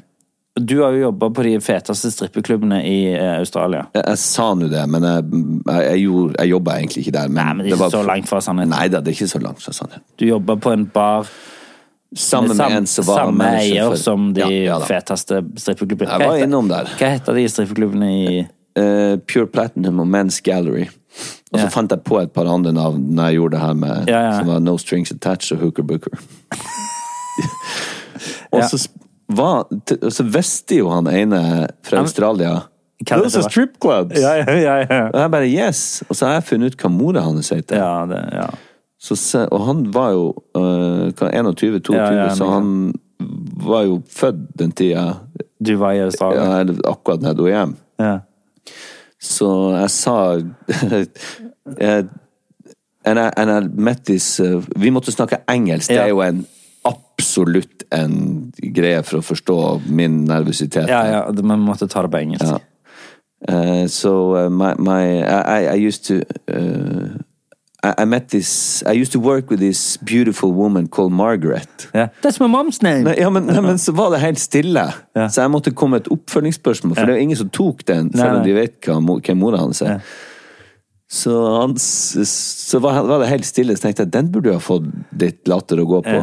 Du 0.61 0.83
har 0.83 0.93
jo 0.93 1.07
jobba 1.07 1.31
på 1.33 1.43
de 1.47 1.55
feteste 1.65 2.11
strippeklubbene 2.13 2.83
i 2.85 2.97
eh, 3.15 3.39
Australia. 3.39 3.87
Jeg, 3.97 4.05
jeg 4.05 4.19
sa 4.21 4.51
nå 4.55 4.67
det, 4.69 4.83
men 4.93 5.03
jeg, 5.09 5.25
jeg, 5.65 5.87
jeg, 5.87 6.03
gjorde- 6.05 6.35
jeg 6.43 6.51
jobba 6.53 6.75
egentlig 6.77 7.05
ikke 7.07 7.15
der. 7.17 7.29
Men 7.33 7.41
Nei, 7.47 7.55
men 7.55 7.65
det 7.65 7.73
er 7.73 7.79
ikke 7.81 7.91
så 7.95 8.03
langt 8.11 8.29
fra 8.29 8.41
sannheten. 8.45 8.75
Nei 8.75 8.89
da, 8.93 9.01
det 9.01 9.15
er 9.15 9.17
ikke 9.17 9.31
så 9.33 9.41
langt 9.41 9.63
fra 9.65 9.73
sannheten. 9.73 10.05
Du 10.21 10.27
jobba 10.29 10.57
på 10.61 10.75
en 10.77 10.87
bar 10.93 11.31
Sammen 12.13 12.53
med 12.59 12.75
en 12.77 12.87
som 12.87 13.07
var 13.09 13.23
samme 13.23 13.47
eier 13.57 13.95
som 13.97 14.27
de 14.37 14.43
Ja, 14.43 14.49
ja 14.75 14.81
feteste 14.85 15.39
strippeklubbene. 15.57 16.11
Jeg 16.21 16.29
var 16.29 16.43
innom 16.45 16.67
der. 16.69 16.91
Hva 17.01 17.09
heter 17.15 17.39
de 17.41 17.47
strippeklubbene 17.49 18.11
i 18.13 18.43
uh, 18.45 19.15
Pure 19.25 19.47
Platinum 19.49 20.03
og 20.05 20.11
Men's 20.13 20.43
Gallery. 20.45 20.91
Og 21.55 21.57
så 21.57 21.65
Ja. 21.65 21.71
fant 21.73 21.89
jeg 21.97 22.05
på 22.05 22.21
et 22.21 22.35
par 22.37 22.45
andre 22.53 22.73
navn 22.77 23.01
når 23.17 23.31
jeg 23.31 23.39
gjorde 23.41 23.57
det 23.57 23.63
her 23.65 23.73
med 23.81 24.13
Ja, 24.13 24.21
ja. 24.27 24.35
som 24.37 24.53
var 24.53 24.61
No 24.61 24.77
Strings 24.77 25.13
Attached 25.17 25.57
og 25.57 25.65
Hooker 25.65 25.83
Booker. 25.89 26.21
og 28.53 28.63
så 28.69 28.83
var, 29.37 29.67
så 30.11 30.25
visste 30.27 30.79
jo 30.81 30.91
han 30.93 31.09
ene 31.11 31.41
fra 31.85 32.03
Australia 32.03 32.61
Hva 33.03 33.19
Those 33.19 33.41
are 33.41 33.49
strip 33.51 33.79
clubs! 33.83 34.15
Ja, 34.21 34.37
ja, 34.47 34.77
ja. 34.87 35.01
Og 35.09 35.19
jeg 35.21 35.31
bare 35.35 35.49
yes! 35.51 36.03
Og 36.09 36.15
så 36.17 36.29
har 36.29 36.37
jeg 36.39 36.45
funnet 36.53 36.75
ut 36.75 36.85
hva 36.85 36.91
mora 36.93 37.25
hans 37.27 37.51
heter. 37.51 37.81
ja, 37.81 38.05
det, 38.07 38.21
ja. 38.37 38.51
Så, 39.03 39.17
og 39.51 39.65
han 39.67 39.81
var 39.95 40.13
jo 40.15 40.29
uh, 40.55 41.11
21-22, 41.11 41.97
Ja, 41.97 42.05
ja, 42.15 42.29
så 42.39 42.47
han 42.53 42.93
var 43.67 43.89
jo 43.89 43.97
født 44.07 44.45
den 44.59 44.71
tida 44.79 45.17
Du 45.59 45.75
var 45.81 45.97
i 45.99 46.05
Australia? 46.05 46.45
ja, 46.45 46.61
eller 46.63 46.79
akkurat 46.87 47.23
da 47.23 47.33
jeg 47.33 47.41
dro 47.41 47.49
hjem. 47.51 47.75
Ja. 47.99 48.15
Så 49.23 49.49
jeg 49.75 49.91
sa 49.91 50.17
and, 53.05 53.19
I, 53.19 53.31
and 53.37 53.51
I 53.51 53.61
met 53.75 54.05
this 54.07 54.41
uh, 54.41 54.63
Vi 54.77 54.91
måtte 54.91 55.13
snakke 55.13 55.43
engelsk. 55.51 55.91
Det 55.91 55.99
er 55.99 56.11
jo 56.15 56.23
en 56.23 56.47
absolutt 56.89 57.85
en 57.95 58.53
greie 58.75 59.03
for 59.07 59.21
å 59.21 59.27
forstå 59.27 59.57
min 59.87 60.25
nervøsitet. 60.29 60.89
ja, 60.91 61.03
ja. 61.07 61.25
Man 61.43 61.65
måtte 61.65 61.89
ta 61.89 62.03
det 62.03 62.13
på 62.13 62.23
engelsk. 62.23 62.47
Ja. 62.47 62.61
Uh, 63.49 63.87
so 63.91 64.37
uh, 64.37 64.49
my 64.49 64.75
my 64.79 65.19
I, 65.19 65.75
I 65.75 65.75
used 65.75 66.05
to 66.07 66.23
uh, 66.47 67.19
I, 67.83 68.03
I 68.03 68.05
met 68.05 68.29
this 68.29 68.85
I 68.87 68.93
used 68.93 69.11
to 69.13 69.21
work 69.21 69.51
with 69.51 69.59
this 69.59 69.97
beautiful 69.97 70.53
woman 70.53 70.87
called 70.87 71.13
Margaret. 71.13 71.89
Yeah. 71.93 72.11
That's 72.23 72.39
my 72.39 72.47
mom's 72.47 72.83
name! 72.83 73.03
Nei, 73.03 73.17
ja, 73.19 73.31
men, 73.31 73.47
nei, 73.47 73.61
men 73.61 73.79
så 73.83 73.93
var 73.93 74.13
det 74.15 74.21
helt 74.23 74.39
stille, 74.39 74.85
yeah. 75.17 75.27
så 75.27 75.43
jeg 75.43 75.51
måtte 75.51 75.73
komme 75.75 75.99
med 75.99 76.07
et 76.07 76.13
oppfølgingsspørsmål, 76.15 76.95
for 76.95 77.03
det 77.03 77.17
er 77.17 77.19
jo 77.19 77.25
ingen 77.27 77.41
som 77.41 77.51
tok 77.51 77.83
den, 77.89 78.13
selv 78.15 78.39
om 78.39 78.47
de 78.47 78.55
vet 78.55 78.79
hvem, 78.87 79.11
hvem 79.19 79.43
mora 79.43 79.65
hans 79.65 79.83
er. 79.83 79.99
Så, 81.13 81.35
han, 81.59 81.75
så 81.77 82.79
var, 82.81 83.03
var 83.11 83.21
det 83.21 83.33
helt 83.33 83.45
stille, 83.45 83.75
så 83.77 83.89
tenkte 83.89 84.07
jeg 84.07 84.15
den 84.15 84.31
burde 84.33 84.55
jo 84.55 84.61
ha 84.61 84.63
fått 84.63 84.87
litt 85.19 85.51
latter 85.51 85.83
å 85.83 85.89
gå 85.91 86.01
på. 86.07 86.23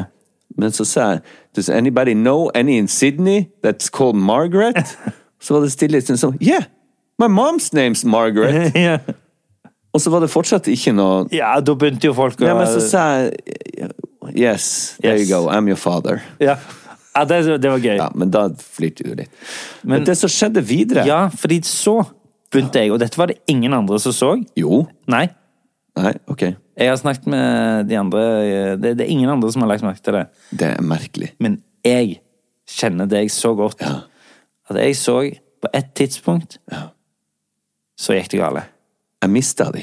Men 0.59 0.73
så 0.75 0.85
sa 0.87 1.07
jeg 1.13 1.21
Does 1.55 1.69
anybody 1.73 2.13
know 2.13 2.49
any 2.55 2.77
in 2.77 2.87
Sydney 2.91 3.47
that's 3.65 3.89
called 3.89 4.19
Margaret? 4.19 4.97
så 5.43 5.55
var 5.55 5.65
det 5.65 5.71
stille 5.73 6.01
en 6.01 6.05
stund 6.05 6.21
sånn 6.21 6.37
Yeah! 6.43 6.67
My 7.19 7.27
mom's 7.27 7.71
name's 7.75 8.05
Margaret! 8.07 8.75
yeah. 8.79 8.99
Og 9.93 10.03
så 10.03 10.11
var 10.13 10.21
det 10.23 10.29
fortsatt 10.29 10.67
ikke 10.71 10.93
noe 10.95 11.25
ja, 11.33 11.55
da 11.63 11.75
begynte 11.75 12.11
jo 12.11 12.13
folk 12.17 12.39
å 12.43 12.47
Ja, 12.51 12.57
men 12.59 12.69
så 12.69 12.83
sa 12.85 13.05
jeg 13.23 13.89
Yes, 14.35 14.95
there 15.01 15.15
Yes. 15.17 15.25
you 15.25 15.33
go, 15.33 15.47
I'm 15.49 15.65
your 15.67 15.79
father. 15.79 16.19
Ja, 16.43 16.59
ja 17.15 17.23
det, 17.25 17.39
det 17.63 17.71
var 17.71 17.79
gøy. 17.81 17.95
Ja, 17.97 18.11
men 18.13 18.29
da 18.29 18.43
flirte 18.61 19.07
du 19.07 19.15
litt. 19.17 19.31
Men, 19.81 19.95
Men- 19.95 20.05
det 20.05 20.13
som 20.19 20.29
skjedde 20.29 20.61
videre 20.61 21.05
Ja, 21.07 21.23
fordi 21.33 21.63
så 21.65 22.03
begynte 22.53 22.83
jeg, 22.83 22.91
og 22.93 22.99
dette 23.01 23.17
var 23.17 23.31
det 23.31 23.39
ingen 23.49 23.73
andre 23.73 23.97
som 23.99 24.13
så. 24.13 24.29
Jo. 24.59 24.83
Nei. 25.09 25.23
Nei, 25.97 26.13
ok. 26.29 26.45
Jeg 26.79 26.89
har 26.93 26.95
snakket 27.01 27.25
med 27.27 27.87
de 27.89 27.97
andre 27.99 28.21
Det, 28.79 28.93
det 28.97 29.03
er 29.05 29.11
ingen 29.11 29.29
andre 29.29 29.51
som 29.51 29.61
har 29.65 29.69
lagt 29.73 29.83
merke 29.83 30.01
til 30.05 30.15
det. 30.15 30.25
Det 30.55 30.67
er 30.77 30.81
merkelig. 30.85 31.33
Men 31.43 31.57
jeg 31.85 32.19
kjenner 32.69 33.09
deg 33.11 33.27
så 33.33 33.51
godt 33.57 33.81
Ja. 33.83 33.97
at 34.69 34.77
jeg 34.77 34.95
så 34.95 35.17
på 35.59 35.67
et 35.73 35.89
tidspunkt 35.97 36.57
Så 37.99 38.13
gikk 38.15 38.29
det 38.31 38.39
gale. 38.39 38.61
Jeg 39.21 39.29
mista 39.33 39.65
de. 39.75 39.81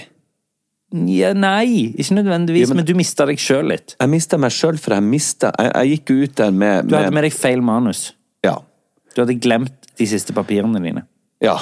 Ja, 1.10 1.32
nei, 1.34 1.92
ikke 1.98 2.14
nødvendigvis, 2.14 2.68
Ja, 2.68 2.74
men- 2.74 2.76
men, 2.76 2.84
du 2.86 2.94
mista 2.94 3.26
deg 3.26 3.36
sjøl 3.42 3.68
litt. 3.68 3.96
Jeg 4.00 4.08
mista 4.08 4.38
meg 4.38 4.50
sjøl, 4.54 4.78
for 4.78 4.94
jeg 4.94 5.02
mista 5.02 5.50
jeg, 5.58 5.72
jeg 5.74 5.98
gikk 6.06 6.10
ut 6.22 6.34
der 6.36 6.50
med, 6.52 6.88
Du 6.88 6.94
hadde 6.96 7.12
med 7.12 7.24
deg 7.24 7.32
feil 7.34 7.60
manus. 7.60 8.12
Ja. 8.44 8.54
Du 9.14 9.20
hadde 9.24 9.34
glemt 9.40 9.72
de 9.98 10.06
siste 10.06 10.32
papirene 10.32 10.80
dine. 10.82 11.02
ja. 11.42 11.58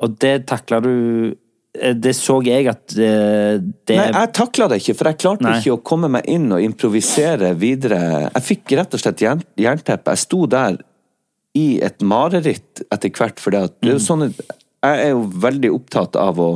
Og 0.00 0.16
det 0.20 0.46
takla 0.46 0.80
du 0.80 0.88
eh, 1.32 1.34
Det 1.74 2.14
så 2.16 2.38
jeg 2.42 2.66
at 2.70 2.94
eh, 2.96 3.58
det 3.86 3.96
Nei, 3.98 4.06
jeg 4.08 4.32
takla 4.34 4.66
det 4.72 4.78
ikke, 4.80 4.94
for 4.96 5.10
jeg 5.10 5.18
klarte 5.20 5.44
Nei. 5.44 5.58
ikke 5.60 5.74
å 5.76 5.82
komme 5.84 6.08
meg 6.10 6.24
inn 6.26 6.46
og 6.56 6.62
improvisere 6.64 7.52
videre. 7.60 8.30
Jeg 8.34 8.42
fikk 8.46 8.72
rett 8.80 8.94
og 8.96 9.02
slett 9.02 9.20
jern, 9.22 9.42
jernteppe. 9.60 10.14
Jeg 10.16 10.22
sto 10.24 10.46
der 10.50 10.78
i 11.58 11.66
et 11.84 12.00
mareritt 12.02 12.82
etter 12.90 13.10
hvert, 13.14 13.38
for 13.42 13.54
at 13.58 13.76
det 13.80 13.90
er 13.92 13.98
jo 13.98 14.00
Mm. 14.00 14.06
sånn 14.08 14.34
Jeg 14.84 14.98
er 15.04 15.10
jo 15.10 15.24
veldig 15.26 15.70
opptatt 15.74 16.16
av 16.16 16.38
å 16.38 16.50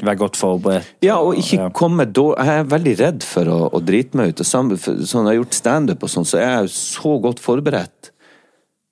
Vær 0.00 0.16
godt 0.16 0.36
forberedt. 0.40 0.86
Ja, 1.04 1.18
og 1.20 1.34
ikke 1.36 1.58
Ja. 1.58 1.68
komme 1.68 2.06
dårlig 2.08 2.38
Jeg 2.46 2.48
er 2.60 2.64
veldig 2.64 2.98
redd 3.00 3.22
for 3.22 3.44
å, 3.44 3.58
å 3.70 3.80
drite 3.84 4.14
meg 4.16 4.30
ut. 4.30 4.40
Og 4.40 4.46
sammen, 4.46 4.78
for, 4.78 4.94
sånn 5.04 5.26
jeg 5.28 5.36
har 5.36 5.44
gjort 5.44 5.52
standup 5.58 6.02
og 6.02 6.08
sånn, 6.08 6.24
så 6.24 6.38
er 6.40 6.62
jeg 6.62 6.70
så 6.72 7.20
godt 7.20 7.38
forberedt. 7.38 8.10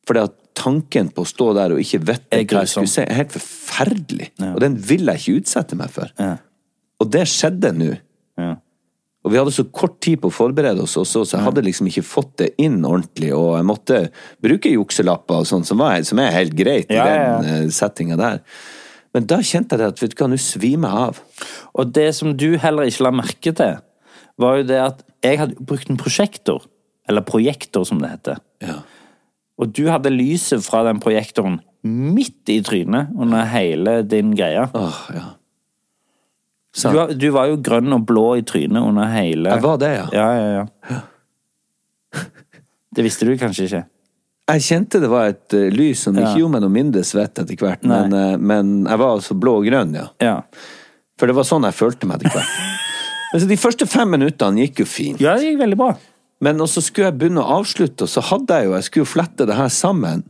Fordi 0.07 0.25
at 0.25 0.35
tanken 0.59 1.13
på 1.15 1.23
å 1.25 1.29
stå 1.29 1.53
der 1.57 1.75
og 1.75 1.83
ikke 1.83 2.03
vite 2.03 2.43
hva 2.43 2.65
jeg 2.65 2.73
skulle 2.73 2.91
si, 2.91 3.05
er 3.05 3.21
helt 3.21 3.35
forferdelig. 3.35 4.33
Og 4.51 4.61
den 4.65 4.79
vil 4.91 5.07
jeg 5.13 5.23
ikke 5.23 5.43
utsette 5.43 5.79
meg 5.79 5.93
for. 5.95 6.11
Ja. 6.19 6.37
Og 6.99 7.11
det 7.15 7.29
skjedde 7.31 7.73
nå. 7.77 7.93
Ja. 8.39 8.57
Og 9.27 9.33
vi 9.35 9.39
hadde 9.41 9.53
så 9.53 9.65
kort 9.75 9.99
tid 10.05 10.21
på 10.23 10.31
å 10.31 10.35
forberede 10.35 10.85
oss 10.85 10.95
også, 10.97 11.25
så 11.27 11.37
jeg 11.37 11.45
hadde 11.45 11.65
liksom 11.67 11.89
ikke 11.91 12.05
fått 12.07 12.37
det 12.41 12.53
inn 12.63 12.79
ordentlig, 12.87 13.33
og 13.37 13.57
jeg 13.59 13.67
måtte 13.67 13.99
bruke 14.45 14.71
jukselapper 14.73 15.43
og 15.43 15.49
sånn, 15.51 15.67
som, 15.69 15.83
som 16.07 16.23
er 16.23 16.37
helt 16.37 16.55
greit 16.57 16.93
Ja, 16.95 17.05
i 17.05 17.17
ja, 17.19 17.35
den 17.43 17.67
uh, 17.67 17.75
settinga 17.75 18.17
der. 18.21 18.41
Men 19.17 19.27
da 19.29 19.41
kjente 19.43 19.77
jeg 19.77 19.93
at 19.93 20.01
vet 20.01 20.15
du 20.15 20.23
hva, 20.23 20.31
nå 20.31 20.39
svimer 20.41 20.95
jeg 20.95 21.11
av. 21.11 21.21
Og 21.81 21.93
det 21.99 22.09
som 22.17 22.33
du 22.39 22.49
heller 22.63 22.89
ikke 22.89 23.07
la 23.09 23.13
merke 23.19 23.53
til, 23.59 23.79
var 24.39 24.61
jo 24.61 24.69
det 24.69 24.81
at 24.85 25.05
jeg 25.27 25.41
hadde 25.41 25.67
brukt 25.67 25.91
en 25.91 25.99
prosjektor. 26.01 26.69
Eller 27.09 27.25
projektor, 27.27 27.87
som 27.89 28.03
det 28.03 28.13
heter. 28.13 28.41
Ja. 28.63 28.83
Og 29.59 29.73
du 29.75 29.85
hadde 29.91 30.13
lyset 30.15 30.63
fra 30.63 30.85
den 30.87 31.01
projektoren 31.03 31.59
midt 31.89 32.51
i 32.53 32.61
trynet 32.63 33.11
under 33.19 33.45
hele 33.51 34.01
din 34.07 34.33
greie. 34.39 34.67
Åh, 34.75 34.99
ja. 35.15 35.25
Du, 36.79 36.89
var- 36.95 37.13
du 37.17 37.29
var 37.35 37.47
jo 37.51 37.57
grønn 37.65 37.93
og 37.97 38.05
blå 38.07 38.27
i 38.39 38.43
trynet 38.47 38.83
under 38.85 39.09
hele 39.11 39.51
Jeg 39.51 39.63
var 39.65 39.79
det, 39.83 39.89
ja. 39.97 40.09
Ja, 40.15 40.27
ja, 40.39 40.67
ja. 40.93 41.01
Det 42.95 43.05
visste 43.07 43.27
du 43.29 43.35
kanskje 43.39 43.67
ikke? 43.69 43.83
Jeg 44.49 44.63
kjente 44.65 45.01
det 45.03 45.11
var 45.13 45.29
et 45.29 45.55
eh, 45.59 45.67
lys 45.75 46.07
som 46.07 46.17
ikke 46.17 46.39
gjorde 46.41 46.55
meg 46.55 46.63
noe 46.65 46.73
mindre 46.73 47.03
svett 47.05 47.37
etter 47.43 47.59
hvert, 47.61 47.83
men, 47.85 48.15
eh, 48.17 48.37
men 48.41 48.71
jeg 48.89 49.01
var 49.03 49.11
altså 49.19 49.37
blå 49.37 49.59
og 49.61 49.67
grønn, 49.69 49.93
ja. 49.99 50.07
Ja. 50.25 50.37
For 51.21 51.29
det 51.29 51.35
var 51.37 51.45
sånn 51.45 51.67
jeg 51.69 51.77
følte 51.77 52.09
meg 52.09 52.23
etter 52.23 52.39
hvert. 52.39 52.55
Men 53.33 53.41
så 53.43 53.51
de 53.51 53.59
første 53.61 53.89
fem 53.91 54.09
minuttene 54.17 54.65
gikk 54.65 54.81
jo 54.85 54.89
fint. 54.89 55.21
Ja, 55.21 55.35
det 55.37 55.51
gikk 55.51 55.61
veldig 55.61 55.79
bra. 55.83 55.91
Men 56.41 56.61
så 56.71 56.83
skulle 56.85 57.09
jeg 57.11 57.19
begynne 57.19 57.43
å 57.43 57.59
avslutte, 57.61 58.07
og 58.07 58.11
så 58.13 58.23
hadde 58.23 58.55
jeg 58.61 58.69
jo 58.69 58.75
Jeg 58.77 58.85
skulle 58.87 59.05
jo 59.07 59.13
flette 59.13 59.47
det 59.49 59.57
her 59.59 59.69
sammen 59.75 60.25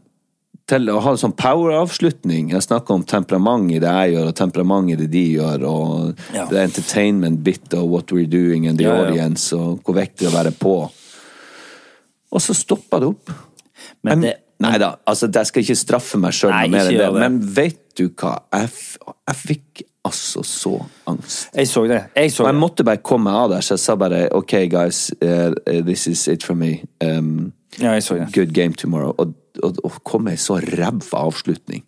til 0.68 0.84
å 0.92 0.98
ha 1.00 1.10
en 1.14 1.20
sånn 1.20 1.32
power-avslutning. 1.32 2.50
Jeg 2.52 2.60
snakker 2.66 2.92
om 2.98 3.04
temperament 3.08 3.70
i 3.72 3.78
det 3.80 3.88
jeg 3.88 4.10
gjør, 4.14 4.26
og 4.28 4.34
temperament 4.36 4.90
i 4.92 4.96
det 5.00 5.06
de 5.14 5.22
gjør, 5.38 5.62
og 5.64 6.18
Ja. 6.34 6.44
det 6.50 6.58
entertainment 6.60 7.42
bit 7.42 7.72
og 7.74 7.88
what 7.88 8.12
we're 8.12 8.28
doing 8.28 8.66
and 8.68 8.76
the 8.78 8.84
Ja, 8.84 8.94
ja. 8.96 9.06
audience, 9.08 9.52
og 9.56 9.80
hvor 9.82 9.94
viktig 9.96 10.26
det 10.26 10.28
å 10.28 10.36
være 10.36 10.52
på. 10.52 10.90
Og 12.32 12.40
så 12.44 12.52
stoppa 12.54 13.00
det 13.00 13.08
opp. 13.08 13.30
Men 14.04 14.20
det, 14.20 14.34
Nei 14.60 14.76
da, 14.76 14.96
altså 15.06 15.28
jeg 15.32 15.46
skal 15.46 15.62
ikke 15.62 15.76
straffe 15.78 16.18
meg 16.18 16.32
sjøl 16.34 16.50
noe 16.50 16.68
mer 16.68 16.88
enn 16.90 16.98
det, 16.98 17.12
men 17.14 17.36
vet 17.54 17.94
du 17.96 18.08
hva? 18.08 18.40
Jeg, 18.52 18.68
jeg 19.28 19.36
fikk 19.36 19.82
altså 20.08 20.42
så 20.46 20.72
angst. 21.10 21.48
jeg 21.54 21.68
så 21.70 21.84
det. 21.90 22.00
Jeg 22.16 22.32
så 22.32 22.44
det. 22.46 22.52
jeg 22.52 22.60
måtte 22.60 22.84
bare 22.88 23.02
komme 23.04 23.30
av 23.30 23.52
der, 23.52 23.60
så 23.64 23.76
jeg 23.76 23.84
sa 23.84 23.94
bare 24.00 24.24
OK, 24.36 24.54
guys, 24.72 25.08
uh, 25.22 25.52
this 25.86 26.06
is 26.10 26.26
it 26.28 26.42
for 26.46 26.54
me. 26.58 26.78
Um, 27.04 27.52
Ja, 27.78 27.92
jeg 27.94 28.02
så 28.02 28.16
det. 28.16 28.30
good 28.34 28.52
game 28.56 28.72
tomorrow. 28.74 29.12
Og, 29.18 29.34
og, 29.62 29.76
og 29.84 29.98
kom 30.04 30.24
med 30.26 30.32
en 30.38 30.38
så 30.40 30.56
ræva 30.64 31.20
avslutning. 31.20 31.84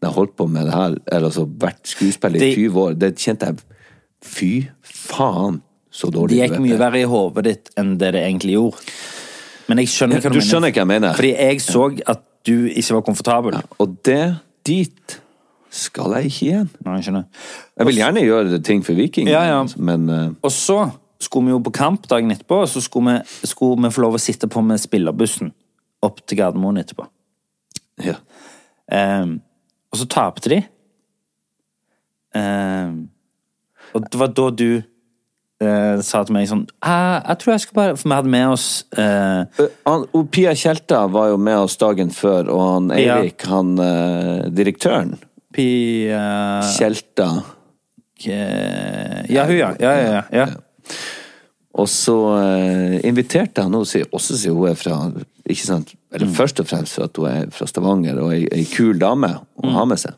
Da 0.00 0.08
jeg 0.08 0.14
holdt 0.14 0.36
på 0.38 0.46
med 0.46 0.68
det 0.68 0.72
her, 0.74 0.94
eller 1.12 1.28
altså 1.28 1.44
vært 1.60 1.82
skuespiller 1.88 2.40
i 2.42 2.54
20 2.54 2.80
år, 2.80 2.94
det 3.00 3.16
kjente 3.18 3.46
jeg 3.50 3.58
Fy 4.26 4.50
faen, 4.82 5.60
så 5.92 6.08
dårlig 6.10 6.38
Det 6.38 6.46
gikk 6.48 6.62
mye 6.64 6.78
verre 6.80 7.00
i 7.02 7.08
hodet 7.08 7.44
ditt 7.46 7.70
enn 7.78 7.96
det 8.00 8.12
det 8.16 8.22
egentlig 8.24 8.56
gjorde. 8.56 8.96
Men 9.68 9.82
jeg 9.82 9.90
skjønner 9.92 10.22
hva 10.22 10.32
du, 10.32 10.38
Du 10.38 10.44
skjønner 10.46 10.72
hva 10.72 10.82
jeg 10.82 10.90
mener. 10.92 11.18
Fordi 11.18 11.32
jeg 11.36 11.60
så 11.64 11.84
at 12.14 12.22
du 12.46 12.54
ikke 12.70 12.96
var 12.96 13.04
komfortabel. 13.06 13.58
Og 13.82 13.96
det 14.06 14.22
dit 14.66 15.18
skal 15.76 16.14
jeg 16.16 16.30
ikke 16.30 16.46
igjen. 16.46 16.70
Nei, 16.84 16.94
jeg 16.98 17.06
skjønner. 17.08 17.24
Jeg 17.76 17.88
vil 17.90 18.00
gjerne 18.00 18.24
gjøre 18.24 18.60
ting 18.64 18.82
for 18.86 18.98
Viking, 18.98 19.28
Ja, 19.30 19.42
ja. 19.48 19.60
men 19.76 20.08
uh... 20.10 20.24
Og 20.42 20.52
så 20.54 20.78
skulle 21.22 21.48
vi 21.48 21.54
jo 21.54 21.60
på 21.64 21.72
kamp 21.76 22.08
dagen 22.10 22.30
etterpå, 22.34 22.62
og 22.64 22.68
så 22.68 22.80
skulle 22.84 23.18
vi, 23.18 23.48
skulle 23.48 23.80
vi 23.86 23.92
få 23.94 24.02
lov 24.04 24.18
å 24.18 24.20
sitte 24.20 24.48
på 24.52 24.60
med 24.64 24.80
spillerbussen 24.82 25.52
opp 26.04 26.20
til 26.28 26.38
Gardermoen 26.42 26.80
etterpå. 26.82 27.06
ja. 28.04 28.18
Um, 28.86 29.40
og 29.90 29.98
så 29.98 30.04
tapte 30.12 30.50
de. 30.52 30.60
Um, 32.36 33.08
Og 33.94 34.04
det 34.12 34.18
var 34.20 34.28
da 34.36 34.44
du 34.52 34.68
uh, 35.62 35.96
sa 36.04 36.20
til 36.26 36.36
meg 36.36 36.48
sånn 36.50 36.66
«Ah, 36.84 37.22
Jeg 37.30 37.38
tror 37.40 37.52
jeg 37.54 37.62
skal 37.64 37.78
bare 37.78 37.94
For 37.96 38.10
vi 38.10 38.16
hadde 38.18 38.32
med 38.34 38.52
oss 38.52 38.66
uh, 38.98 39.46
Han, 39.88 40.04
Pia 40.34 40.52
Tjelta 40.58 41.06
var 41.10 41.30
jo 41.32 41.38
med 41.40 41.56
oss 41.64 41.78
dagen 41.80 42.12
før, 42.12 42.50
og 42.52 42.60
han 42.74 42.90
Eirik, 42.98 43.46
han 43.48 43.72
uh, 43.80 44.46
direktøren 44.52 45.16
Pia 45.56 46.22
Tjelta 46.76 47.30
eh, 48.26 49.24
Ja, 49.32 49.46
hun, 49.48 49.56
ja. 49.56 49.72
Ja, 49.80 49.92
ja, 50.00 50.22
ja. 50.32 50.46
Og 51.76 51.88
så 51.92 52.14
uh, 52.32 52.94
inviterte 53.04 53.60
han 53.66 53.74
henne, 53.74 54.04
også 54.16 54.36
si 54.40 54.48
hun 54.48 54.70
er 54.70 54.78
fra 54.80 54.94
ikke 55.44 55.66
sant, 55.66 55.90
Eller 56.14 56.30
først 56.32 56.62
og 56.62 56.68
fremst 56.70 56.96
for 56.96 57.04
at 57.04 57.18
hun 57.20 57.28
er 57.28 57.50
fra 57.52 57.66
Stavanger 57.68 58.16
og 58.22 58.32
ei, 58.32 58.46
ei 58.48 58.64
kul 58.70 58.96
dame 58.98 59.28
å 59.60 59.74
ha 59.74 59.84
med 59.86 60.00
seg. 60.00 60.16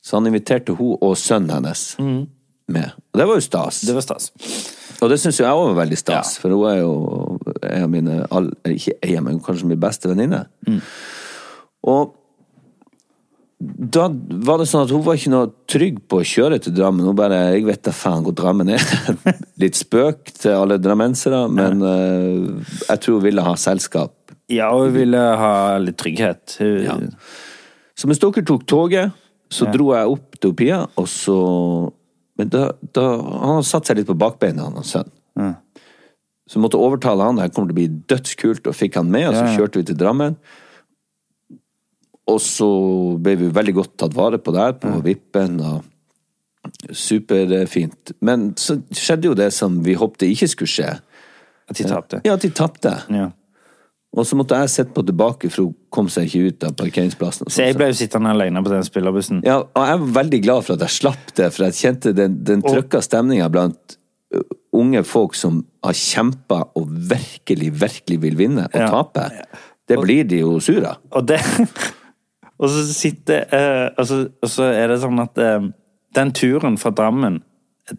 Så 0.00 0.16
han 0.16 0.26
inviterte 0.30 0.72
hun 0.78 0.96
og 1.04 1.12
sønnen 1.20 1.52
hennes 1.58 1.82
med. 2.72 2.88
Og 3.12 3.20
det 3.20 3.26
var 3.28 3.36
jo 3.36 3.44
stas. 3.44 3.82
Det 3.84 3.94
var 3.94 4.06
stas. 4.06 4.30
Og 5.04 5.12
det 5.12 5.18
syns 5.20 5.36
jo 5.42 5.44
jeg 5.44 5.52
òg 5.60 5.68
var 5.74 5.78
veldig 5.82 5.98
stas, 6.00 6.32
Ja. 6.38 6.40
for 6.40 6.56
hun 6.56 6.64
er 6.70 6.78
jo 6.80 6.94
en 7.68 7.84
av 7.84 7.90
mine 7.92 8.16
all, 8.32 8.48
Ikke 8.64 8.96
en, 9.02 9.24
men 9.28 9.42
kanskje 9.44 9.68
min 9.68 9.82
beste 9.82 10.08
venninne. 10.08 10.46
Og 11.84 12.15
da 13.58 14.10
var 14.44 14.60
det 14.60 14.66
sånn 14.68 14.84
at 14.84 14.92
hun 14.92 15.04
var 15.06 15.16
ikke 15.16 15.32
noe 15.32 15.48
trygg 15.70 16.00
på 16.10 16.18
å 16.20 16.26
kjøre 16.28 16.58
til 16.60 16.74
Drammen. 16.76 17.06
Hun 17.08 17.16
bare 17.16 17.38
'Jeg 17.54 17.64
vet 17.64 17.82
da 17.88 17.92
faen 17.96 18.22
hvor 18.22 18.34
Drammen 18.36 18.68
er'. 18.68 18.84
Litt 19.62 19.78
spøk 19.78 20.28
til 20.36 20.52
alle 20.52 20.76
drammensere, 20.76 21.46
men 21.48 21.80
uh, 21.80 22.60
jeg 22.90 23.00
tror 23.00 23.16
hun 23.16 23.24
ville 23.24 23.42
ha 23.46 23.54
selskap. 23.56 24.12
Ja, 24.52 24.68
hun 24.76 24.92
ville 24.92 25.18
ha 25.18 25.78
litt 25.82 25.96
trygghet. 25.96 26.58
Hun, 26.60 26.82
Ja. 26.84 26.98
Så 27.96 28.06
mens 28.06 28.20
dere 28.20 28.44
tok 28.44 28.66
toget, 28.68 29.12
så 29.48 29.70
dro 29.72 29.94
jeg 29.94 30.10
opp 30.12 30.36
til 30.38 30.52
Pia, 30.52 30.86
og 30.96 31.06
så 31.08 31.92
Men 32.36 32.50
da, 32.52 32.72
da 32.92 33.16
Han 33.16 33.54
har 33.56 33.62
satt 33.62 33.86
seg 33.86 33.96
litt 33.96 34.06
på 34.06 34.18
bakbeina, 34.18 34.66
han 34.68 34.76
og 34.76 34.84
sønnen. 34.84 35.56
Så 36.46 36.60
måtte 36.60 36.76
overtale 36.76 37.24
han. 37.24 37.36
Det 37.36 37.46
her 37.46 37.54
kommer 37.54 37.72
til 37.72 37.74
å 37.74 37.80
bli 37.80 38.02
dødskult, 38.12 38.66
og 38.68 38.76
fikk 38.76 38.98
han 39.00 39.08
med, 39.10 39.30
og 39.30 39.34
så 39.34 39.46
Ja, 39.46 39.50
ja. 39.50 39.56
kjørte 39.56 39.80
vi 39.80 39.84
til 39.88 39.96
Drammen. 39.96 40.36
Og 42.26 42.40
så 42.42 42.66
ble 43.22 43.36
vi 43.38 43.48
veldig 43.54 43.74
godt 43.76 43.92
tatt 44.02 44.14
vare 44.16 44.38
på 44.42 44.52
der, 44.56 44.72
på 44.82 44.96
vippen, 45.04 45.60
og 45.62 45.84
superfint. 46.90 48.12
Men 48.26 48.48
så 48.58 48.78
skjedde 48.90 49.30
jo 49.30 49.36
det 49.38 49.52
som 49.54 49.78
vi 49.86 49.94
håpte 49.98 50.26
ikke 50.32 50.48
skulle 50.50 50.72
skje. 50.72 50.88
At 51.70 51.78
de 51.78 51.86
tapte. 51.86 52.20
Ja, 52.26 52.34
at 52.34 52.42
de 52.42 52.50
tapte. 52.54 52.92
Ja. 53.14 53.28
Og 54.16 54.24
så 54.24 54.36
måtte 54.38 54.56
jeg 54.62 54.70
sitte 54.72 54.94
på 54.96 55.02
tilbake, 55.04 55.50
for 55.52 55.66
hun 55.68 55.74
kom 55.92 56.06
seg 56.12 56.28
ikke 56.30 56.50
ut 56.54 56.66
av 56.68 56.74
parkeringsplassen. 56.78 57.50
Så 57.52 57.62
jeg 57.66 57.74
sånn. 57.74 57.80
ble 57.82 57.88
jo 57.90 57.96
sittende 57.98 58.32
alene 58.32 58.62
på 58.64 58.72
den 58.72 58.86
spillerbussen. 58.86 59.42
Ja, 59.44 59.58
og 59.66 59.88
jeg 59.90 60.00
var 60.02 60.14
veldig 60.22 60.40
glad 60.46 60.64
for 60.66 60.78
at 60.78 60.84
jeg 60.86 60.94
slapp 60.96 61.34
det, 61.36 61.50
for 61.52 61.66
jeg 61.66 61.76
kjente 61.82 62.14
den, 62.16 62.38
den 62.48 62.64
trøkka 62.64 63.02
stemninga 63.04 63.50
blant 63.52 63.98
unge 64.76 65.02
folk 65.06 65.36
som 65.38 65.60
har 65.84 65.96
kjempa 65.96 66.62
og 66.78 66.88
virkelig, 67.12 67.70
virkelig 67.82 68.18
vil 68.24 68.38
vinne, 68.40 68.66
og 68.72 68.80
Ja. 68.80 68.88
tape. 68.94 69.28
Det 69.86 70.00
blir 70.02 70.24
de 70.26 70.40
jo 70.40 70.56
sur 70.60 70.82
av. 70.84 70.96
Og 71.12 71.26
det 71.28 71.38
Og 72.56 72.72
så 72.72 72.84
sitter 72.88 73.44
eh, 73.52 73.88
og, 73.98 74.06
så, 74.08 74.22
og 74.42 74.50
så 74.50 74.70
er 74.72 74.88
det 74.92 75.00
sånn 75.02 75.20
at 75.20 75.38
eh, 75.42 75.68
den 76.16 76.32
turen 76.36 76.78
fra 76.80 76.92
Drammen 76.96 77.42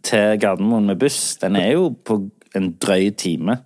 til 0.04 0.40
Gardermoen 0.42 0.90
med 0.90 1.00
buss, 1.00 1.38
den 1.42 1.56
er 1.60 1.76
jo 1.76 1.92
på 1.94 2.20
en 2.58 2.72
drøy 2.82 3.12
time. 3.20 3.60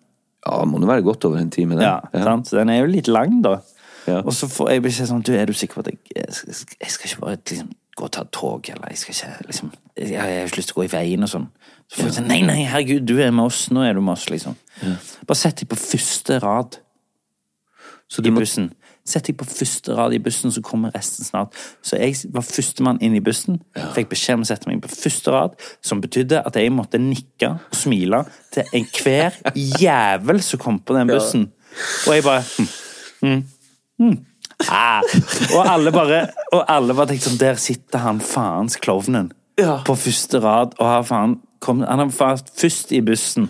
Ja, 0.46 0.58
det 0.60 0.68
må 0.72 0.82
nå 0.82 0.90
være 0.90 1.06
godt 1.06 1.26
over 1.30 1.40
en 1.40 1.52
time, 1.54 1.78
den. 1.78 1.86
Ja, 1.86 2.00
sant? 2.26 2.52
Den 2.52 2.70
er 2.74 2.82
jo 2.82 2.90
litt 2.92 3.08
lang, 3.08 3.40
da. 3.46 3.60
Ja. 4.10 4.20
Og 4.26 4.34
så 4.34 4.50
får 4.50 4.72
jeg 4.74 4.82
beskjed 4.82 5.12
sånn 5.12 5.22
Du, 5.22 5.30
er 5.38 5.46
du 5.46 5.54
sikker 5.54 5.78
på 5.78 5.84
at 5.84 5.92
jeg 5.92 6.00
Jeg 6.16 6.34
skal, 6.34 6.56
jeg 6.82 6.90
skal 6.90 7.10
ikke 7.12 7.20
bare 7.22 7.36
liksom 7.38 7.68
gå 8.00 8.08
og 8.08 8.14
ta 8.16 8.24
tog, 8.34 8.70
eller 8.74 8.90
jeg 8.90 8.98
skal 8.98 9.14
ikke 9.14 9.46
liksom 9.52 9.68
Jeg, 9.94 10.08
jeg 10.16 10.22
har 10.24 10.48
ikke 10.48 10.58
lyst 10.58 10.72
til 10.72 10.74
å 10.74 10.80
gå 10.80 10.86
i 10.88 10.92
veien 10.96 11.28
og 11.28 11.30
sånn. 11.30 11.46
Så 11.86 12.00
får 12.00 12.08
jeg 12.08 12.16
sånn 12.16 12.30
Nei, 12.32 12.40
nei, 12.48 12.64
herregud, 12.66 13.06
du 13.06 13.22
er 13.22 13.30
med 13.36 13.52
oss. 13.52 13.68
Nå 13.70 13.84
er 13.86 13.94
du 13.94 14.02
med 14.02 14.16
oss, 14.16 14.26
liksom. 14.34 14.58
Bare 14.82 15.38
sett 15.38 15.62
deg 15.62 15.70
på 15.70 15.78
første 15.78 16.40
rad 16.42 16.80
Så 18.10 18.26
i 18.26 18.34
bussen. 18.34 18.34
må, 18.34 18.42
bussen. 18.42 18.72
Sett 19.08 19.26
deg 19.28 19.38
på 19.40 19.48
første 19.50 19.96
rad 19.98 20.14
i 20.14 20.20
bussen, 20.22 20.54
så 20.54 20.62
kommer 20.66 20.94
resten 20.94 21.26
snart. 21.26 21.56
Så 21.82 21.98
jeg 21.98 22.16
var 22.34 22.46
førstemann 22.46 23.02
inn 23.02 23.16
i 23.18 23.24
bussen. 23.24 23.60
Fikk 23.96 24.12
beskjed 24.14 24.40
om 24.40 24.46
å 24.46 24.50
sette 24.52 24.70
meg 24.70 24.82
på 24.84 24.92
første 24.94 25.34
rad, 25.34 25.56
som 25.82 26.04
betydde 26.04 26.44
at 26.46 26.60
jeg 26.60 26.74
måtte 26.74 27.02
nikke 27.02 27.56
og 27.58 27.78
smile 27.78 28.24
til 28.54 28.70
enhver 28.78 29.40
jævel 29.82 30.44
som 30.46 30.62
kom 30.62 30.80
på 30.86 30.98
den 31.00 31.10
bussen. 31.12 31.48
Og 32.06 32.14
jeg 32.14 32.26
bare 32.28 32.44
hm, 32.46 32.70
hm, 33.22 33.42
hm. 34.04 34.20
Ah. 34.70 35.02
Og 35.56 35.66
alle 35.66 35.90
bare 35.96 36.18
Og 36.54 36.66
alle 36.70 36.94
bare 36.94 37.10
tenkte 37.10 37.32
sånn 37.32 37.40
Der 37.42 37.56
sitter 37.58 38.04
han 38.04 38.20
faens 38.22 38.76
klovnen 38.78 39.32
på 39.58 39.96
første 39.98 40.40
rad, 40.42 40.76
og 40.80 40.88
har 40.88 41.04
faen 41.06 41.36
kom, 41.62 41.84
Han 41.86 42.00
er 42.00 42.10
først 42.10 42.92
i 42.98 43.02
bussen. 43.06 43.50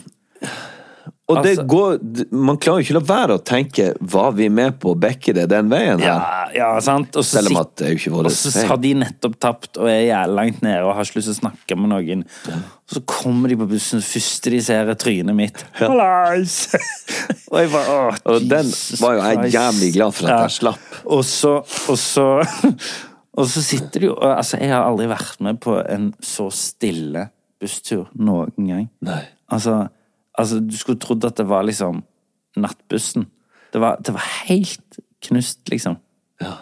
Og 1.31 1.39
det 1.45 1.51
altså- 1.55 1.65
går 1.71 2.35
Man 2.35 2.57
klarer 2.61 2.81
jo 2.81 2.85
ikke 2.85 2.95
å 2.95 2.99
la 2.99 3.05
være 3.11 3.37
å 3.37 3.43
tenke 3.43 3.87
Var 3.99 4.31
vi 4.37 4.49
med 4.49 4.77
på 4.81 4.93
å 4.93 4.99
backe 4.99 5.33
det 5.35 5.47
den 5.51 5.69
veien? 5.71 6.03
Ja, 6.03 6.47
ja 6.55 6.69
sant? 6.83 7.15
Og 7.15 7.25
så 7.25 7.39
Selv 7.39 7.51
om 7.53 7.61
at 7.61 7.75
det 7.79 7.87
er 7.87 7.93
jo 7.93 7.99
ikke 7.99 8.13
vår 8.15 8.29
Og 8.29 8.35
så 8.35 8.65
har 8.67 8.81
de 8.81 8.93
nettopp 9.01 9.37
tapt 9.41 9.79
og 9.81 9.89
er 9.89 10.01
jævlig 10.09 10.37
langt 10.39 10.61
nede 10.65 10.81
og 10.85 10.95
har 10.95 11.07
ikke 11.07 11.21
lyst 11.21 11.31
til 11.31 11.37
å 11.37 11.41
snakke 11.41 11.77
med 11.79 11.91
noen. 11.91 12.25
Og 12.51 12.95
så 12.95 13.03
kommer 13.07 13.51
de 13.51 13.57
på 13.59 13.67
bussen, 13.69 14.01
første 14.03 14.51
de 14.51 14.59
ser 14.63 14.89
er 14.91 14.99
trynet 14.99 15.37
mitt. 15.37 15.63
Ja. 15.81 15.87
og 17.51 17.57
jeg 17.59 17.69
bare 17.71 17.93
åh, 17.95 18.17
Og 18.31 18.49
den 18.49 18.67
Jesus 18.69 19.01
var 19.01 19.15
jo 19.15 19.21
jeg 19.25 19.53
jævlig 19.55 19.93
glad 19.95 20.15
for 20.15 20.27
at 20.27 20.43
jeg 20.45 20.57
slapp. 20.59 20.99
Og 21.05 21.23
så, 21.25 21.55
og 21.61 21.97
så 21.97 22.27
Og 23.39 23.47
så 23.47 23.63
sitter 23.63 24.03
de 24.03 24.09
jo 24.09 24.17
Altså, 24.19 24.59
jeg 24.59 24.73
har 24.73 24.85
aldri 24.85 25.07
vært 25.11 25.39
med 25.43 25.61
på 25.63 25.77
en 25.81 26.11
så 26.25 26.49
stille 26.53 27.29
busstur 27.61 28.07
noen 28.17 28.67
gang. 28.67 28.87
Nei. 29.05 29.21
Altså, 29.53 29.85
altså 30.41 30.59
du 30.63 30.75
skulle 30.77 31.01
trodd 31.01 31.25
at 31.27 31.37
det 31.39 31.47
var 31.49 31.65
liksom 31.67 32.01
nattbussen. 32.59 33.27
Det 33.71 33.79
var, 33.79 34.01
det 34.03 34.13
var 34.15 34.25
helt 34.49 34.99
knust, 35.23 35.61
liksom. 35.71 35.97
Ja. 36.41 36.55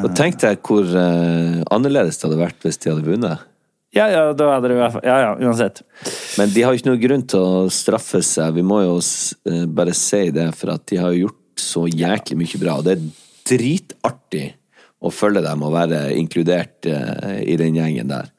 Og 0.00 0.12
tenk 0.16 0.38
deg 0.40 0.60
hvor 0.64 0.86
uh, 0.86 1.62
annerledes 1.72 2.18
det 2.18 2.28
hadde 2.28 2.40
vært 2.40 2.64
hvis 2.64 2.80
de 2.80 2.92
hadde 2.92 3.06
vunnet. 3.06 3.48
Ja, 3.92 4.06
ja, 4.08 4.22
da 4.32 4.46
hadde 4.54 4.70
det 4.70 4.76
i 4.78 4.80
hvert 4.80 4.94
fall 4.94 5.04
Ja, 5.04 5.18
ja, 5.20 5.32
uansett. 5.44 5.82
Men 6.40 6.52
de 6.54 6.62
har 6.64 6.72
ikke 6.72 6.88
noe 6.88 7.00
grunn 7.02 7.26
til 7.28 7.44
å 7.44 7.66
straffe 7.72 8.22
seg. 8.24 8.54
Vi 8.56 8.64
må 8.64 8.80
jo 8.86 8.94
eh, 8.96 9.66
bare 9.68 9.92
si 9.96 10.30
det, 10.32 10.48
for 10.56 10.72
at 10.72 10.86
de 10.88 11.00
har 11.02 11.12
gjort 11.12 11.60
så 11.60 11.84
jæklig 11.90 12.38
mye 12.40 12.62
bra. 12.62 12.78
Og 12.80 12.88
det 12.88 12.94
er 12.96 13.04
dritartig 13.52 14.46
å 15.04 15.12
følge 15.12 15.44
dem 15.44 15.66
og 15.66 15.74
være 15.76 16.06
inkludert 16.16 16.88
uh, 16.88 17.36
i 17.44 17.58
den 17.60 17.76
gjengen 17.76 18.14
der. 18.14 18.32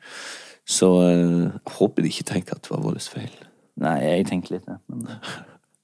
Så 0.65 0.89
håper 1.77 2.01
de 2.01 2.09
ikke 2.09 2.31
tenker 2.31 2.55
at 2.55 2.65
det 2.65 2.71
var 2.71 2.81
vår 2.87 3.01
feil. 3.13 3.33
Nei, 3.81 3.97
jeg 4.05 4.29
tenkte 4.29 4.55
litt 4.55 4.69
jeg. 4.69 4.79
Men... 4.91 5.07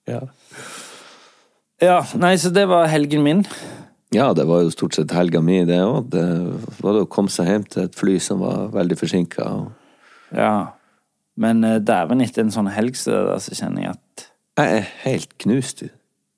Ja. 0.10 0.24
Ja, 1.80 2.00
nei, 2.20 2.34
så 2.42 2.52
det 2.52 2.66
var 2.68 2.90
helgen 2.92 3.24
min. 3.24 3.46
ja, 4.12 4.32
det 4.36 4.46
var 4.50 4.64
jo 4.66 4.72
stort 4.74 4.98
sett 4.98 5.14
helga 5.16 5.40
mi, 5.42 5.62
det 5.68 5.78
òg. 5.86 6.10
Det 6.12 6.26
var 6.82 6.98
det 6.98 7.06
å 7.06 7.12
komme 7.12 7.32
seg 7.32 7.48
hjem 7.48 7.68
til 7.70 7.86
et 7.86 7.96
fly 7.96 8.18
som 8.24 8.42
var 8.44 8.72
veldig 8.74 8.98
forsinka. 9.00 9.46
Ja. 10.36 10.54
Men 11.40 11.64
uh, 11.64 11.78
dæven, 11.80 12.26
etter 12.26 12.44
en 12.44 12.52
sånn 12.52 12.72
helg 12.74 12.98
så, 13.00 13.16
da, 13.30 13.38
så 13.40 13.56
kjenner 13.56 13.86
jeg 13.86 13.96
at 13.96 14.26
Jeg 14.60 14.80
er 14.82 14.90
helt 15.06 15.38
knust. 15.40 15.86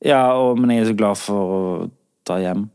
Ja, 0.06 0.22
og, 0.38 0.60
men 0.60 0.76
jeg 0.76 0.84
er 0.84 0.92
så 0.92 0.98
glad 1.00 1.18
for 1.18 1.56
å 1.56 1.62
dra 2.28 2.38
hjem. 2.44 2.68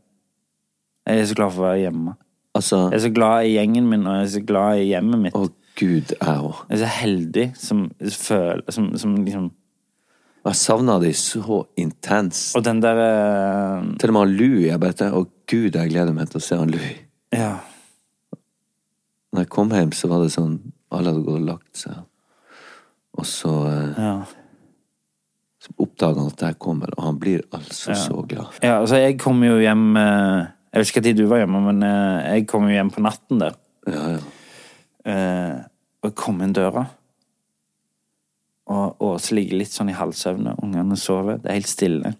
Jeg 1.07 1.21
er 1.21 1.29
så 1.29 1.37
glad 1.39 1.53
for 1.55 1.63
å 1.63 1.69
være 1.69 1.85
hjemme. 1.85 2.17
Altså 2.57 2.81
Jeg 2.89 2.97
er 2.97 3.05
så 3.05 3.13
glad 3.15 3.47
i 3.47 3.53
gjengen 3.53 3.87
min, 3.87 4.03
og 4.03 4.17
jeg 4.17 4.25
er 4.25 4.33
så 4.33 4.43
glad 4.49 4.81
i 4.81 4.89
hjemmet 4.89 5.23
mitt. 5.23 5.37
Å 5.37 5.47
gud, 5.77 6.11
jeg 6.17 6.41
òg. 6.41 6.59
Jeg 6.67 6.77
er 6.77 6.81
så 6.81 6.91
heldig 6.97 7.47
som 7.59 7.87
føler 8.01 8.73
som, 8.73 8.91
som 8.99 9.15
liksom 9.21 9.47
Jeg 10.47 10.55
savna 10.55 10.95
de 11.03 11.11
så 11.17 11.63
intenst. 11.75 12.55
Og 12.55 12.63
den 12.63 12.79
der 12.81 12.99
uh... 13.01 13.87
Til 13.99 14.13
og 14.13 14.15
med 14.15 14.21
han 14.21 14.35
Louie. 14.39 14.67
Jeg 14.69 14.79
bare 14.79 15.09
Å 15.11 15.25
gud, 15.49 15.75
jeg 15.75 15.91
gleder 15.91 16.15
meg 16.15 16.31
til 16.31 16.39
å 16.39 16.45
se 16.45 16.59
han 16.59 16.71
Louie. 16.71 16.95
Ja. 17.35 17.57
Når 19.33 19.43
jeg 19.43 19.51
kom 19.51 19.73
hjem, 19.75 19.91
så 19.91 20.07
var 20.11 20.23
det 20.23 20.31
sånn 20.35 20.59
Alle 20.95 21.11
hadde 21.11 21.25
gått 21.25 21.41
og 21.41 21.49
lagt 21.49 21.81
seg. 21.81 21.99
Og 23.17 23.27
så, 23.27 23.53
uh... 23.67 23.99
ja. 23.99 25.73
oppdager 25.75 26.21
han 26.21 26.31
at 26.31 26.47
jeg 26.47 26.59
kommer, 26.63 26.95
og 26.95 27.09
han 27.09 27.19
blir 27.19 27.43
altså 27.51 27.97
så 27.97 28.23
glad. 28.23 28.55
Ja, 28.63 28.77
altså 28.79 29.01
jeg 29.01 29.17
kom 29.19 29.41
jo 29.43 29.57
hjem 29.59 29.97
eh, 29.99 30.45
Jeg 30.71 30.79
vet 30.79 30.91
ikke 30.93 31.03
når 31.09 31.17
du 31.17 31.25
var 31.27 31.41
hjemme, 31.41 31.63
men 31.65 31.83
eh, 31.83 32.27
jeg 32.37 32.47
kom 32.47 32.69
jo 32.69 32.77
hjem 32.77 32.93
på 32.93 33.03
natten 33.03 33.41
der. 33.43 33.57
Ja, 33.89 34.03
ja. 34.15 34.36
Eh, 35.07 35.57
og 36.03 36.09
jeg 36.09 36.15
kom 36.19 36.41
inn 36.43 36.53
døra. 36.55 36.85
Og 38.67 39.03
Åse 39.07 39.35
ligger 39.37 39.61
litt 39.61 39.71
sånn 39.71 39.89
i 39.93 39.95
halvsøvne, 39.95 40.57
ungene 40.63 40.97
sover, 40.99 41.37
det 41.39 41.47
er 41.51 41.59
helt 41.61 41.71
stille. 41.71 42.11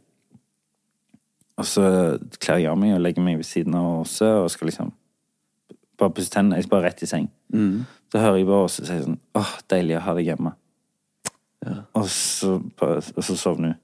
Og 1.58 1.66
så 1.68 1.84
kler 2.40 2.62
jeg 2.62 2.70
av 2.72 2.78
meg 2.80 2.94
og 2.96 3.02
legger 3.04 3.26
meg 3.26 3.40
ved 3.42 3.48
siden 3.50 3.76
av 3.76 4.04
Åse 4.04 4.30
og 4.44 4.48
skal 4.54 4.70
liksom 4.70 4.94
bare 5.98 6.14
pusse 6.14 6.30
tennene. 6.32 6.56
Jeg 6.60 6.68
skal 6.68 6.76
bare 6.78 6.86
rett 6.92 7.04
i 7.04 7.10
seng. 7.10 7.28
Så 8.14 8.22
hører 8.22 8.38
jeg 8.40 8.48
bare 8.48 8.68
Åse 8.70 8.86
si 8.86 9.00
sånn 9.04 9.18
Åh, 9.36 9.52
deilig 9.74 9.98
å 9.98 10.04
ha 10.06 10.14
deg 10.16 10.30
hjemme. 10.30 10.54
Og, 11.98 12.06
så, 12.14 12.54
og 12.86 13.24
så 13.26 13.36
sovner 13.36 13.74
hun. 13.74 13.80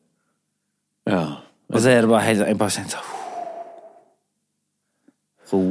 ja. 1.10 1.26
Og 1.74 1.80
så 1.82 1.90
er 1.90 2.02
det 2.04 2.10
bare 2.12 2.22
helt 2.28 2.44
Jeg 2.46 2.58
bare 2.60 2.70
kjenner 2.76 2.92
sånn 2.94 3.10
Ro. 5.50 5.62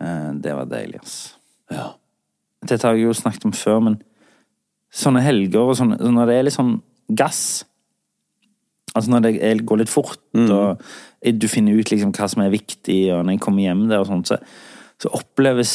Eh, 0.00 0.32
Det 0.40 0.54
var 0.56 0.66
deilig, 0.70 1.00
ass. 1.02 1.36
ja. 1.70 1.92
Dette 2.64 2.86
har 2.86 2.94
jeg 2.96 3.04
jo 3.04 3.12
snakket 3.12 3.44
om 3.44 3.52
før, 3.52 3.80
men 3.84 4.02
sånne 4.94 5.20
helger 5.20 5.60
og 5.68 5.76
sånne 5.76 5.98
Når 6.00 6.26
det 6.30 6.34
er 6.38 6.46
litt 6.46 6.54
sånn 6.56 6.82
gass 7.12 7.64
Altså 8.94 9.10
når 9.10 9.20
det 9.26 9.66
går 9.66 9.80
litt 9.82 9.90
fort, 9.90 10.20
og 10.38 10.80
du 11.34 11.46
finner 11.50 11.74
ut 11.74 11.90
liksom 11.90 12.12
hva 12.14 12.28
som 12.30 12.44
er 12.44 12.52
viktig, 12.52 13.10
og 13.10 13.24
når 13.24 13.34
jeg 13.34 13.40
kommer 13.42 13.64
hjem 13.64 13.88
der 13.90 14.04
og 14.04 14.06
sånt, 14.06 14.30
så, 14.30 14.38
så 15.02 15.10
oppleves 15.18 15.72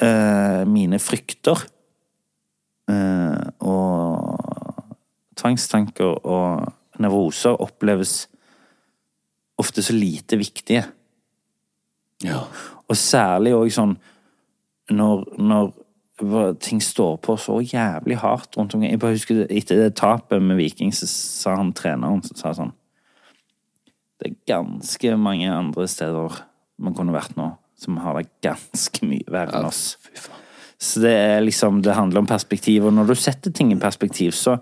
eh, 0.00 0.62
mine 0.64 0.96
frykter 1.02 1.60
eh, 2.88 3.42
og 3.60 4.88
tvangstanker 5.36 6.24
og 6.24 6.72
nevroser 7.04 7.60
oppleves 7.60 8.22
ofte 9.60 9.84
så 9.84 9.92
lite 9.92 10.40
viktige. 10.40 10.86
Ja. 12.24 12.46
Og 12.92 12.98
særlig 12.98 13.54
òg 13.56 13.70
sånn 13.72 13.96
når, 14.92 15.24
når 15.40 15.72
ting 16.62 16.82
står 16.82 17.16
på 17.24 17.36
så 17.40 17.58
jævlig 17.64 18.18
hardt 18.20 18.56
rundt 18.56 18.74
omkring. 18.74 18.90
Jeg 18.90 19.00
bare 19.00 19.16
husker 19.16 19.46
Etter 19.48 19.80
det 19.80 19.96
tapet 19.98 20.42
med 20.42 20.56
Viking, 20.60 20.92
så 20.94 21.08
sa 21.08 21.56
han 21.58 21.72
treneren 21.76 22.22
så 22.26 22.36
sa 22.38 22.54
sånn 22.58 22.74
Det 24.20 24.30
er 24.30 24.38
ganske 24.54 25.16
mange 25.18 25.50
andre 25.50 25.88
steder 25.88 26.42
man 26.82 26.94
kunne 26.94 27.14
vært 27.14 27.36
nå, 27.38 27.52
som 27.78 27.98
har 28.02 28.18
det 28.18 28.30
ganske 28.44 29.06
mye 29.06 29.26
verre 29.30 29.58
enn 29.58 29.68
oss. 29.68 29.96
Så 30.82 31.02
det 31.02 31.12
er 31.14 31.44
liksom 31.44 31.82
Det 31.82 31.94
handler 31.94 32.22
om 32.22 32.30
perspektiv, 32.30 32.86
og 32.86 32.94
når 32.94 33.12
du 33.12 33.14
setter 33.18 33.54
ting 33.54 33.72
i 33.72 33.80
perspektiv, 33.80 34.32
så 34.36 34.58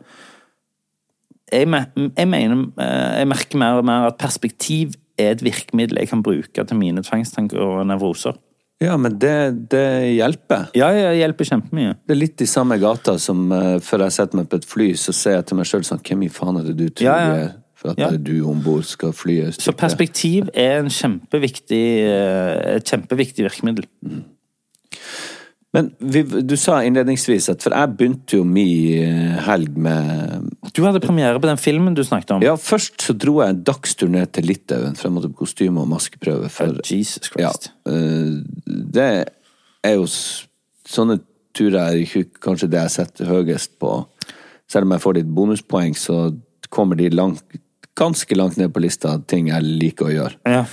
jeg, 1.50 1.66
jeg 1.66 2.28
mener 2.30 2.66
eh, 2.78 3.18
Jeg 3.18 3.26
merker 3.26 3.58
mer 3.58 3.80
og 3.80 3.84
mer 3.88 4.06
at 4.12 4.20
perspektiv 4.20 4.94
er 5.20 5.34
et 5.36 5.42
virkemiddel 5.44 6.00
jeg 6.02 6.10
kan 6.10 6.22
bruke 6.26 6.64
til 6.66 6.78
mine 6.80 7.02
tvangstanker 7.06 7.60
og 7.60 7.82
nevroser. 7.90 8.38
ja, 8.80 8.96
men 8.96 9.18
det, 9.20 9.68
det 9.70 9.84
hjelper. 10.16 10.70
Ja, 10.74 10.88
det 10.96 11.18
hjelper 11.20 11.44
kjempemye. 11.52 11.94
Det 12.08 12.14
er 12.16 12.20
litt 12.22 12.40
i 12.40 12.48
samme 12.48 12.78
gata 12.80 13.18
som 13.20 13.50
uh, 13.52 13.78
før 13.84 14.06
jeg 14.06 14.16
setter 14.16 14.40
meg 14.40 14.48
på 14.48 14.56
et 14.60 14.68
fly, 14.68 14.86
så 14.96 15.12
ser 15.12 15.36
jeg 15.38 15.50
til 15.50 15.60
meg 15.60 15.68
sjøl 15.68 15.84
sånn 15.84 16.00
Hvem 16.06 16.24
i 16.24 16.30
faen 16.32 16.60
er 16.62 16.70
det 16.70 16.76
du 16.78 16.86
tror 16.88 17.04
Ja, 17.10 17.18
ja. 17.20 17.34
er 17.44 17.50
for 17.80 17.92
at 17.94 17.98
Ja. 18.00 18.10
du 18.16 18.34
om 18.48 18.58
bord 18.64 18.84
skal 18.84 19.12
fly 19.16 19.38
Så 19.56 19.72
perspektiv 19.72 20.48
er 20.52 20.80
en 20.82 20.90
kjempeviktig, 20.92 21.84
eh, 22.04 22.76
et 22.76 22.84
kjempeviktig 22.84 23.46
virkemiddel. 23.46 23.86
Men 25.76 25.92
vi, 26.02 26.24
du 26.26 26.56
sa 26.58 26.80
innledningsvis 26.82 27.46
at 27.52 27.62
For 27.62 27.70
jeg 27.70 27.94
begynte 27.94 28.40
jo 28.40 28.46
mi 28.46 28.96
eh, 28.98 29.36
helg 29.46 29.76
med 29.78 30.48
Du 30.74 30.80
hadde 30.82 31.02
premiere 31.02 31.38
på 31.38 31.46
den 31.46 31.60
filmen 31.62 31.94
du 31.94 32.02
snakket 32.06 32.34
om. 32.34 32.42
Ja, 32.42 32.56
først 32.58 32.98
så 33.06 33.14
dro 33.14 33.36
jeg 33.38 33.54
en 33.54 33.62
dagstur 33.66 34.10
ned 34.10 34.32
til 34.34 34.48
Litauen, 34.50 34.98
for 34.98 35.08
jeg 35.08 35.14
måtte 35.14 35.30
på 35.30 35.44
kostyme- 35.44 35.84
og 35.84 35.90
maskeprøve. 35.92 36.50
For, 36.50 36.80
Jesus 36.90 37.30
Christ. 37.30 37.70
Ja, 37.86 37.92
det 38.96 39.10
er 39.86 39.96
jo 39.96 40.06
Sånne 40.90 41.20
turer 41.54 41.92
er 41.92 42.24
kanskje 42.42 42.66
det 42.72 42.80
jeg 42.80 42.94
setter 42.96 43.28
høyest 43.30 43.76
på. 43.78 43.92
Selv 44.70 44.88
om 44.88 44.94
jeg 44.96 45.02
får 45.04 45.18
litt 45.20 45.28
bonuspoeng, 45.36 45.94
så 45.94 46.32
kommer 46.70 46.98
de 46.98 47.10
langt, 47.14 47.44
ganske 47.98 48.34
langt 48.38 48.58
ned 48.58 48.72
på 48.74 48.82
lista 48.82 49.16
ting 49.30 49.52
jeg 49.52 49.66
liker 49.66 50.08
å 50.08 50.14
gjøre. 50.14 50.40
Ja. 50.50 50.64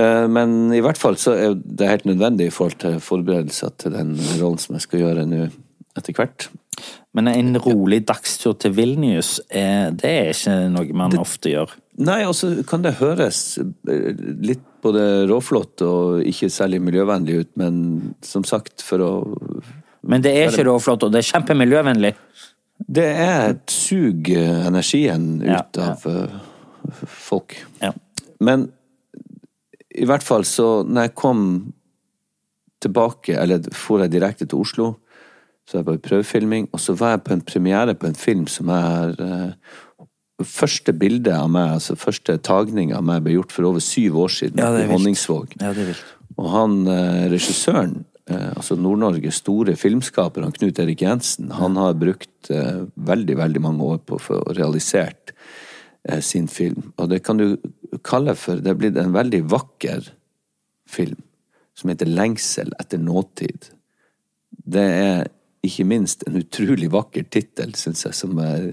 Eh, 0.00 0.26
Men 0.28 0.72
i 0.74 0.82
hvert 0.84 1.00
fall 1.00 1.18
så 1.20 1.34
er 1.36 1.56
det 1.56 1.90
helt 1.90 2.08
nødvendig 2.08 2.50
i 2.50 2.54
forhold 2.54 2.78
til 2.82 3.00
forberedelser 3.00 3.74
til 3.80 3.96
den 3.96 4.14
rollen 4.40 4.60
som 4.60 4.76
jeg 4.76 4.86
skal 4.86 5.04
gjøre 5.04 5.26
nå 5.28 5.48
etter 5.96 6.16
hvert. 6.16 6.48
Men 7.16 7.30
en 7.30 7.56
rolig 7.64 8.02
dagstur 8.04 8.52
til 8.60 8.74
Vilnius, 8.76 9.38
er, 9.48 9.94
det 9.96 10.10
er 10.12 10.32
ikke 10.34 10.56
noe 10.74 10.96
man 11.00 11.16
ofte 11.16 11.54
gjør. 11.54 11.72
Nei, 12.04 12.20
og 12.28 12.34
så 12.36 12.50
kan 12.68 12.84
det 12.84 12.98
høres 12.98 13.56
eh, 13.58 14.10
litt 14.44 14.64
både 14.84 15.24
råflott 15.30 15.82
og 15.86 16.26
ikke 16.28 16.50
særlig 16.52 16.82
miljøvennlig 16.84 17.40
ut, 17.40 17.52
men 17.58 17.78
som 18.22 18.44
sagt, 18.46 18.84
for 18.84 19.02
å 19.02 19.12
Men 20.06 20.22
det 20.22 20.36
er 20.36 20.52
ikke 20.52 20.68
råflott, 20.68 21.08
og 21.08 21.14
det 21.14 21.24
er 21.24 21.30
kjempemiljøvennlig. 21.32 22.12
Det 22.76 23.06
er 23.08 23.54
et 23.54 23.72
sug 23.72 24.28
energien 24.28 24.68
energien 24.68 25.24
Ja, 25.48 25.62
ut 25.64 25.80
av 25.80 26.04
eh, 26.12 26.36
folk. 27.08 27.56
Ja. 27.80 27.94
Men 28.38 28.68
i 29.96 30.06
hvert 30.08 30.24
fall 30.24 30.44
så, 30.48 30.82
når 30.84 31.08
jeg 31.08 31.16
kom 31.18 31.42
tilbake, 32.82 33.36
eller 33.40 33.66
for 33.74 34.02
jeg 34.04 34.12
direkte 34.12 34.46
til 34.48 34.62
Oslo, 34.62 34.92
så 35.66 35.78
var 35.78 35.82
jeg 35.82 35.86
på 35.86 35.96
en 35.96 36.04
prøvefilming, 36.08 36.68
og 36.72 36.82
så 36.82 36.94
var 36.98 37.16
jeg 37.16 37.24
på 37.26 37.34
en 37.34 37.44
premiere 37.46 37.96
på 37.98 38.08
en 38.10 38.18
film 38.18 38.46
som 38.50 38.72
er 38.74 39.18
uh, 39.20 39.74
Første 40.36 40.92
bilde 40.92 41.32
av 41.32 41.46
meg, 41.48 41.78
altså 41.78 41.94
første 41.96 42.34
tagning 42.44 42.90
av 42.92 43.00
meg, 43.08 43.22
ble 43.24 43.38
gjort 43.38 43.54
for 43.56 43.70
over 43.70 43.80
syv 43.80 44.18
år 44.20 44.34
siden 44.34 44.60
Ja, 44.60 44.66
i. 44.76 44.82
Honningsvåg. 44.90 45.54
Ja, 45.62 45.70
det 45.72 45.80
er 45.80 45.88
vilt. 45.94 46.10
Og 46.36 46.50
han 46.52 46.74
uh, 46.84 47.22
regissøren, 47.32 47.94
uh, 48.28 48.50
altså 48.50 48.76
Nord-Norges 48.76 49.40
store 49.40 49.78
filmskaper, 49.80 50.44
han 50.44 50.52
Knut 50.52 50.82
Erik 50.84 51.06
Jensen, 51.06 51.48
han 51.56 51.80
har 51.80 51.96
brukt 51.96 52.50
veldig, 52.52 53.38
veldig 53.40 53.62
mange 53.64 53.88
år 53.94 54.02
på 54.06 54.18
å 54.18 54.22
få 54.22 54.36
realisert 54.54 55.32
sin 56.22 56.48
film. 56.48 56.92
Og 56.98 57.08
det 57.10 57.22
kan 57.26 57.36
du 57.40 57.56
kalle 58.06 58.34
for 58.38 58.60
Det 58.62 58.70
er 58.70 58.78
blitt 58.78 58.98
en 59.00 59.14
veldig 59.14 59.42
vakker 59.50 60.10
film, 60.88 61.18
som 61.74 61.90
heter 61.90 62.06
Lengsel 62.06 62.70
etter 62.80 62.98
nåtid. 63.02 63.70
Det 64.50 64.84
er 64.86 65.26
ikke 65.66 65.84
minst 65.88 66.22
en 66.28 66.38
utrolig 66.38 66.88
vakker 66.92 67.26
tittel, 67.30 67.74
syns 67.74 68.04
jeg, 68.06 68.14
som 68.14 68.38
er 68.38 68.72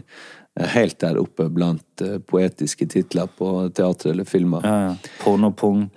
er 0.53 0.67
helt 0.75 0.99
der 1.01 1.17
oppe 1.17 1.47
blant 1.49 2.01
eh, 2.05 2.19
poetiske 2.21 2.85
titler 2.85 3.25
på 3.25 3.47
teater 3.73 4.11
eller 4.11 4.27
filmer. 4.29 4.61
Ja, 4.61 4.75
ja. 4.91 5.13
Pornopung. 5.23 5.87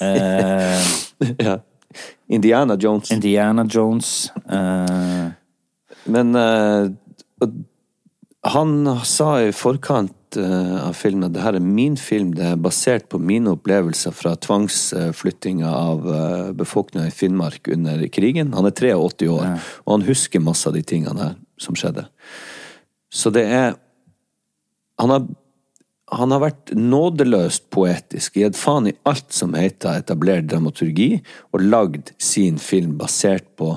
eh, 0.00 0.86
Ja. 1.44 1.58
Indiana 2.28 2.76
Jones. 2.80 3.10
Indiana 3.12 3.66
Jones. 3.68 4.32
Eh, 4.48 5.28
Men 6.08 6.34
eh, 6.34 6.88
han 8.48 8.72
sa 9.04 9.42
i 9.42 9.52
forkant 9.52 10.14
eh, 10.36 10.76
av 10.82 10.92
filmen 10.98 11.28
at 11.28 11.34
det 11.36 11.42
her 11.44 11.56
er 11.56 11.64
min 11.64 11.96
film, 11.96 12.34
det 12.36 12.44
er 12.50 12.60
basert 12.60 13.08
på 13.08 13.20
mine 13.22 13.54
opplevelser 13.56 14.12
fra 14.12 14.34
tvangsflyttinga 14.36 15.70
av 15.70 16.06
uh, 16.06 16.52
befolkninga 16.58 17.08
i 17.08 17.14
Finnmark 17.14 17.70
under 17.72 18.04
krigen. 18.12 18.52
Han 18.56 18.68
er 18.68 18.76
83 18.76 19.28
år, 19.32 19.58
og 19.86 19.92
han 19.94 20.06
husker 20.08 20.44
masse 20.44 20.68
av 20.68 20.76
de 20.76 20.84
tingene 20.86 21.30
her 21.30 21.36
som 21.58 21.78
skjedde. 21.78 22.08
Så 23.08 23.32
det 23.34 23.46
er 23.48 23.76
Han 24.98 25.10
har 25.14 25.28
han 26.10 26.32
har 26.32 26.40
vært 26.40 26.70
nådeløst 26.72 27.66
poetisk, 27.74 28.38
gitt 28.40 28.56
faen 28.56 28.88
i 28.88 28.94
alt 29.08 29.28
som 29.34 29.52
heter 29.56 30.00
etablert 30.00 30.48
dramaturgi, 30.48 31.20
og 31.52 31.66
lagd 31.66 32.14
sin 32.16 32.56
film 32.62 32.96
basert 33.00 33.44
på 33.60 33.74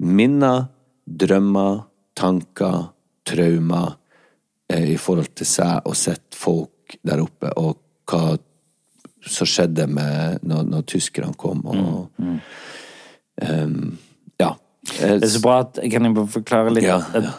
minner, 0.00 0.70
drømmer, 1.04 1.84
tanker, 2.16 2.88
traumer 3.28 3.92
eh, 3.92 4.03
i 4.70 4.96
forhold 4.96 5.34
til 5.36 5.46
seg 5.46 5.82
og 5.86 5.94
sitt 5.96 6.34
folk 6.34 6.96
der 7.04 7.20
oppe, 7.22 7.50
og 7.58 7.76
hva 8.10 8.36
som 9.26 9.46
skjedde 9.48 9.86
med 9.88 10.38
når, 10.44 10.64
når 10.68 10.82
tyskerne 10.86 11.34
kom, 11.36 11.64
og 11.66 12.10
Ehm, 13.42 13.96
Ja. 14.40 14.52
Eh, 15.00 15.16
det 15.18 15.24
er 15.24 15.28
så 15.32 15.40
bra 15.42 15.60
at 15.60 15.78
Kan 15.90 16.04
jeg 16.04 16.14
bare 16.14 16.26
forklare 16.28 16.70
litt? 16.74 16.84
Ja, 16.84 17.00
ja. 17.14 17.32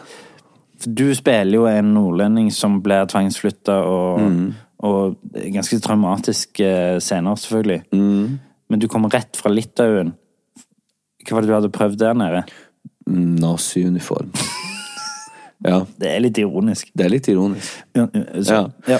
Du 0.84 1.14
spiller 1.14 1.54
jo 1.56 1.64
en 1.66 1.94
nordlending 1.94 2.50
som 2.52 2.82
blir 2.82 3.06
tvangsflytta, 3.08 3.72
og, 3.72 4.20
Mm. 4.20 4.54
og 4.80 5.16
ganske 5.32 5.80
traumatiske 5.80 7.00
scener, 7.00 7.34
selvfølgelig. 7.34 7.82
Mm. 7.92 8.38
Men 8.68 8.78
du 8.78 8.86
kommer 8.88 9.08
rett 9.08 9.36
fra 9.36 9.48
Litauen. 9.50 10.12
Hva 11.26 11.32
var 11.34 11.40
det 11.40 11.48
du 11.48 11.54
hadde 11.54 11.70
prøvd 11.72 11.96
der 11.96 12.12
nede? 12.14 12.44
Naziuniform. 13.08 14.32
Ja, 15.64 15.84
Det 15.96 16.10
er 16.12 16.20
litt 16.20 16.38
ironisk. 16.38 16.90
det 16.94 17.06
er 17.06 17.12
litt 17.12 17.28
ironisk. 17.32 17.84
Ja, 17.96 18.66
ja. 18.88 18.98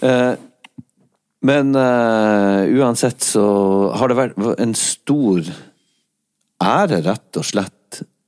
Eh, 0.00 0.34
men 1.46 1.74
eh, 1.74 2.74
uansett 2.80 3.22
så 3.22 3.46
har 3.94 4.10
det 4.10 4.18
vært 4.18 4.60
en 4.60 4.74
stor 4.78 5.46
ære, 6.62 7.02
rett 7.06 7.38
og 7.38 7.46
slett. 7.46 7.72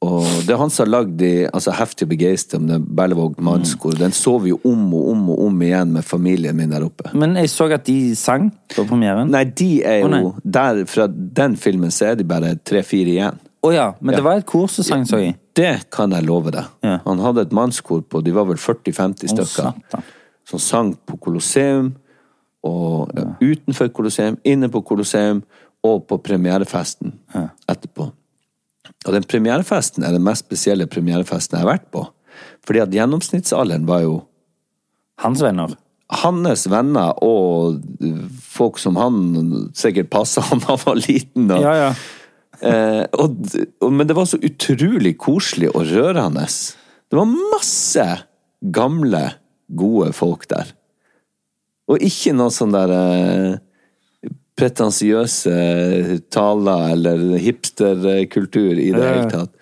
Og 0.04 0.22
det 0.46 0.54
er 0.54 0.60
han 0.60 0.70
som 0.70 0.84
har 0.84 0.90
lagd 0.92 1.16
de 1.18 1.30
altså 1.48 1.72
Heftig 1.74 2.06
begeistret 2.12 2.60
om 2.60 2.68
den 2.68 2.84
Berlevåg 2.94 3.40
mannskor. 3.42 3.96
Den 3.98 4.14
så 4.14 4.36
vi 4.38 4.52
jo 4.52 4.60
om 4.68 4.84
og 4.94 5.08
om 5.10 5.24
og 5.34 5.40
om 5.48 5.64
igjen 5.66 5.90
med 5.96 6.06
familien 6.06 6.54
min 6.56 6.70
der 6.70 6.86
oppe. 6.86 7.10
Men 7.18 7.34
jeg 7.40 7.50
så 7.50 7.66
at 7.74 7.86
de 7.88 8.14
sang 8.18 8.52
på 8.76 8.86
premieren. 8.86 9.32
Nei, 9.34 9.42
de 9.50 9.82
er 9.82 10.04
jo 10.04 10.30
der 10.44 10.84
Fra 10.86 11.08
den 11.10 11.56
filmen 11.58 11.90
så 11.90 12.12
er 12.12 12.20
de 12.20 12.28
bare 12.28 12.54
tre-fire 12.62 13.16
igjen. 13.16 13.42
Å 13.66 13.74
ja, 13.74 13.88
men 13.98 14.14
det 14.14 14.22
var 14.22 14.38
et 14.38 14.46
kor 14.46 14.68
som 14.70 14.86
sang, 14.86 15.02
så 15.08 15.18
jeg. 15.18 15.34
Det 15.58 15.72
kan 15.94 16.14
jeg 16.14 16.26
love 16.28 16.52
deg. 16.54 16.68
Ja. 16.86 16.98
Han 17.04 17.22
hadde 17.24 17.42
et 17.48 17.54
mannskor 17.56 18.04
på 18.06 18.20
De 18.22 18.34
var 18.36 18.46
vel 18.48 18.60
40-50 18.62 19.32
stykker. 19.34 19.72
oh, 19.98 20.04
som 20.48 20.62
sang 20.62 20.92
på 21.04 21.18
Colosseum, 21.20 21.90
og 22.64 23.10
ja, 23.16 23.24
utenfor 23.42 23.90
Colosseum, 23.94 24.38
inne 24.48 24.70
på 24.72 24.80
Colosseum, 24.86 25.42
og 25.84 26.06
på 26.10 26.16
premierefesten 26.24 27.12
etterpå. 27.70 28.08
Og 29.06 29.12
den 29.14 29.26
premierefesten 29.28 30.02
er 30.06 30.14
den 30.16 30.24
mest 30.26 30.46
spesielle 30.46 30.88
premierefesten 30.90 31.58
jeg 31.58 31.66
har 31.66 31.70
vært 31.74 31.90
på. 31.94 32.06
Fordi 32.66 32.80
at 32.82 32.94
gjennomsnittsalderen 32.94 33.84
var 33.86 34.02
jo 34.06 34.16
Hans 35.22 35.42
venner. 35.42 35.74
hans 36.22 36.64
venner 36.70 37.12
og 37.26 37.80
folk 38.40 38.78
som 38.78 38.96
han 38.96 39.70
sikkert 39.76 40.10
passa 40.10 40.40
han 40.48 40.62
da 40.64 40.72
han 40.76 40.84
var 40.86 41.00
liten. 41.02 41.50
Og, 41.50 41.62
Ja, 41.62 41.74
ja. 41.76 41.92
Eh, 42.60 43.04
og, 43.14 43.38
og, 43.80 43.92
men 43.92 44.08
det 44.08 44.16
var 44.18 44.26
så 44.26 44.40
utrolig 44.42 45.14
koselig 45.20 45.70
og 45.74 45.86
rørende. 45.92 46.46
Det 47.08 47.18
var 47.18 47.30
masse 47.54 48.06
gamle, 48.74 49.24
gode 49.68 50.12
folk 50.16 50.48
der. 50.50 50.72
Og 51.88 52.02
ikke 52.04 52.34
noe 52.36 52.52
sånn 52.52 52.74
der 52.74 52.94
eh, 52.94 54.30
pretensiøse 54.58 55.54
taler 56.34 56.94
eller 56.96 57.36
hipsterkultur 57.40 58.74
i 58.74 58.90
det 58.92 59.04
hele 59.04 59.28
tatt. 59.30 59.54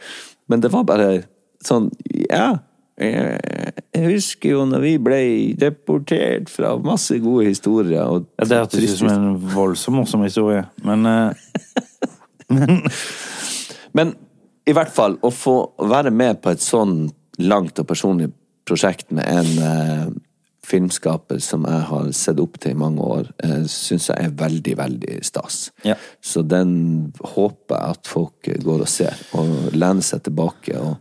Men 0.50 0.62
det 0.64 0.72
var 0.74 0.88
bare 0.88 1.10
sånn 1.66 1.90
Ja. 2.30 2.56
Jeg 2.96 4.06
husker 4.06 4.54
jo 4.54 4.62
når 4.64 4.80
vi 4.80 4.92
ble 5.04 5.18
deportert 5.60 6.48
fra 6.48 6.70
masse 6.80 7.18
gode 7.20 7.50
historier. 7.50 8.06
Og 8.08 8.24
Ja, 8.40 8.46
det 8.48 8.60
hørtes 8.62 8.86
ut 8.86 9.02
som 9.02 9.10
en 9.12 9.34
voldsomt 9.52 9.98
morsom 9.98 10.24
historie, 10.24 10.62
men 10.86 11.04
eh, 11.04 11.36
Men 12.52 12.82
Men 13.96 14.12
i 14.68 14.74
hvert 14.76 14.92
fall, 14.92 15.16
å 15.24 15.30
få 15.32 15.56
være 15.88 16.12
med 16.12 16.42
på 16.44 16.52
et 16.52 16.60
sånn 16.60 17.06
langt 17.40 17.78
og 17.80 17.88
personlig 17.88 18.28
prosjekt 18.68 19.12
med 19.14 19.24
en 19.30 19.62
eh, 19.62 20.08
filmskaper 20.66 21.38
som 21.42 21.64
jeg 21.68 21.84
har 21.90 22.10
sett 22.16 22.42
opp 22.42 22.58
til 22.60 22.74
i 22.74 22.80
mange 22.80 23.04
år, 23.04 23.30
eh, 23.46 23.62
syns 23.70 24.10
jeg 24.10 24.26
er 24.26 24.34
veldig, 24.36 24.74
veldig 24.82 25.16
stas. 25.24 25.70
Ja. 25.86 25.96
Så 26.20 26.42
den 26.44 26.74
håper 27.22 27.78
jeg 27.78 27.96
at 27.96 28.10
folk 28.10 28.50
går 28.66 28.84
og 28.84 28.90
ser, 28.90 29.16
og 29.38 29.72
lener 29.72 30.04
seg 30.04 30.26
tilbake 30.26 30.76
og 30.82 30.98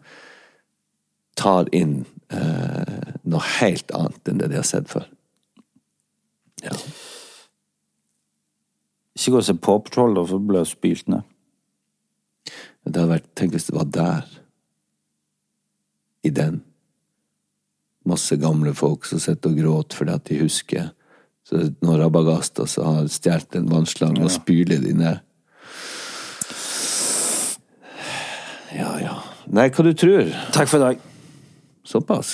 tar 1.36 1.68
inn 1.76 2.04
eh, 2.32 3.12
noe 3.26 3.54
helt 3.58 3.92
annet 3.98 4.32
enn 4.32 4.40
det 4.40 4.54
de 4.54 4.62
har 4.62 4.68
sett 4.68 4.88
før. 4.94 5.10
Ja. 6.64 6.78
Ikke 9.16 9.36
gå 9.36 9.42
og 9.42 9.48
se 9.50 9.60
Paw 9.60 9.82
Patrol, 9.84 10.16
da, 10.16 10.24
for 10.30 10.40
du 10.40 10.54
blir 10.54 10.70
spylt 10.70 11.10
ned. 11.12 11.28
Det 12.86 13.02
hadde 13.02 13.12
vært 13.16 13.30
Tenk 13.38 13.56
hvis 13.56 13.68
det 13.70 13.76
var 13.76 13.90
der. 13.90 14.28
I 16.26 16.32
den. 16.34 16.62
Masse 18.06 18.38
gamle 18.38 18.76
folk 18.78 19.06
som 19.10 19.22
sitter 19.22 19.52
og 19.52 19.60
gråter 19.60 20.00
fordi 20.00 20.16
at 20.16 20.30
de 20.30 20.44
husker 20.44 20.92
så 21.46 21.62
noen 21.86 22.00
rabagaster 22.02 22.66
som 22.70 22.88
har 22.90 23.10
stjålet 23.14 23.60
en 23.60 23.70
vannslange 23.70 24.24
og 24.26 24.34
spyler 24.34 24.82
de 24.82 24.96
ned. 24.98 25.22
Ja, 28.76 28.96
ja. 29.02 29.20
Nei, 29.54 29.68
hva 29.70 29.86
du 29.86 29.92
tror? 29.94 30.32
Takk 30.56 30.72
for 30.72 30.82
i 30.82 30.88
dag. 30.88 31.04
Såpass? 31.86 32.34